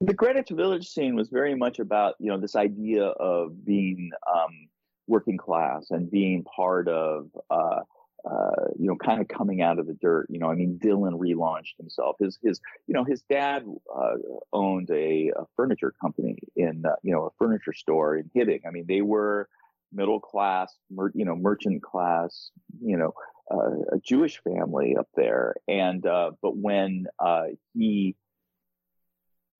The 0.00 0.14
Greenwich 0.14 0.48
Village 0.48 0.88
scene 0.88 1.14
was 1.14 1.28
very 1.28 1.54
much 1.54 1.80
about 1.80 2.14
you 2.18 2.30
know 2.30 2.38
this 2.38 2.56
idea 2.56 3.04
of 3.04 3.62
being 3.66 4.10
um, 4.34 4.68
working 5.06 5.36
class 5.36 5.90
and 5.90 6.10
being 6.10 6.44
part 6.44 6.88
of. 6.88 7.28
Uh, 7.50 7.80
uh, 8.24 8.68
you 8.78 8.86
know, 8.86 8.96
kind 8.96 9.20
of 9.20 9.28
coming 9.28 9.62
out 9.62 9.78
of 9.78 9.86
the 9.86 9.94
dirt. 9.94 10.26
You 10.28 10.38
know, 10.38 10.50
I 10.50 10.54
mean, 10.54 10.78
Dylan 10.82 11.18
relaunched 11.18 11.76
himself. 11.78 12.16
His, 12.20 12.38
his, 12.42 12.60
you 12.86 12.94
know, 12.94 13.04
his 13.04 13.22
dad 13.22 13.64
uh, 13.94 14.14
owned 14.52 14.90
a, 14.90 15.30
a, 15.36 15.44
furniture 15.56 15.94
company 16.00 16.38
in, 16.56 16.84
uh, 16.86 16.96
you 17.02 17.12
know, 17.12 17.26
a 17.26 17.30
furniture 17.38 17.72
store 17.72 18.16
in 18.16 18.30
Hibbing. 18.36 18.60
I 18.66 18.70
mean, 18.70 18.84
they 18.86 19.00
were 19.00 19.48
middle 19.92 20.20
class, 20.20 20.72
mer- 20.90 21.12
you 21.14 21.24
know, 21.24 21.36
merchant 21.36 21.82
class, 21.82 22.50
you 22.82 22.96
know, 22.96 23.12
uh, 23.50 23.96
a 23.96 23.98
Jewish 24.02 24.40
family 24.42 24.96
up 24.98 25.08
there. 25.16 25.54
And, 25.66 26.04
uh, 26.06 26.32
but 26.42 26.56
when 26.56 27.06
uh, 27.18 27.46
he 27.74 28.16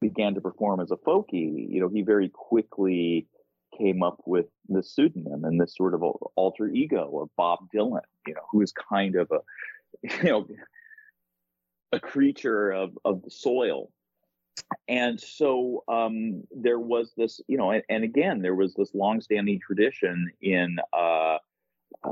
began 0.00 0.34
to 0.34 0.40
perform 0.40 0.80
as 0.80 0.90
a 0.90 0.96
folkie, 0.96 1.68
you 1.68 1.80
know, 1.80 1.88
he 1.88 2.02
very 2.02 2.28
quickly 2.28 3.26
came 3.80 4.02
up 4.02 4.20
with 4.26 4.46
the 4.68 4.82
pseudonym 4.82 5.44
and 5.44 5.60
this 5.60 5.74
sort 5.74 5.94
of 5.94 6.02
alter 6.02 6.68
ego 6.68 7.20
of 7.20 7.30
Bob 7.36 7.60
Dylan, 7.74 8.02
you 8.26 8.34
know, 8.34 8.42
who 8.50 8.60
is 8.60 8.72
kind 8.72 9.16
of 9.16 9.30
a, 9.30 9.40
you 10.22 10.30
know, 10.30 10.46
a 11.92 12.00
creature 12.00 12.70
of, 12.70 12.96
of 13.04 13.22
the 13.22 13.30
soil. 13.30 13.90
And 14.88 15.18
so 15.18 15.84
um, 15.88 16.44
there 16.50 16.78
was 16.78 17.12
this, 17.16 17.40
you 17.48 17.56
know, 17.56 17.70
and, 17.70 17.82
and, 17.88 18.04
again, 18.04 18.42
there 18.42 18.54
was 18.54 18.74
this 18.74 18.94
longstanding 18.94 19.60
tradition 19.60 20.30
in, 20.42 20.76
uh, 20.92 21.38
uh, 22.04 22.10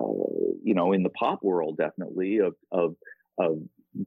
you 0.63 0.75
know, 0.75 0.93
in 0.93 1.03
the 1.03 1.11
pop 1.11 1.43
world, 1.43 1.77
definitely 1.77 2.39
of, 2.39 2.55
of, 2.73 2.97
of 3.39 3.59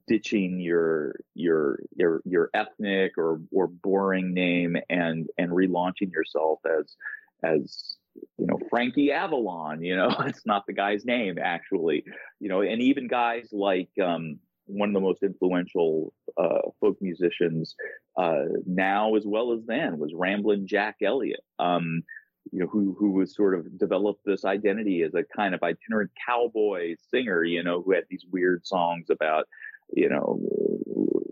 ditching 0.06 0.60
your 0.60 1.16
your 1.34 1.80
your 1.96 2.22
your 2.24 2.50
ethnic 2.54 3.18
or 3.18 3.40
or 3.50 3.66
boring 3.66 4.32
name 4.32 4.76
and 4.88 5.28
and 5.38 5.50
relaunching 5.50 6.12
yourself 6.12 6.60
as 6.66 6.96
as 7.42 7.96
you 8.38 8.46
know 8.46 8.58
Frankie 8.70 9.12
Avalon. 9.12 9.82
You 9.82 9.96
know, 9.96 10.14
it's 10.26 10.46
not 10.46 10.66
the 10.66 10.72
guy's 10.72 11.04
name 11.04 11.38
actually. 11.42 12.04
You 12.40 12.48
know, 12.48 12.62
and 12.62 12.80
even 12.82 13.08
guys 13.08 13.48
like 13.52 13.90
um, 14.02 14.38
one 14.66 14.90
of 14.90 14.94
the 14.94 15.00
most 15.00 15.22
influential 15.22 16.12
uh, 16.36 16.70
folk 16.80 16.96
musicians 17.00 17.74
uh, 18.16 18.44
now 18.66 19.16
as 19.16 19.24
well 19.26 19.52
as 19.52 19.60
then 19.66 19.98
was 19.98 20.12
Ramblin' 20.14 20.66
Jack 20.66 20.96
Elliott. 21.02 21.44
Um, 21.58 22.02
you 22.50 22.58
know, 22.58 22.66
who 22.66 22.96
who 22.98 23.12
was 23.12 23.34
sort 23.34 23.54
of 23.54 23.78
developed 23.78 24.22
this 24.24 24.44
identity 24.44 25.02
as 25.02 25.14
a 25.14 25.24
kind 25.36 25.54
of 25.54 25.62
itinerant 25.62 26.10
cowboy 26.26 26.96
singer. 27.10 27.44
You 27.44 27.62
know, 27.62 27.82
who 27.82 27.92
had 27.92 28.04
these 28.10 28.24
weird 28.30 28.66
songs 28.66 29.10
about 29.10 29.46
you 29.94 30.08
know 30.08 30.40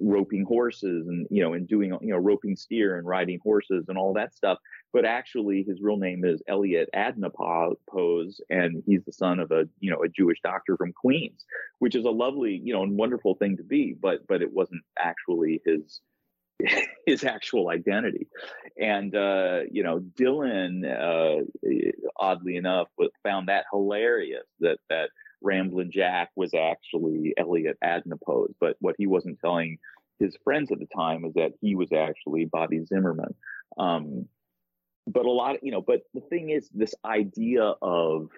roping 0.00 0.44
horses 0.44 1.06
and 1.06 1.26
you 1.30 1.42
know 1.42 1.52
and 1.52 1.68
doing 1.68 1.90
you 2.00 2.08
know 2.08 2.16
roping 2.16 2.56
steer 2.56 2.96
and 2.96 3.06
riding 3.06 3.38
horses 3.42 3.86
and 3.88 3.98
all 3.98 4.14
that 4.14 4.34
stuff. 4.34 4.58
But 4.92 5.04
actually 5.04 5.62
his 5.62 5.80
real 5.80 5.96
name 5.96 6.24
is 6.24 6.42
Elliot 6.48 6.88
Adnopoz 6.94 8.40
and 8.48 8.82
he's 8.86 9.04
the 9.04 9.12
son 9.12 9.38
of 9.38 9.50
a 9.50 9.68
you 9.78 9.90
know 9.90 10.02
a 10.02 10.08
Jewish 10.08 10.38
doctor 10.42 10.76
from 10.76 10.92
Queens 10.92 11.44
which 11.78 11.94
is 11.94 12.04
a 12.04 12.10
lovely 12.10 12.60
you 12.62 12.72
know 12.72 12.82
and 12.82 12.96
wonderful 12.96 13.34
thing 13.34 13.56
to 13.58 13.62
be 13.62 13.94
but 14.00 14.26
but 14.26 14.42
it 14.42 14.52
wasn't 14.52 14.82
actually 14.98 15.60
his 15.64 16.00
his 17.06 17.24
actual 17.24 17.68
identity. 17.68 18.26
And 18.80 19.14
uh 19.14 19.60
you 19.70 19.82
know 19.82 20.00
Dylan 20.00 20.84
uh 20.84 21.44
oddly 22.16 22.56
enough 22.56 22.88
found 23.22 23.48
that 23.48 23.66
hilarious 23.70 24.46
that 24.60 24.78
that 24.88 25.10
Ramblin' 25.42 25.90
Jack 25.90 26.30
was 26.36 26.54
actually 26.54 27.34
Elliot 27.36 27.78
Adnopoz. 27.82 28.54
But 28.60 28.76
what 28.80 28.96
he 28.98 29.06
wasn't 29.06 29.40
telling 29.40 29.78
his 30.18 30.36
friends 30.44 30.70
at 30.70 30.78
the 30.78 30.88
time 30.94 31.22
was 31.22 31.34
that 31.34 31.52
he 31.60 31.74
was 31.74 31.92
actually 31.92 32.44
Bobby 32.44 32.84
Zimmerman. 32.84 33.34
Um, 33.78 34.26
but 35.06 35.24
a 35.24 35.30
lot 35.30 35.56
of, 35.56 35.60
you 35.62 35.72
know, 35.72 35.80
but 35.80 36.02
the 36.14 36.20
thing 36.20 36.50
is, 36.50 36.68
this 36.74 36.94
idea 37.04 37.74
of 37.82 38.28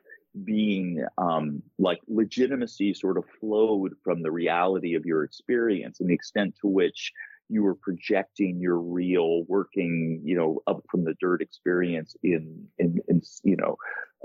being 0.45 1.05
um, 1.19 1.63
like 1.79 2.01
legitimacy 2.09 2.95
sort 2.95 3.19
of 3.19 3.25
flowed 3.41 3.95
from 4.03 4.23
the 4.23 4.31
reality 4.31 4.95
of 4.95 5.05
your 5.05 5.25
experience 5.25 6.01
and 6.01 6.09
the 6.09 6.15
extent 6.15 6.55
to 6.61 6.69
which 6.69 7.13
you 7.49 7.63
were 7.63 7.75
projecting 7.75 8.59
your 8.59 8.79
real 8.79 9.43
working, 9.45 10.23
you 10.25 10.35
know, 10.35 10.63
up 10.67 10.83
from 10.91 11.05
the 11.05 11.15
dirt 11.21 11.43
experience 11.43 12.17
in, 12.23 12.67
in, 12.79 12.99
in 13.09 13.21
you 13.43 13.57
know, 13.57 13.77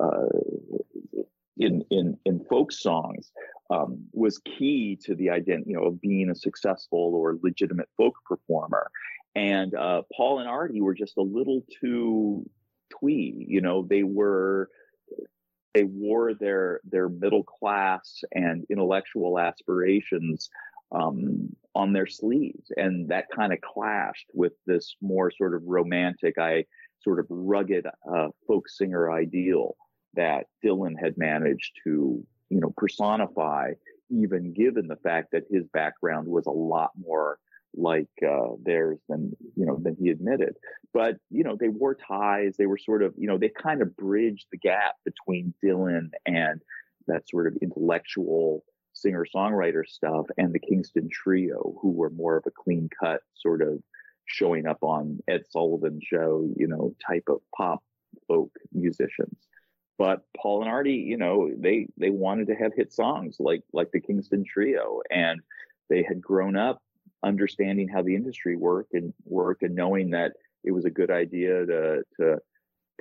uh, 0.01 1.19
in 1.59 1.83
in 1.89 2.17
in 2.25 2.43
folk 2.49 2.71
songs 2.71 3.31
um, 3.69 4.05
was 4.13 4.39
key 4.39 4.97
to 5.03 5.15
the 5.15 5.29
identity, 5.29 5.71
you 5.71 5.77
know, 5.77 5.87
of 5.87 6.01
being 6.01 6.29
a 6.29 6.35
successful 6.35 7.13
or 7.15 7.37
legitimate 7.43 7.89
folk 7.97 8.15
performer. 8.25 8.89
And 9.35 9.75
uh, 9.75 10.01
Paul 10.15 10.39
and 10.39 10.49
Artie 10.49 10.81
were 10.81 10.95
just 10.95 11.17
a 11.17 11.21
little 11.21 11.63
too 11.81 12.49
twee. 12.99 13.45
You 13.47 13.61
know, 13.61 13.85
they 13.87 14.03
were 14.03 14.69
they 15.73 15.83
wore 15.83 16.33
their 16.33 16.81
their 16.85 17.09
middle 17.09 17.43
class 17.43 18.21
and 18.31 18.65
intellectual 18.69 19.37
aspirations 19.39 20.49
um, 20.91 21.49
on 21.75 21.93
their 21.93 22.07
sleeves, 22.07 22.71
and 22.77 23.09
that 23.09 23.25
kind 23.35 23.53
of 23.53 23.59
clashed 23.61 24.29
with 24.33 24.53
this 24.65 24.95
more 25.01 25.31
sort 25.31 25.53
of 25.53 25.61
romantic, 25.65 26.37
I 26.39 26.65
sort 27.03 27.19
of 27.19 27.27
rugged 27.29 27.85
uh, 28.11 28.29
folk 28.47 28.67
singer 28.69 29.11
ideal 29.11 29.75
that 30.15 30.47
Dylan 30.63 30.95
had 30.99 31.17
managed 31.17 31.73
to, 31.83 32.23
you 32.49 32.59
know, 32.59 32.73
personify, 32.75 33.73
even 34.09 34.53
given 34.53 34.87
the 34.87 34.95
fact 34.97 35.31
that 35.31 35.43
his 35.49 35.67
background 35.67 36.27
was 36.27 36.45
a 36.45 36.51
lot 36.51 36.91
more 36.97 37.39
like 37.75 38.09
uh, 38.27 38.55
theirs 38.63 38.99
than 39.07 39.35
you 39.55 39.65
know 39.65 39.77
than 39.81 39.95
he 39.99 40.09
admitted. 40.09 40.55
But 40.93 41.17
you 41.29 41.43
know, 41.43 41.55
they 41.59 41.69
wore 41.69 41.95
ties. 41.95 42.55
They 42.57 42.65
were 42.65 42.77
sort 42.77 43.03
of, 43.03 43.13
you 43.17 43.27
know, 43.27 43.37
they 43.37 43.49
kind 43.49 43.81
of 43.81 43.95
bridged 43.95 44.47
the 44.51 44.57
gap 44.57 44.95
between 45.05 45.53
Dylan 45.63 46.09
and 46.25 46.61
that 47.07 47.29
sort 47.29 47.47
of 47.47 47.57
intellectual 47.61 48.63
singer 48.93 49.25
songwriter 49.33 49.85
stuff 49.85 50.25
and 50.37 50.53
the 50.53 50.59
Kingston 50.59 51.07
Trio, 51.11 51.75
who 51.81 51.91
were 51.91 52.09
more 52.09 52.37
of 52.37 52.45
a 52.47 52.51
clean 52.51 52.89
cut 52.99 53.21
sort 53.35 53.61
of 53.61 53.81
showing 54.25 54.65
up 54.65 54.79
on 54.81 55.19
Ed 55.27 55.43
Sullivan 55.49 55.99
show, 56.03 56.49
you 56.55 56.67
know, 56.67 56.95
type 57.05 57.25
of 57.27 57.39
pop 57.55 57.83
folk 58.27 58.51
musicians. 58.73 59.37
But 59.97 60.21
Paul 60.35 60.61
and 60.61 60.69
Artie, 60.69 60.93
you 60.93 61.17
know, 61.17 61.49
they 61.57 61.87
they 61.97 62.11
wanted 62.11 62.47
to 62.47 62.55
have 62.55 62.73
hit 62.75 62.93
songs 62.93 63.37
like 63.39 63.63
like 63.73 63.91
the 63.91 63.99
Kingston 63.99 64.43
Trio, 64.45 65.01
and 65.09 65.41
they 65.89 66.03
had 66.03 66.21
grown 66.21 66.55
up 66.55 66.81
understanding 67.23 67.87
how 67.87 68.03
the 68.03 68.15
industry 68.15 68.55
worked 68.55 68.93
and 68.93 69.13
worked, 69.25 69.63
and 69.63 69.75
knowing 69.75 70.11
that 70.11 70.33
it 70.63 70.71
was 70.71 70.85
a 70.85 70.91
good 70.91 71.09
idea 71.09 71.65
to 71.65 72.03
to 72.19 72.37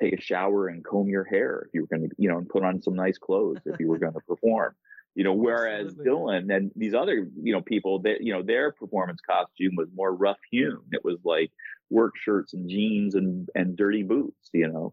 take 0.01 0.14
a 0.14 0.20
shower 0.20 0.68
and 0.68 0.84
comb 0.84 1.09
your 1.09 1.24
hair 1.24 1.64
if 1.66 1.74
you 1.74 1.82
were 1.82 1.86
going 1.86 2.09
to, 2.09 2.14
you 2.18 2.28
know, 2.28 2.38
and 2.38 2.49
put 2.49 2.62
on 2.62 2.82
some 2.82 2.94
nice 2.94 3.18
clothes 3.18 3.59
if 3.66 3.78
you 3.78 3.88
were 3.88 3.99
going 3.99 4.12
to 4.14 4.20
perform. 4.20 4.74
You 5.14 5.24
know, 5.24 5.32
whereas 5.32 5.86
Absolutely. 5.86 6.11
Dylan 6.11 6.55
and 6.55 6.70
these 6.76 6.92
other, 6.92 7.26
you 7.42 7.53
know, 7.55 7.62
people 7.62 8.01
that, 8.01 8.20
you 8.20 8.34
know, 8.34 8.42
their 8.42 8.72
performance 8.72 9.22
costume 9.26 9.74
was 9.74 9.88
more 9.94 10.14
rough 10.14 10.36
hewn. 10.51 10.82
It 10.92 11.03
was 11.03 11.16
like 11.24 11.51
work 11.88 12.12
shirts 12.18 12.53
and 12.53 12.68
jeans 12.68 13.14
and, 13.14 13.49
and 13.55 13.76
dirty 13.76 14.03
boots, 14.03 14.51
you 14.53 14.68
know 14.68 14.92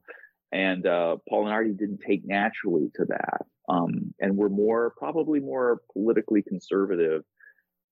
and 0.54 0.86
uh, 0.86 1.18
Paul 1.28 1.46
and 1.46 1.54
Artie 1.54 1.74
didn't 1.74 2.02
take 2.08 2.26
naturally 2.26 2.92
to 2.96 3.06
that, 3.06 3.42
um, 3.68 4.14
and 4.20 4.38
were 4.38 4.50
more 4.50 4.94
probably 4.98 5.40
more 5.40 5.82
politically 5.92 6.44
conservative, 6.44 7.24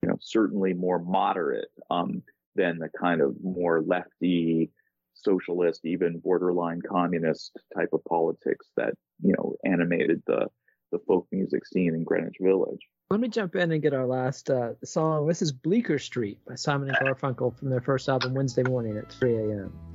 you 0.04 0.10
know, 0.10 0.18
certainly 0.22 0.74
more 0.74 1.00
moderate 1.00 1.70
um, 1.90 2.22
than 2.56 2.78
the 2.78 2.90
kind 3.00 3.20
of 3.20 3.36
more 3.44 3.82
lefty, 3.82 4.70
socialist, 5.16 5.82
even 5.86 6.20
borderline 6.20 6.82
communist 6.88 7.60
type 7.76 7.90
of 7.94 8.04
politics 8.06 8.68
that 8.78 8.94
you 9.24 9.34
know 9.36 9.56
animated 9.66 10.22
the 10.28 10.46
the 10.92 11.00
folk 11.08 11.26
music 11.32 11.66
scene 11.66 11.96
in 11.96 12.04
Greenwich 12.04 12.36
Village. 12.40 12.82
Let 13.10 13.22
me 13.22 13.28
jump 13.28 13.56
in 13.56 13.72
and 13.72 13.82
get 13.82 13.94
our 13.94 14.06
last 14.06 14.52
uh, 14.52 14.74
song. 14.84 15.28
This 15.28 15.42
is 15.42 15.52
Bleecker 15.52 15.98
Street 15.98 16.40
by 16.48 16.56
Simon 16.56 16.90
and 16.90 16.98
Garfunkel 16.98 17.58
from 17.58 17.70
their 17.70 17.82
first 17.82 18.08
album, 18.08 18.34
Wednesday 18.36 18.64
Morning 18.64 18.98
at 18.98 19.12
3 19.12 19.36
a.m. 19.36 19.91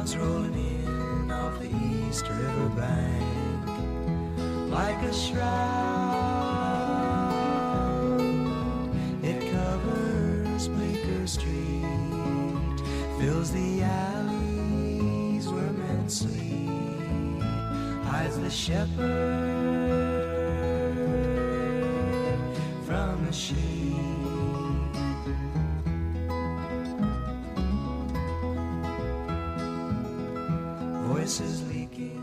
Fogs 0.00 0.16
rolling 0.16 0.54
in 0.54 1.30
off 1.30 1.58
the 1.58 1.68
East 1.68 2.26
River 2.26 2.68
bank 2.70 3.68
like 4.70 4.96
a 5.02 5.12
shroud. 5.12 5.50
It 9.22 9.52
covers 9.52 10.68
Bleecker 10.68 11.26
Street, 11.26 11.84
fills 13.18 13.52
the 13.52 13.82
alleys 13.82 15.46
where 15.48 15.70
men 15.70 16.08
sleep, 16.08 17.42
hides 18.04 18.38
the 18.38 18.48
shepherd 18.48 19.79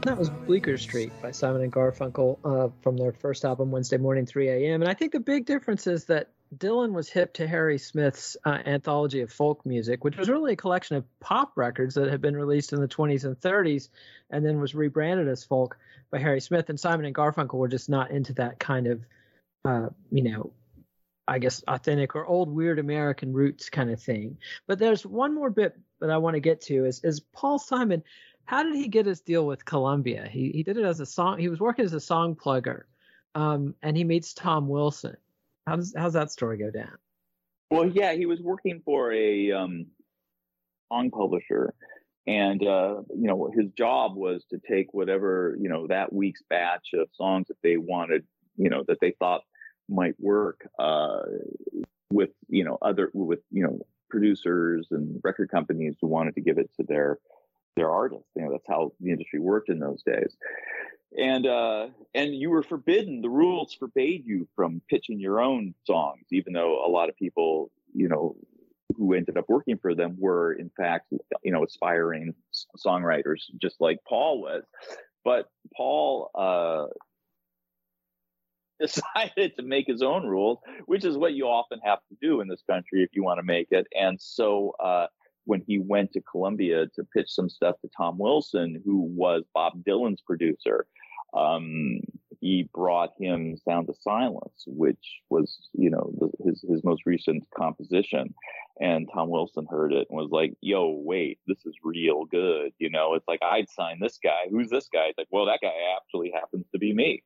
That 0.08 0.18
was 0.18 0.30
Bleecker 0.30 0.78
Street 0.78 1.12
by 1.22 1.32
Simon 1.32 1.62
and 1.64 1.72
Garfunkel 1.72 2.40
uh, 2.46 2.70
from 2.82 2.96
their 2.96 3.12
first 3.12 3.44
album, 3.44 3.72
Wednesday 3.72 3.98
Morning, 3.98 4.26
3 4.26 4.48
a.m. 4.48 4.82
And 4.82 4.90
I 4.90 4.94
think 4.94 5.12
the 5.12 5.20
big 5.20 5.46
difference 5.46 5.86
is 5.86 6.06
that 6.06 6.30
Dylan 6.56 6.94
was 6.94 7.10
hip 7.10 7.34
to 7.34 7.46
Harry 7.46 7.78
Smith's 7.78 8.38
uh, 8.46 8.58
anthology 8.66 9.20
of 9.20 9.34
folk 9.34 9.66
music, 9.66 10.06
which 10.06 10.16
was 10.16 10.30
really 10.30 10.54
a 10.54 10.56
collection 10.56 10.96
of 10.96 11.04
pop 11.20 11.52
records 11.58 11.96
that 11.96 12.10
had 12.10 12.22
been 12.22 12.38
released 12.38 12.72
in 12.72 12.80
the 12.80 12.88
20s 12.88 13.26
and 13.26 13.38
30s 13.38 13.90
and 14.30 14.46
then 14.46 14.62
was 14.62 14.74
rebranded 14.74 15.28
as 15.28 15.44
folk 15.44 15.78
by 16.10 16.20
Harry 16.20 16.40
Smith. 16.40 16.70
And 16.70 16.80
Simon 16.80 17.06
and 17.06 17.14
Garfunkel 17.14 17.56
were 17.56 17.68
just 17.68 17.90
not 17.90 18.10
into 18.10 18.32
that 18.36 18.60
kind 18.60 18.88
of, 18.88 19.02
uh, 19.66 19.90
you 20.10 20.24
know, 20.24 20.54
I 21.28 21.40
guess 21.40 21.66
authentic 21.68 22.16
or 22.16 22.26
old 22.26 22.50
weird 22.50 22.80
American 22.80 23.34
roots 23.34 23.70
kind 23.70 23.92
of 23.92 24.02
thing. 24.02 24.38
But 24.68 24.80
there's 24.80 25.06
one 25.06 25.36
more 25.36 25.50
bit 25.50 25.78
that 26.00 26.10
I 26.10 26.18
want 26.18 26.36
to 26.36 26.40
get 26.40 26.62
to 26.62 26.86
is 26.86 27.04
is 27.04 27.20
Paul 27.20 27.60
Simon 27.60 28.04
how 28.48 28.64
did 28.64 28.76
he 28.76 28.88
get 28.88 29.06
his 29.06 29.22
deal 29.22 29.46
with 29.46 29.66
Columbia? 29.66 30.28
He 30.30 30.52
he 30.52 30.64
did 30.64 30.78
it 30.78 30.86
as 30.86 31.00
a 31.00 31.06
song. 31.06 31.38
He 31.38 31.50
was 31.50 31.60
working 31.60 31.86
as 31.86 31.94
a 31.94 32.00
song 32.00 32.36
plugger, 32.36 32.84
um, 33.36 33.76
and 33.84 33.96
he 33.96 34.04
meets 34.04 34.34
Tom 34.34 34.68
Wilson. 34.68 35.18
How 35.68 35.76
does 35.76 35.94
how's 35.96 36.14
that 36.14 36.32
story 36.32 36.58
go 36.58 36.72
down? 36.72 36.98
Well, 37.70 37.90
yeah, 37.90 38.14
he 38.14 38.26
was 38.26 38.40
working 38.40 38.82
for 38.86 39.12
a 39.12 39.52
um, 39.52 39.88
song 40.92 41.12
publisher, 41.12 41.74
and 42.26 42.66
uh, 42.66 43.02
you 43.10 43.28
know 43.28 43.52
his 43.54 43.70
job 43.78 44.16
was 44.16 44.46
to 44.50 44.60
take 44.60 44.94
whatever 44.94 45.58
you 45.60 45.68
know 45.68 45.86
that 45.88 46.14
week's 46.14 46.42
batch 46.50 46.90
of 46.94 47.10
songs 47.14 47.48
that 47.50 47.58
they 47.62 47.76
wanted, 47.76 48.26
you 48.56 48.70
know, 48.70 48.86
that 48.88 49.00
they 49.02 49.12
thought 49.20 49.42
might 49.90 50.16
work 50.20 50.66
uh, 50.80 51.20
with 52.14 52.30
you 52.48 52.64
know 52.64 52.78
other 52.82 53.12
with 53.14 53.40
you 53.52 53.64
know 53.64 53.80
producers 54.10 54.88
and 54.92 55.20
record 55.26 55.52
companies 55.52 55.96
who 56.02 56.08
wanted 56.08 56.34
to 56.34 56.40
give 56.40 56.58
it 56.58 56.70
to 56.78 56.84
their 56.88 57.20
their 57.78 57.90
artists. 57.90 58.28
You 58.36 58.44
know, 58.44 58.52
that's 58.52 58.68
how 58.68 58.92
the 59.00 59.12
industry 59.12 59.40
worked 59.40 59.70
in 59.70 59.80
those 59.80 60.04
days. 60.04 60.36
And 61.18 61.48
uh, 61.48 61.88
and 62.14 62.36
you 62.36 62.50
were 62.50 62.64
forbidden. 62.64 63.22
The 63.22 63.30
rules 63.30 63.74
forbade 63.74 64.26
you 64.26 64.48
from 64.56 64.82
pitching 64.90 65.22
your 65.22 65.40
own 65.40 65.74
songs, 65.86 66.26
even 66.32 66.52
though 66.52 66.86
a 66.86 66.90
lot 66.90 67.08
of 67.08 67.16
people, 67.16 67.72
you 67.94 68.10
know, 68.10 68.36
who 68.98 69.14
ended 69.14 69.38
up 69.38 69.46
working 69.48 69.78
for 69.78 69.96
them 69.96 70.18
were 70.20 70.54
in 70.54 70.70
fact 70.76 71.12
you 71.44 71.52
know 71.52 71.64
aspiring 71.64 72.34
songwriters 72.86 73.42
just 73.62 73.76
like 73.80 74.00
paul 74.08 74.42
was 74.42 74.64
but 75.24 75.48
paul 75.76 76.32
uh, 76.36 76.86
decided 78.80 79.56
to 79.56 79.64
make 79.64 79.88
his 79.88 80.02
own 80.02 80.26
rules 80.26 80.60
which 80.86 81.04
is 81.04 81.18
what 81.18 81.34
you 81.34 81.46
often 81.46 81.80
have 81.84 82.00
to 82.10 82.18
do 82.22 82.42
in 82.42 82.48
this 82.48 82.64
country 82.70 83.04
if 83.04 83.10
you 83.14 83.24
want 83.24 83.40
to 83.40 83.44
make 83.44 83.68
it 83.72 83.88
and 83.94 84.20
so 84.22 84.74
uh, 84.84 85.08
when 85.48 85.62
he 85.68 85.80
went 85.80 86.12
to 86.14 86.22
columbia 86.22 86.86
to 86.96 87.04
pitch 87.16 87.30
some 87.30 87.50
stuff 87.50 87.76
to 87.82 87.90
tom 87.96 88.18
wilson 88.18 88.82
who 88.86 89.02
was 89.02 89.44
bob 89.54 89.74
dylan's 89.84 90.22
producer 90.22 90.86
um, 91.34 92.00
he 92.40 92.70
brought 92.74 93.14
him 93.20 93.58
Sound 93.58 93.90
of 93.90 93.98
Silence, 94.00 94.64
which 94.68 95.22
was, 95.30 95.70
you 95.74 95.90
know, 95.90 96.14
his 96.46 96.64
his 96.70 96.84
most 96.84 97.06
recent 97.06 97.44
composition. 97.56 98.34
And 98.80 99.10
Tom 99.12 99.30
Wilson 99.30 99.66
heard 99.70 99.92
it 99.92 100.08
and 100.10 100.18
was 100.18 100.30
like, 100.32 100.54
"Yo, 100.62 100.90
wait, 101.04 101.40
this 101.48 101.66
is 101.66 101.76
real 101.84 102.26
good." 102.26 102.74
You 102.78 102.90
know, 102.90 103.16
it's 103.16 103.28
like 103.28 103.42
I'd 103.42 103.70
sign 103.70 104.00
this 104.00 104.20
guy. 104.24 104.48
Who's 104.50 104.70
this 104.70 104.88
guy? 104.92 105.08
It's 105.08 105.18
like, 105.18 105.28
well, 105.32 105.46
that 105.46 105.60
guy 105.62 105.74
actually 105.98 106.32
happens 106.32 106.66
to 106.72 106.78
be 106.78 106.94
me. 106.94 107.24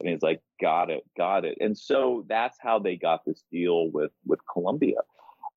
And 0.00 0.08
he's 0.08 0.22
like, 0.22 0.40
"Got 0.60 0.90
it, 0.90 1.04
got 1.16 1.44
it." 1.44 1.58
And 1.60 1.76
so 1.76 2.24
that's 2.28 2.58
how 2.60 2.78
they 2.78 2.96
got 2.96 3.24
this 3.26 3.44
deal 3.50 3.90
with 3.90 4.12
with 4.24 4.40
Columbia 4.50 5.00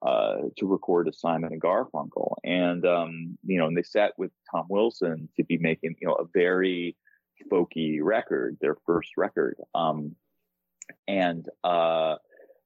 uh, 0.02 0.36
to 0.58 0.68
record 0.68 1.08
a 1.08 1.14
Simon 1.14 1.52
and 1.52 1.62
Garfunkel. 1.62 2.36
And 2.44 2.86
um, 2.86 3.38
you 3.46 3.58
know, 3.58 3.68
and 3.68 3.78
they 3.78 3.84
sat 3.84 4.14
with 4.18 4.32
Tom 4.52 4.66
Wilson 4.70 5.30
to 5.38 5.44
be 5.44 5.58
making, 5.58 5.96
you 6.02 6.08
know, 6.08 6.16
a 6.16 6.26
very 6.34 6.96
folky 7.52 8.00
record, 8.02 8.58
their 8.62 8.76
first 8.86 9.12
record. 9.18 9.58
Um, 9.76 10.16
and, 11.08 11.48
uh, 11.64 12.16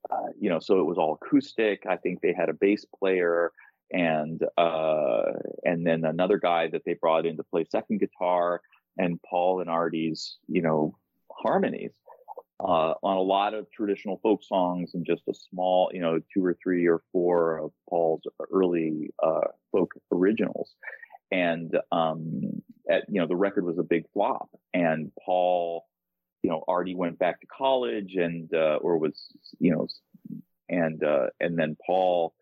uh, 0.10 0.30
you 0.40 0.50
know, 0.50 0.60
so 0.60 0.80
it 0.80 0.86
was 0.86 0.98
all 0.98 1.18
acoustic. 1.22 1.84
I 1.88 1.98
think 1.98 2.22
they 2.22 2.34
had 2.34 2.50
a 2.50 2.54
bass 2.54 2.86
player 2.98 3.52
and, 3.92 4.42
uh, 4.58 5.24
and 5.64 5.86
then 5.86 6.06
another 6.06 6.38
guy 6.38 6.68
that 6.68 6.84
they 6.86 6.94
brought 6.94 7.26
in 7.26 7.38
to 7.38 7.44
play 7.44 7.66
second 7.66 8.00
guitar 8.00 8.62
and 8.98 9.22
Paul 9.22 9.62
and 9.62 9.70
Artie's, 9.70 10.38
you 10.48 10.62
know, 10.62 10.96
harmonies. 11.32 11.92
Uh, 12.64 12.93
on 13.01 13.18
a 13.18 13.22
lot 13.22 13.55
of 13.55 13.72
traditional 13.72 14.20
folk 14.22 14.43
songs 14.43 14.93
and 14.93 15.03
just 15.03 15.24
a 15.28 15.34
small, 15.34 15.89
you 15.93 15.99
know, 15.99 16.20
two 16.32 16.45
or 16.45 16.55
three 16.62 16.88
or 16.88 17.01
four 17.12 17.57
of 17.57 17.72
Paul's 17.89 18.22
early 18.51 19.09
uh, 19.24 19.47
folk 19.72 19.93
originals 20.12 20.76
and 21.32 21.76
um, 21.91 22.62
at, 22.89 23.03
you 23.07 23.20
know 23.20 23.28
the 23.28 23.36
record 23.36 23.66
was 23.66 23.80
a 23.80 23.84
big 23.84 24.05
flop. 24.14 24.49
And 24.74 25.12
Paul, 25.26 25.86
you 26.43 26.49
know, 26.49 26.64
already 26.68 26.95
went 26.95 27.18
back 27.18 27.39
to 27.41 27.47
college 27.47 28.16
and 28.16 28.53
uh, 28.53 28.78
or 28.82 28.97
was 28.97 29.28
you 29.59 29.72
know, 29.72 29.88
and 30.70 31.03
uh, 31.03 31.28
and 31.39 31.57
then 31.57 31.78
Paul 31.86 32.34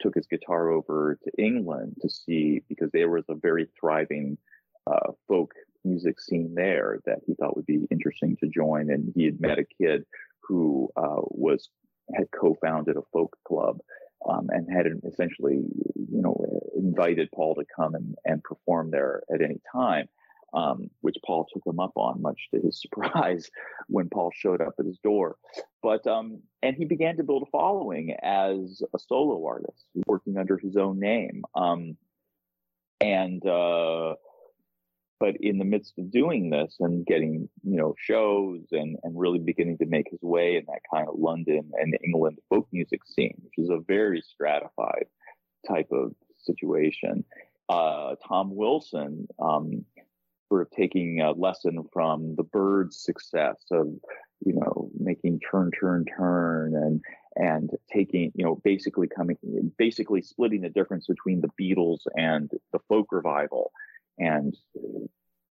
took 0.00 0.14
his 0.14 0.26
guitar 0.26 0.70
over 0.70 1.18
to 1.22 1.42
England 1.42 1.96
to 2.02 2.10
see 2.10 2.62
because 2.68 2.90
there 2.92 3.10
was 3.10 3.24
a 3.28 3.34
very 3.34 3.68
thriving 3.78 4.38
uh, 4.86 5.12
folk 5.28 5.52
music 5.84 6.20
scene 6.20 6.54
there 6.54 7.00
that 7.06 7.18
he 7.26 7.34
thought 7.34 7.56
would 7.56 7.66
be 7.66 7.86
interesting 7.90 8.36
to 8.40 8.48
join. 8.48 8.90
And 8.90 9.12
he 9.14 9.24
had 9.24 9.40
met 9.40 9.58
a 9.58 9.64
kid 9.64 10.04
who 10.40 10.90
uh, 10.96 11.20
was 11.30 11.68
had 12.14 12.26
co-founded 12.32 12.96
a 12.96 13.02
folk 13.12 13.36
club 13.46 13.78
um, 14.28 14.48
and 14.50 14.68
had 14.70 14.86
essentially, 15.06 15.64
you 15.94 16.22
know, 16.22 16.36
invited 16.76 17.30
Paul 17.34 17.54
to 17.56 17.64
come 17.74 17.94
and, 17.94 18.14
and 18.24 18.42
perform 18.42 18.90
there 18.90 19.22
at 19.32 19.42
any 19.42 19.60
time, 19.72 20.08
um, 20.52 20.90
which 21.00 21.16
Paul 21.24 21.46
took 21.52 21.62
him 21.66 21.80
up 21.80 21.92
on, 21.96 22.22
much 22.22 22.40
to 22.54 22.60
his 22.60 22.80
surprise, 22.82 23.50
when 23.88 24.08
Paul 24.08 24.30
showed 24.34 24.60
up 24.60 24.74
at 24.78 24.86
his 24.86 24.98
door. 25.02 25.36
But 25.82 26.06
um, 26.06 26.40
and 26.62 26.76
he 26.76 26.84
began 26.84 27.16
to 27.16 27.24
build 27.24 27.42
a 27.42 27.50
following 27.50 28.14
as 28.22 28.82
a 28.94 28.98
solo 28.98 29.44
artist, 29.46 29.84
working 30.06 30.36
under 30.36 30.58
his 30.58 30.76
own 30.76 31.00
name. 31.00 31.42
Um, 31.54 31.96
and 33.00 33.44
uh, 33.44 34.14
but 35.22 35.36
in 35.38 35.58
the 35.58 35.64
midst 35.64 35.96
of 36.00 36.10
doing 36.10 36.50
this 36.50 36.74
and 36.80 37.06
getting 37.06 37.48
you 37.62 37.76
know 37.76 37.94
shows 37.96 38.58
and 38.72 38.96
and 39.04 39.16
really 39.16 39.38
beginning 39.38 39.78
to 39.78 39.86
make 39.86 40.08
his 40.10 40.20
way 40.20 40.56
in 40.56 40.64
that 40.66 40.80
kind 40.92 41.06
of 41.08 41.14
London 41.16 41.70
and 41.74 41.96
England 42.04 42.38
folk 42.50 42.66
music 42.72 43.02
scene, 43.06 43.40
which 43.44 43.54
is 43.56 43.70
a 43.70 43.78
very 43.86 44.20
stratified 44.20 45.04
type 45.68 45.86
of 45.92 46.10
situation. 46.38 47.24
Uh, 47.68 48.16
Tom 48.26 48.56
Wilson, 48.56 49.28
um, 49.38 49.84
sort 50.48 50.62
of 50.62 50.70
taking 50.72 51.20
a 51.20 51.30
lesson 51.30 51.84
from 51.92 52.34
the 52.34 52.42
Byrds' 52.42 53.00
success 53.00 53.58
of 53.70 53.86
you 54.44 54.54
know 54.54 54.90
making 54.98 55.38
turn 55.38 55.70
turn 55.70 56.04
turn 56.04 56.74
and 56.74 57.00
and 57.36 57.70
taking 57.92 58.32
you 58.34 58.44
know 58.44 58.60
basically 58.64 59.06
coming 59.06 59.36
basically 59.78 60.20
splitting 60.20 60.62
the 60.62 60.68
difference 60.68 61.06
between 61.06 61.40
the 61.40 61.50
Beatles 61.60 62.00
and 62.16 62.50
the 62.72 62.80
folk 62.88 63.06
revival 63.12 63.70
and 64.22 64.56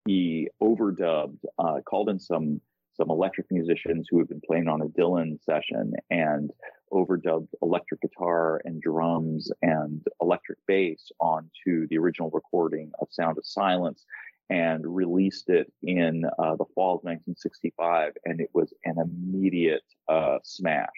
he 0.06 0.48
overdubbed, 0.62 1.38
uh, 1.58 1.80
called 1.84 2.08
in 2.08 2.18
some 2.18 2.60
some 2.94 3.10
electric 3.10 3.46
musicians 3.50 4.08
who 4.10 4.18
had 4.18 4.28
been 4.28 4.40
playing 4.46 4.68
on 4.68 4.80
a 4.80 4.86
Dylan 4.86 5.38
session 5.44 5.92
and 6.10 6.50
overdubbed 6.90 7.48
electric 7.60 8.00
guitar 8.00 8.62
and 8.64 8.80
drums 8.80 9.52
and 9.60 10.02
electric 10.22 10.58
bass 10.66 11.10
onto 11.20 11.86
the 11.88 11.98
original 11.98 12.30
recording 12.30 12.90
of 12.98 13.08
Sound 13.10 13.36
of 13.36 13.44
Silence 13.44 14.06
and 14.48 14.82
released 14.86 15.50
it 15.50 15.70
in 15.82 16.24
uh, 16.24 16.56
the 16.56 16.64
fall 16.74 16.94
of 16.94 17.04
1965. 17.04 18.12
And 18.24 18.40
it 18.40 18.48
was 18.54 18.72
an 18.86 18.96
immediate 18.98 19.84
uh, 20.08 20.38
smash 20.42 20.88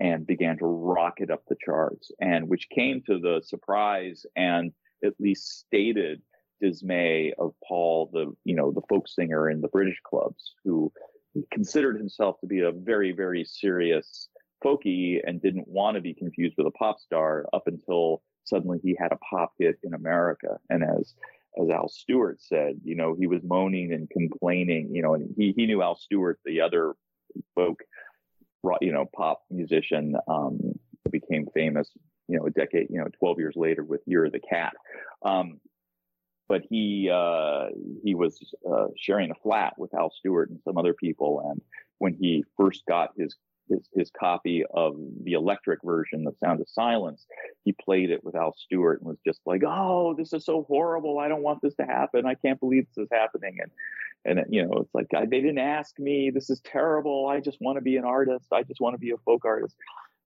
and 0.00 0.26
began 0.26 0.58
to 0.58 0.66
rocket 0.66 1.30
up 1.30 1.44
the 1.48 1.56
charts 1.64 2.10
and 2.20 2.48
which 2.48 2.68
came 2.68 3.00
to 3.06 3.18
the 3.18 3.40
surprise 3.42 4.26
and 4.36 4.72
at 5.02 5.14
least 5.18 5.60
stated 5.60 6.20
dismay 6.60 7.32
of 7.38 7.54
Paul, 7.66 8.10
the 8.12 8.34
you 8.44 8.54
know 8.54 8.70
the 8.72 8.82
folk 8.88 9.08
singer 9.08 9.50
in 9.50 9.60
the 9.60 9.68
British 9.68 10.00
clubs, 10.04 10.54
who 10.64 10.92
considered 11.50 11.96
himself 11.96 12.40
to 12.40 12.46
be 12.46 12.60
a 12.60 12.72
very 12.72 13.12
very 13.12 13.44
serious 13.44 14.28
folky 14.64 15.20
and 15.24 15.42
didn't 15.42 15.68
want 15.68 15.96
to 15.96 16.00
be 16.00 16.14
confused 16.14 16.54
with 16.56 16.66
a 16.66 16.70
pop 16.72 16.98
star 16.98 17.46
up 17.52 17.66
until 17.66 18.22
suddenly 18.44 18.78
he 18.82 18.96
had 18.98 19.12
a 19.12 19.18
pop 19.30 19.52
hit 19.58 19.76
in 19.82 19.94
America. 19.94 20.58
And 20.70 20.82
as 20.82 21.14
as 21.60 21.70
Al 21.70 21.88
Stewart 21.88 22.42
said, 22.42 22.80
you 22.82 22.96
know, 22.96 23.14
he 23.14 23.26
was 23.26 23.40
moaning 23.44 23.92
and 23.92 24.10
complaining, 24.10 24.92
you 24.92 25.02
know, 25.02 25.14
and 25.14 25.32
he 25.36 25.52
he 25.56 25.66
knew 25.66 25.82
Al 25.82 25.96
Stewart, 25.96 26.38
the 26.44 26.60
other 26.60 26.94
folk, 27.54 27.80
you 28.80 28.92
know, 28.92 29.06
pop 29.14 29.42
musician, 29.50 30.16
um, 30.28 30.58
became 31.10 31.46
famous, 31.54 31.90
you 32.28 32.38
know, 32.38 32.46
a 32.46 32.50
decade, 32.50 32.88
you 32.90 32.98
know, 32.98 33.06
12 33.18 33.38
years 33.38 33.54
later 33.56 33.84
with 33.84 34.00
Year 34.06 34.24
of 34.24 34.32
the 34.32 34.40
Cat. 34.40 34.72
Um, 35.22 35.60
but 36.48 36.62
he 36.68 37.10
uh, 37.12 37.66
he 38.02 38.14
was 38.14 38.38
uh, 38.70 38.86
sharing 38.96 39.30
a 39.30 39.34
flat 39.42 39.74
with 39.78 39.94
Al 39.94 40.10
Stewart 40.10 40.50
and 40.50 40.60
some 40.64 40.76
other 40.76 40.94
people. 40.94 41.42
And 41.50 41.60
when 41.98 42.14
he 42.14 42.44
first 42.56 42.84
got 42.86 43.10
his 43.16 43.36
his, 43.68 43.88
his 43.94 44.10
copy 44.10 44.62
of 44.74 44.94
the 45.22 45.32
electric 45.32 45.80
version 45.82 46.26
of 46.26 46.36
Sound 46.38 46.60
of 46.60 46.68
Silence, 46.68 47.24
he 47.64 47.72
played 47.72 48.10
it 48.10 48.22
with 48.22 48.34
Al 48.34 48.54
Stewart 48.58 49.00
and 49.00 49.08
was 49.08 49.18
just 49.26 49.40
like, 49.46 49.62
"Oh, 49.66 50.14
this 50.16 50.32
is 50.32 50.44
so 50.44 50.64
horrible! 50.64 51.18
I 51.18 51.28
don't 51.28 51.42
want 51.42 51.62
this 51.62 51.74
to 51.76 51.84
happen. 51.84 52.26
I 52.26 52.34
can't 52.34 52.60
believe 52.60 52.86
this 52.88 53.04
is 53.04 53.08
happening." 53.10 53.58
And 53.60 53.70
and 54.24 54.46
you 54.52 54.66
know, 54.66 54.80
it's 54.80 54.94
like 54.94 55.08
they 55.30 55.40
didn't 55.40 55.58
ask 55.58 55.98
me. 55.98 56.30
This 56.30 56.50
is 56.50 56.60
terrible. 56.60 57.26
I 57.26 57.40
just 57.40 57.58
want 57.60 57.76
to 57.76 57.82
be 57.82 57.96
an 57.96 58.04
artist. 58.04 58.46
I 58.52 58.62
just 58.64 58.80
want 58.80 58.94
to 58.94 58.98
be 58.98 59.12
a 59.12 59.18
folk 59.24 59.44
artist. 59.44 59.76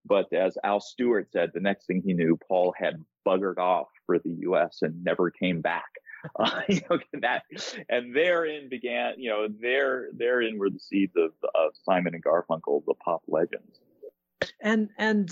But 0.04 0.32
as 0.32 0.56
Al 0.64 0.80
Stewart 0.80 1.28
said, 1.32 1.50
the 1.52 1.60
next 1.60 1.86
thing 1.86 2.02
he 2.04 2.14
knew, 2.14 2.38
Paul 2.48 2.74
had 2.76 3.04
buggered 3.26 3.58
off 3.58 3.88
for 4.06 4.18
the 4.18 4.30
U.S. 4.40 4.78
and 4.82 5.04
never 5.04 5.30
came 5.30 5.60
back. 5.60 5.90
Uh, 6.38 6.62
you 6.68 6.80
know, 6.90 6.98
that, 7.20 7.42
and 7.88 8.14
therein 8.14 8.68
began, 8.68 9.14
you 9.18 9.30
know, 9.30 9.46
there 9.60 10.08
therein 10.12 10.58
were 10.58 10.68
the 10.68 10.78
seeds 10.78 11.14
of, 11.16 11.30
of 11.54 11.72
Simon 11.84 12.14
and 12.14 12.24
Garfunkel, 12.24 12.84
the 12.86 12.94
pop 12.94 13.22
legends. 13.28 13.80
And 14.60 14.88
and 14.98 15.30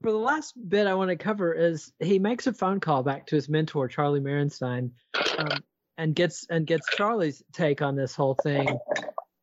for 0.00 0.10
the 0.10 0.18
last 0.18 0.54
bit 0.68 0.86
I 0.86 0.94
want 0.94 1.10
to 1.10 1.16
cover 1.16 1.52
is 1.52 1.92
he 2.00 2.18
makes 2.18 2.46
a 2.46 2.52
phone 2.52 2.80
call 2.80 3.02
back 3.02 3.26
to 3.26 3.34
his 3.34 3.48
mentor 3.48 3.88
Charlie 3.88 4.20
Merenstein, 4.20 4.90
um, 5.38 5.62
and 5.98 6.14
gets 6.14 6.46
and 6.48 6.66
gets 6.66 6.86
Charlie's 6.96 7.42
take 7.52 7.82
on 7.82 7.94
this 7.94 8.14
whole 8.14 8.34
thing. 8.42 8.78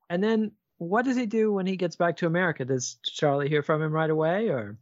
And 0.09 0.23
then 0.23 0.51
what 0.79 1.05
does 1.05 1.17
he 1.17 1.27
do 1.27 1.53
when 1.53 1.67
he 1.67 1.77
gets 1.77 1.95
back 1.95 2.17
to 2.17 2.25
America? 2.25 2.65
Does 2.65 2.97
Charlie 3.03 3.49
hear 3.49 3.61
from 3.61 3.81
him 3.81 3.91
right 3.91 4.09
away, 4.09 4.49
or? 4.49 4.77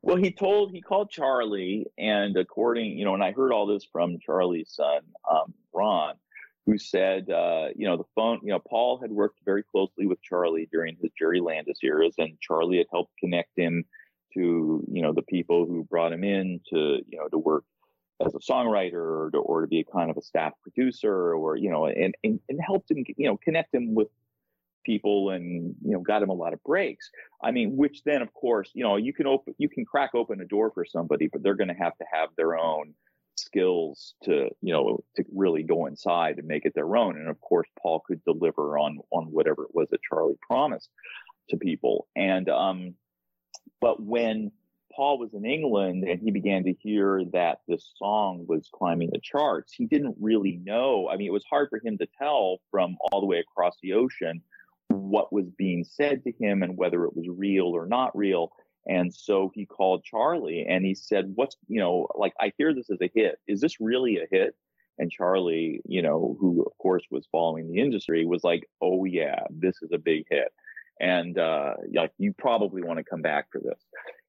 Well, 0.00 0.16
he 0.16 0.32
told 0.32 0.72
he 0.72 0.80
called 0.80 1.10
Charlie, 1.10 1.86
and 1.98 2.36
according, 2.36 2.98
you 2.98 3.04
know, 3.04 3.14
and 3.14 3.22
I 3.22 3.32
heard 3.32 3.52
all 3.52 3.66
this 3.66 3.84
from 3.84 4.18
Charlie's 4.18 4.72
son, 4.72 5.02
um, 5.30 5.52
Ron, 5.74 6.14
who 6.66 6.78
said, 6.78 7.28
uh, 7.30 7.68
you 7.76 7.86
know, 7.86 7.96
the 7.96 8.04
phone, 8.14 8.40
you 8.42 8.50
know, 8.50 8.60
Paul 8.60 8.98
had 9.00 9.10
worked 9.10 9.40
very 9.44 9.62
closely 9.62 10.06
with 10.06 10.22
Charlie 10.22 10.68
during 10.70 10.96
his 11.00 11.10
Jerry 11.18 11.40
Landis 11.40 11.78
years, 11.82 12.14
and 12.18 12.40
Charlie 12.40 12.78
had 12.78 12.86
helped 12.90 13.12
connect 13.18 13.50
him 13.56 13.84
to, 14.34 14.84
you 14.90 15.02
know, 15.02 15.12
the 15.12 15.22
people 15.22 15.66
who 15.66 15.84
brought 15.84 16.12
him 16.12 16.24
in 16.24 16.60
to, 16.70 17.00
you 17.06 17.18
know, 17.18 17.28
to 17.28 17.38
work 17.38 17.64
as 18.24 18.34
a 18.34 18.38
songwriter 18.38 18.94
or 18.94 19.30
to, 19.32 19.38
or 19.38 19.62
to 19.62 19.66
be 19.66 19.80
a 19.80 19.84
kind 19.84 20.10
of 20.10 20.16
a 20.16 20.22
staff 20.22 20.52
producer 20.62 21.34
or, 21.34 21.56
you 21.56 21.70
know, 21.70 21.86
and, 21.86 22.14
and, 22.22 22.40
and 22.48 22.60
helped 22.64 22.90
him, 22.90 23.04
you 23.16 23.26
know, 23.26 23.36
connect 23.36 23.74
him 23.74 23.94
with 23.94 24.08
people 24.84 25.30
and 25.30 25.74
you 25.82 25.92
know 25.92 26.00
got 26.00 26.22
him 26.22 26.30
a 26.30 26.34
lot 26.34 26.52
of 26.52 26.62
breaks. 26.64 27.10
I 27.42 27.50
mean 27.50 27.76
which 27.76 28.02
then 28.04 28.22
of 28.22 28.32
course 28.32 28.70
you 28.74 28.84
know 28.84 28.96
you 28.96 29.12
can 29.12 29.26
open 29.26 29.54
you 29.58 29.68
can 29.68 29.84
crack 29.84 30.10
open 30.14 30.40
a 30.40 30.46
door 30.46 30.70
for 30.72 30.84
somebody 30.84 31.28
but 31.32 31.42
they're 31.42 31.54
going 31.54 31.68
to 31.68 31.74
have 31.74 31.96
to 31.98 32.04
have 32.12 32.30
their 32.36 32.56
own 32.56 32.94
skills 33.36 34.14
to 34.24 34.50
you 34.60 34.72
know 34.72 34.98
to 35.16 35.24
really 35.34 35.62
go 35.62 35.86
inside 35.86 36.38
and 36.38 36.46
make 36.46 36.64
it 36.64 36.74
their 36.74 36.96
own. 36.96 37.16
And 37.16 37.28
of 37.28 37.40
course 37.40 37.68
paul 37.80 38.02
could 38.06 38.22
deliver 38.24 38.78
on 38.78 38.98
on 39.10 39.26
whatever 39.26 39.64
it 39.64 39.74
was 39.74 39.88
that 39.90 40.00
charlie 40.08 40.38
promised 40.48 40.90
to 41.50 41.56
people. 41.56 42.08
And 42.16 42.48
um 42.48 42.94
but 43.80 44.02
when 44.02 44.52
paul 44.94 45.18
was 45.18 45.32
in 45.32 45.46
england 45.46 46.04
and 46.04 46.20
he 46.20 46.30
began 46.30 46.64
to 46.64 46.74
hear 46.74 47.22
that 47.32 47.60
this 47.66 47.92
song 47.96 48.44
was 48.46 48.68
climbing 48.74 49.08
the 49.10 49.20
charts 49.22 49.72
he 49.72 49.86
didn't 49.86 50.16
really 50.20 50.60
know. 50.62 51.08
I 51.10 51.16
mean 51.16 51.28
it 51.28 51.32
was 51.32 51.44
hard 51.48 51.68
for 51.70 51.80
him 51.82 51.98
to 51.98 52.06
tell 52.18 52.58
from 52.70 52.96
all 53.10 53.20
the 53.20 53.26
way 53.26 53.38
across 53.38 53.76
the 53.82 53.94
ocean 53.94 54.42
what 54.92 55.32
was 55.32 55.48
being 55.56 55.84
said 55.84 56.22
to 56.24 56.32
him 56.40 56.62
and 56.62 56.76
whether 56.76 57.04
it 57.04 57.16
was 57.16 57.26
real 57.28 57.66
or 57.66 57.86
not 57.86 58.16
real 58.16 58.52
and 58.86 59.14
so 59.14 59.50
he 59.54 59.64
called 59.64 60.04
Charlie 60.04 60.66
and 60.68 60.84
he 60.84 60.94
said, 60.94 61.32
What's, 61.34 61.56
you 61.68 61.80
know, 61.80 62.08
like, 62.14 62.32
I 62.40 62.52
hear 62.58 62.74
this 62.74 62.90
is 62.90 63.00
a 63.00 63.10
hit. 63.14 63.38
Is 63.46 63.60
this 63.60 63.80
really 63.80 64.18
a 64.18 64.26
hit? 64.30 64.54
And 64.98 65.10
Charlie, 65.10 65.80
you 65.86 66.02
know, 66.02 66.36
who 66.40 66.62
of 66.62 66.76
course 66.78 67.04
was 67.10 67.26
following 67.30 67.70
the 67.70 67.80
industry, 67.80 68.26
was 68.26 68.44
like, 68.44 68.68
Oh, 68.80 69.04
yeah, 69.04 69.44
this 69.50 69.76
is 69.82 69.90
a 69.92 69.98
big 69.98 70.24
hit. 70.30 70.48
And 71.00 71.38
uh, 71.38 71.74
like, 71.94 72.12
you 72.18 72.32
probably 72.32 72.82
want 72.82 72.98
to 72.98 73.04
come 73.04 73.22
back 73.22 73.46
for 73.50 73.60
this. 73.60 73.80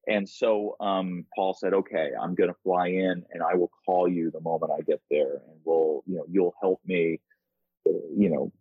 And 0.06 0.28
so 0.28 0.76
um, 0.80 1.24
Paul 1.34 1.54
said, 1.54 1.74
Okay, 1.74 2.10
I'm 2.20 2.34
going 2.36 2.50
to 2.50 2.56
fly 2.62 2.88
in 2.88 3.24
and 3.32 3.42
I 3.42 3.56
will 3.56 3.70
call 3.84 4.08
you 4.08 4.30
the 4.30 4.40
moment 4.40 4.72
I 4.72 4.82
get 4.82 5.00
there. 5.10 5.42
And 5.48 5.58
we'll, 5.64 6.04
you 6.06 6.16
know, 6.16 6.26
you'll 6.30 6.54
help 6.60 6.80
me, 6.86 7.20
you 7.84 8.30
know, 8.30 8.52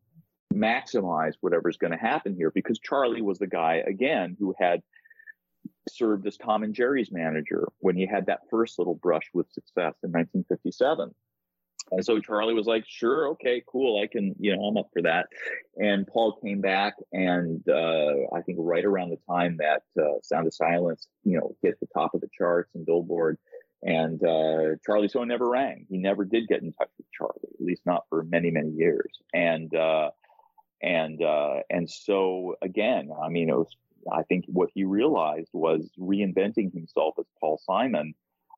maximize 0.54 1.34
whatever's 1.42 1.78
going 1.78 1.92
to 1.92 1.98
happen 1.98 2.36
here 2.36 2.52
because 2.52 2.80
Charlie 2.80 3.22
was 3.22 3.40
the 3.40 3.48
guy, 3.48 3.84
again, 3.86 4.36
who 4.40 4.56
had 4.60 4.82
served 5.90 6.26
as 6.28 6.38
Tom 6.38 6.64
and 6.64 6.74
Jerry's 6.74 7.12
manager 7.12 7.68
when 7.80 7.96
he 7.96 8.06
had 8.06 8.28
that 8.28 8.42
first 8.50 8.80
little 8.80 8.96
brush 8.96 9.30
with 9.34 9.52
success 9.52 9.96
in 10.04 10.12
1957. 10.12 11.14
And 11.92 12.06
so 12.06 12.20
Charlie 12.20 12.54
was 12.54 12.66
like, 12.66 12.86
sure, 12.88 13.30
okay, 13.30 13.62
cool. 13.68 14.02
I 14.02 14.08
can, 14.08 14.36
you 14.40 14.56
know, 14.56 14.64
I'm 14.64 14.78
up 14.78 14.90
for 14.94 15.02
that. 15.02 15.28
And 15.78 16.08
Paul 16.08 16.40
came 16.42 16.62
back 16.62 16.96
and 17.12 17.62
uh, 17.68 18.34
I 18.34 18.42
think 18.42 18.58
right 18.62 18.86
around 18.86 19.10
the 19.10 19.20
time 19.30 19.58
that 19.60 19.84
uh, 20.02 20.20
Sound 20.22 20.48
of 20.48 20.54
Silence, 20.54 21.08
you 21.24 21.38
know, 21.38 21.56
hit 21.62 21.80
the 21.80 21.88
top 21.94 22.14
of 22.14 22.22
the 22.22 22.30
charts 22.36 22.74
and 22.74 22.86
Billboard. 22.86 23.38
And 23.84 24.24
uh, 24.24 24.78
Charlie's 24.86 25.12
phone 25.12 25.28
never 25.28 25.50
rang. 25.50 25.86
He 25.90 25.98
never 25.98 26.24
did 26.24 26.48
get 26.48 26.62
in 26.62 26.72
touch 26.72 26.90
with 26.98 27.08
Charlie, 27.12 27.54
at 27.54 27.66
least 27.66 27.82
not 27.86 28.06
for 28.10 28.24
many, 28.24 28.50
many 28.50 28.70
years. 28.70 29.12
And 29.34 29.76
uh, 29.76 30.12
and 30.84 31.24
uh, 31.24 31.62
and 31.70 31.90
so 31.90 32.56
again, 32.62 33.10
I 33.24 33.30
mean, 33.30 33.50
it 33.50 33.56
was 33.56 33.76
I 34.12 34.24
think 34.24 34.46
what 34.48 34.70
he 34.74 34.84
realized 34.84 35.50
was 35.54 35.90
reinventing 35.98 36.74
himself 36.74 37.16
as 37.18 37.26
Paul 37.40 37.60
Simon, 37.66 38.14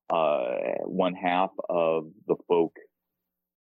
uh, 0.10 0.56
one 0.86 1.14
half 1.14 1.52
of 1.70 2.10
the 2.28 2.36
folk 2.48 2.76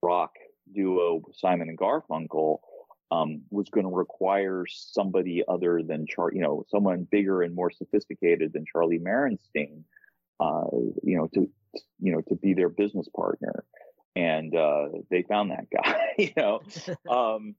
rock 0.01 0.31
duo 0.73 1.23
Simon 1.35 1.69
and 1.69 1.79
Garfunkel. 1.79 2.59
Um, 3.11 3.43
was 3.51 3.69
going 3.69 3.85
to 3.85 3.95
require 3.95 4.65
somebody 4.67 5.43
other 5.47 5.83
than 5.87 6.07
Charlie, 6.07 6.37
you 6.37 6.43
know, 6.43 6.65
someone 6.71 7.07
bigger 7.11 7.43
and 7.43 7.55
more 7.55 7.71
sophisticated 7.71 8.55
than 8.55 8.65
Charlie 8.65 8.99
Merenstein, 8.99 9.83
uh, 10.41 10.65
you 11.03 11.19
know, 11.19 11.29
to, 11.35 11.47
you 12.01 12.11
know, 12.11 12.23
to 12.31 12.37
be 12.37 12.55
their 12.55 12.71
business 12.71 13.07
partner. 13.15 13.65
And 14.17 14.57
uh, 14.57 14.89
they 15.11 15.25
found 15.25 15.51
that 15.51 15.67
guy, 15.71 16.01
you 16.19 16.31
know. 16.39 16.61
Um, 17.11 17.55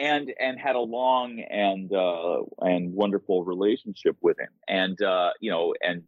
and 0.00 0.32
and 0.40 0.58
had 0.58 0.76
a 0.76 0.80
long 0.80 1.40
and 1.40 1.92
uh, 1.92 2.42
and 2.60 2.92
wonderful 2.92 3.44
relationship 3.44 4.16
with 4.22 4.40
him. 4.40 4.48
And 4.66 5.00
uh, 5.02 5.30
you 5.40 5.50
know, 5.50 5.74
and 5.82 6.02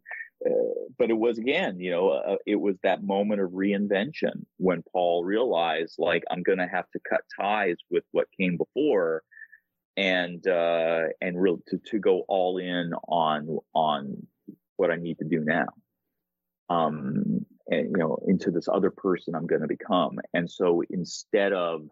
uh, 0.45 0.89
but 0.97 1.11
it 1.11 1.17
was 1.17 1.37
again, 1.37 1.79
you 1.79 1.91
know, 1.91 2.09
uh, 2.09 2.35
it 2.45 2.55
was 2.55 2.75
that 2.83 3.03
moment 3.03 3.39
of 3.39 3.51
reinvention 3.51 4.45
when 4.57 4.83
Paul 4.91 5.23
realized, 5.23 5.95
like, 5.99 6.23
I'm 6.29 6.43
going 6.43 6.57
to 6.57 6.67
have 6.67 6.89
to 6.91 6.99
cut 7.07 7.21
ties 7.39 7.77
with 7.91 8.03
what 8.11 8.27
came 8.37 8.57
before, 8.57 9.21
and 9.95 10.45
uh, 10.47 11.03
and 11.21 11.39
real 11.39 11.59
to 11.67 11.77
to 11.91 11.99
go 11.99 12.23
all 12.27 12.57
in 12.57 12.93
on 13.07 13.59
on 13.75 14.27
what 14.75 14.89
I 14.89 14.95
need 14.95 15.19
to 15.19 15.25
do 15.25 15.41
now. 15.41 15.67
Um, 16.69 17.45
and 17.67 17.91
you 17.91 17.97
know, 17.97 18.17
into 18.27 18.49
this 18.49 18.67
other 18.67 18.89
person 18.89 19.35
I'm 19.35 19.47
going 19.47 19.61
to 19.61 19.67
become. 19.67 20.17
And 20.33 20.49
so 20.49 20.81
instead 20.89 21.53
of 21.53 21.87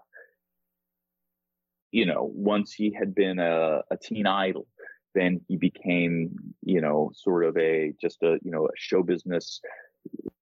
you 1.92 2.06
know, 2.06 2.32
once 2.34 2.74
he 2.74 2.94
had 2.98 3.14
been 3.14 3.40
a, 3.40 3.82
a 3.92 3.98
teen 3.98 4.26
idol, 4.26 4.68
then 5.14 5.42
he 5.48 5.58
became, 5.58 6.32
you 6.64 6.82
know, 6.82 7.12
sort 7.14 7.46
of 7.46 7.58
a 7.58 7.94
just 8.02 8.24
a, 8.24 8.40
you 8.44 8.52
know, 8.52 8.66
a 8.66 8.72
show 8.78 9.04
business 9.04 9.60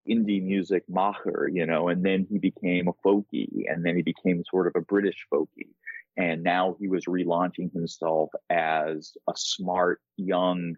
indie 0.10 0.44
music 0.44 0.84
macher, 0.90 1.48
you 1.52 1.66
know, 1.66 1.90
and 1.90 2.04
then 2.04 2.26
he 2.30 2.38
became 2.38 2.88
a 2.88 3.08
folkie 3.08 3.66
and 3.68 3.86
then 3.86 3.96
he 3.96 4.02
became 4.02 4.44
sort 4.50 4.68
of 4.68 4.74
a 4.76 4.82
British 4.82 5.26
folkie. 5.32 5.74
And 6.18 6.44
now 6.44 6.76
he 6.80 6.88
was 6.88 7.06
relaunching 7.06 7.72
himself 7.74 8.30
as 8.50 9.14
a 9.30 9.34
smart 9.36 10.02
young 10.18 10.76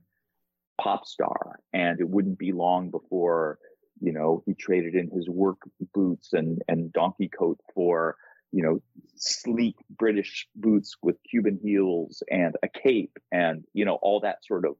pop 0.80 1.05
star. 1.05 1.59
And 1.74 1.99
it 1.99 2.09
wouldn't 2.09 2.38
be 2.38 2.51
long 2.51 2.91
before, 2.91 3.57
you 3.99 4.11
know, 4.11 4.43
he 4.45 4.53
traded 4.53 4.95
in 4.95 5.09
his 5.09 5.30
work 5.30 5.57
boots 5.93 6.34
and, 6.34 6.61
and 6.67 6.93
donkey 6.93 7.30
coat 7.30 7.59
for 7.74 8.15
you 8.51 8.63
know, 8.63 8.81
sleek 9.15 9.75
British 9.89 10.47
boots 10.55 10.95
with 11.01 11.17
Cuban 11.29 11.59
heels 11.61 12.23
and 12.29 12.55
a 12.63 12.67
cape 12.67 13.17
and, 13.31 13.63
you 13.73 13.85
know, 13.85 13.95
all 14.01 14.19
that 14.21 14.43
sort 14.45 14.65
of 14.65 14.75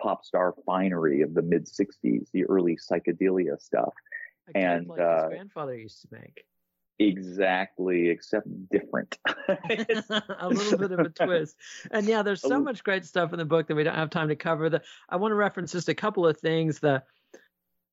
pop 0.00 0.24
star 0.24 0.54
finery 0.64 1.22
of 1.22 1.34
the 1.34 1.42
mid 1.42 1.66
60s, 1.66 2.30
the 2.32 2.44
early 2.44 2.76
psychedelia 2.76 3.60
stuff. 3.60 3.92
and 4.54 4.86
like 4.86 5.00
uh, 5.00 5.22
his 5.22 5.28
grandfather 5.30 5.76
used 5.76 6.02
to 6.02 6.08
make. 6.12 6.44
Exactly, 6.98 8.08
except 8.08 8.46
different. 8.70 9.18
a 9.48 10.48
little 10.48 10.78
bit 10.78 10.92
of 10.92 11.00
a 11.00 11.10
twist. 11.10 11.56
And 11.90 12.06
yeah, 12.06 12.22
there's 12.22 12.40
so 12.40 12.58
much 12.58 12.82
great 12.84 13.04
stuff 13.04 13.32
in 13.32 13.38
the 13.38 13.44
book 13.44 13.66
that 13.66 13.74
we 13.74 13.84
don't 13.84 13.94
have 13.94 14.08
time 14.08 14.28
to 14.28 14.36
cover. 14.36 14.70
The 14.70 14.82
I 15.08 15.16
want 15.16 15.32
to 15.32 15.36
reference 15.36 15.72
just 15.72 15.90
a 15.90 15.94
couple 15.94 16.26
of 16.26 16.38
things. 16.38 16.78
The 16.78 17.02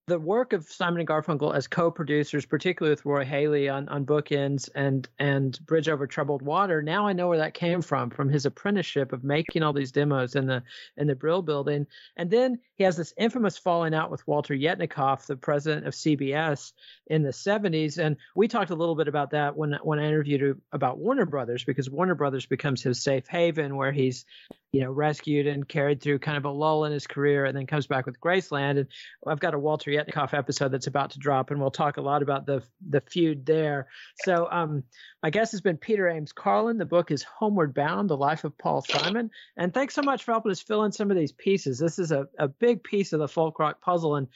the 0.08 0.20
work 0.20 0.52
of 0.52 0.66
Simon 0.66 1.00
and 1.00 1.08
Garfunkel 1.08 1.56
as 1.56 1.68
co-producers, 1.68 2.46
particularly 2.46 2.92
with 2.92 3.06
Roy 3.06 3.24
Halee 3.24 3.74
on, 3.74 3.88
on 3.88 4.06
Bookends 4.06 4.70
and 4.76 5.08
and 5.18 5.58
Bridge 5.66 5.88
Over 5.88 6.08
Troubled 6.08 6.42
Water, 6.42 6.82
now 6.82 7.08
I 7.08 7.14
know 7.14 7.30
where 7.30 7.38
that 7.38 7.54
came 7.54 7.82
from, 7.82 8.10
from 8.10 8.28
his 8.28 8.46
apprenticeship 8.46 9.14
of 9.14 9.24
making 9.24 9.64
all 9.64 9.72
these 9.72 9.94
demos 9.94 10.36
in 10.36 10.46
the 10.46 10.62
in 10.98 11.08
the 11.08 11.16
Brill 11.16 11.42
building. 11.42 11.88
And 12.18 12.30
then 12.30 12.60
he 12.76 12.84
has 12.84 12.98
this 12.98 13.14
infamous 13.18 13.58
falling 13.58 13.94
out 13.94 14.12
with 14.12 14.28
Walter 14.28 14.54
Yetnikoff, 14.54 15.26
the 15.26 15.38
president 15.38 15.88
of 15.88 15.94
CBS 15.94 16.74
in 17.08 17.24
the 17.24 17.30
70s. 17.30 17.98
And 17.98 18.18
we 18.36 18.50
talked 18.50 18.72
a 18.72 18.76
little 18.76 18.96
bit 18.96 19.08
about 19.08 19.32
that 19.32 19.56
when 19.56 19.78
when 19.84 20.00
I 20.00 20.08
interviewed 20.08 20.60
about 20.74 20.98
Warner 20.98 21.26
Brothers, 21.26 21.64
because 21.64 21.90
Warner 21.90 22.16
Brothers 22.16 22.46
becomes 22.46 22.84
his 22.84 23.02
safe 23.02 23.28
haven 23.28 23.78
where 23.78 23.94
he's 23.94 24.26
you 24.74 24.82
know, 24.82 24.92
rescued 24.92 25.46
and 25.46 25.68
carried 25.68 26.02
through 26.02 26.18
kind 26.18 26.36
of 26.36 26.46
a 26.46 26.50
lull 26.50 26.86
in 26.86 26.92
his 26.92 27.06
career 27.06 27.46
and 27.46 27.56
then 27.56 27.68
comes 27.68 27.86
back 27.86 28.08
with 28.08 28.20
Graceland. 28.20 28.80
And 28.80 28.88
I've 29.26 29.40
got 29.40 29.54
a 29.54 29.60
Walter 29.60 29.92
Yetnikoff 29.92 30.34
episode 30.34 30.70
that's 30.70 30.88
about 30.88 31.12
to 31.12 31.20
drop, 31.20 31.52
and 31.52 31.62
we'll 31.62 31.70
talk 31.70 31.98
a 31.98 32.02
lot 32.02 32.24
about 32.24 32.48
the 32.48 32.64
the 32.90 33.00
feud 33.02 33.46
there. 33.46 33.88
So 34.26 34.48
um, 34.52 34.84
my 35.22 35.30
guest 35.30 35.52
has 35.52 35.62
been 35.62 35.78
Peter 35.78 36.10
Ames 36.10 36.34
Carlin. 36.34 36.80
The 36.80 36.86
book 36.86 37.12
is 37.12 37.22
Homeward 37.22 37.76
Bound, 37.76 38.10
The 38.10 38.18
Life 38.18 38.46
of 38.46 38.58
Paul 38.58 38.82
Simon. 38.82 39.30
And 39.58 39.72
thanks 39.72 39.94
so 39.94 40.02
much 40.02 40.24
for 40.24 40.32
helping 40.32 40.52
us 40.52 40.60
fill 40.60 40.84
in 40.86 40.92
some 40.92 41.12
of 41.12 41.18
these 41.18 41.32
pieces. 41.32 41.78
This 41.78 42.00
is 42.00 42.12
a, 42.12 42.28
a 42.40 42.48
big 42.48 42.84
piece 42.84 43.14
of 43.14 43.20
the 43.20 43.28
folk 43.28 43.60
rock 43.60 43.80
puzzle. 43.80 44.16
And 44.16 44.28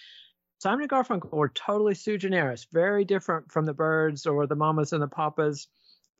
Simon 0.59 0.81
and 0.81 0.89
Garfunkel 0.89 1.33
were 1.33 1.49
totally 1.49 1.95
sui 1.95 2.19
generis, 2.19 2.67
very 2.71 3.05
different 3.05 3.51
from 3.51 3.65
the 3.65 3.73
Byrds 3.73 4.27
or 4.27 4.45
the 4.45 4.55
Mamas 4.55 4.93
and 4.93 5.01
the 5.01 5.07
Papas 5.07 5.67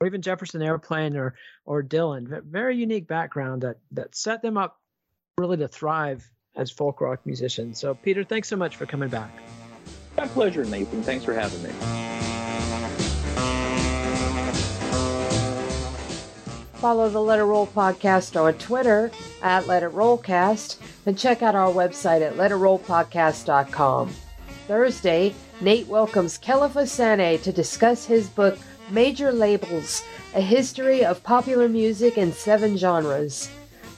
or 0.00 0.06
even 0.06 0.22
Jefferson 0.22 0.62
Airplane 0.62 1.16
or 1.16 1.34
or 1.64 1.82
Dylan. 1.82 2.42
Very 2.44 2.76
unique 2.76 3.08
background 3.08 3.62
that 3.62 3.76
that 3.92 4.14
set 4.14 4.42
them 4.42 4.56
up 4.56 4.80
really 5.36 5.56
to 5.58 5.68
thrive 5.68 6.28
as 6.56 6.70
folk 6.70 7.00
rock 7.00 7.20
musicians. 7.24 7.78
So 7.78 7.94
Peter, 7.94 8.24
thanks 8.24 8.48
so 8.48 8.56
much 8.56 8.76
for 8.76 8.86
coming 8.86 9.08
back. 9.08 9.30
My 10.16 10.26
pleasure, 10.26 10.64
Nathan. 10.64 11.02
Thanks 11.02 11.24
for 11.24 11.34
having 11.34 11.62
me. 11.62 11.70
Follow 16.74 17.08
the 17.08 17.20
Let 17.20 17.40
It 17.40 17.44
Roll 17.44 17.66
podcast 17.66 18.40
on 18.40 18.54
Twitter 18.54 19.10
at 19.42 19.66
Let 19.66 19.82
It 19.82 19.90
Rollcast 19.90 20.76
and 21.06 21.18
check 21.18 21.42
out 21.42 21.56
our 21.56 21.72
website 21.72 22.20
at 22.22 22.34
letitrollpodcast.com. 22.34 24.14
Thursday, 24.68 25.34
Nate 25.62 25.88
welcomes 25.88 26.38
Kelefa 26.38 26.86
Sanneh 26.86 27.42
to 27.42 27.50
discuss 27.50 28.04
his 28.04 28.28
book 28.28 28.58
Major 28.90 29.32
Labels 29.32 30.04
A 30.34 30.42
History 30.42 31.02
of 31.02 31.22
Popular 31.22 31.70
Music 31.70 32.18
in 32.18 32.34
Seven 32.34 32.76
Genres. 32.76 33.48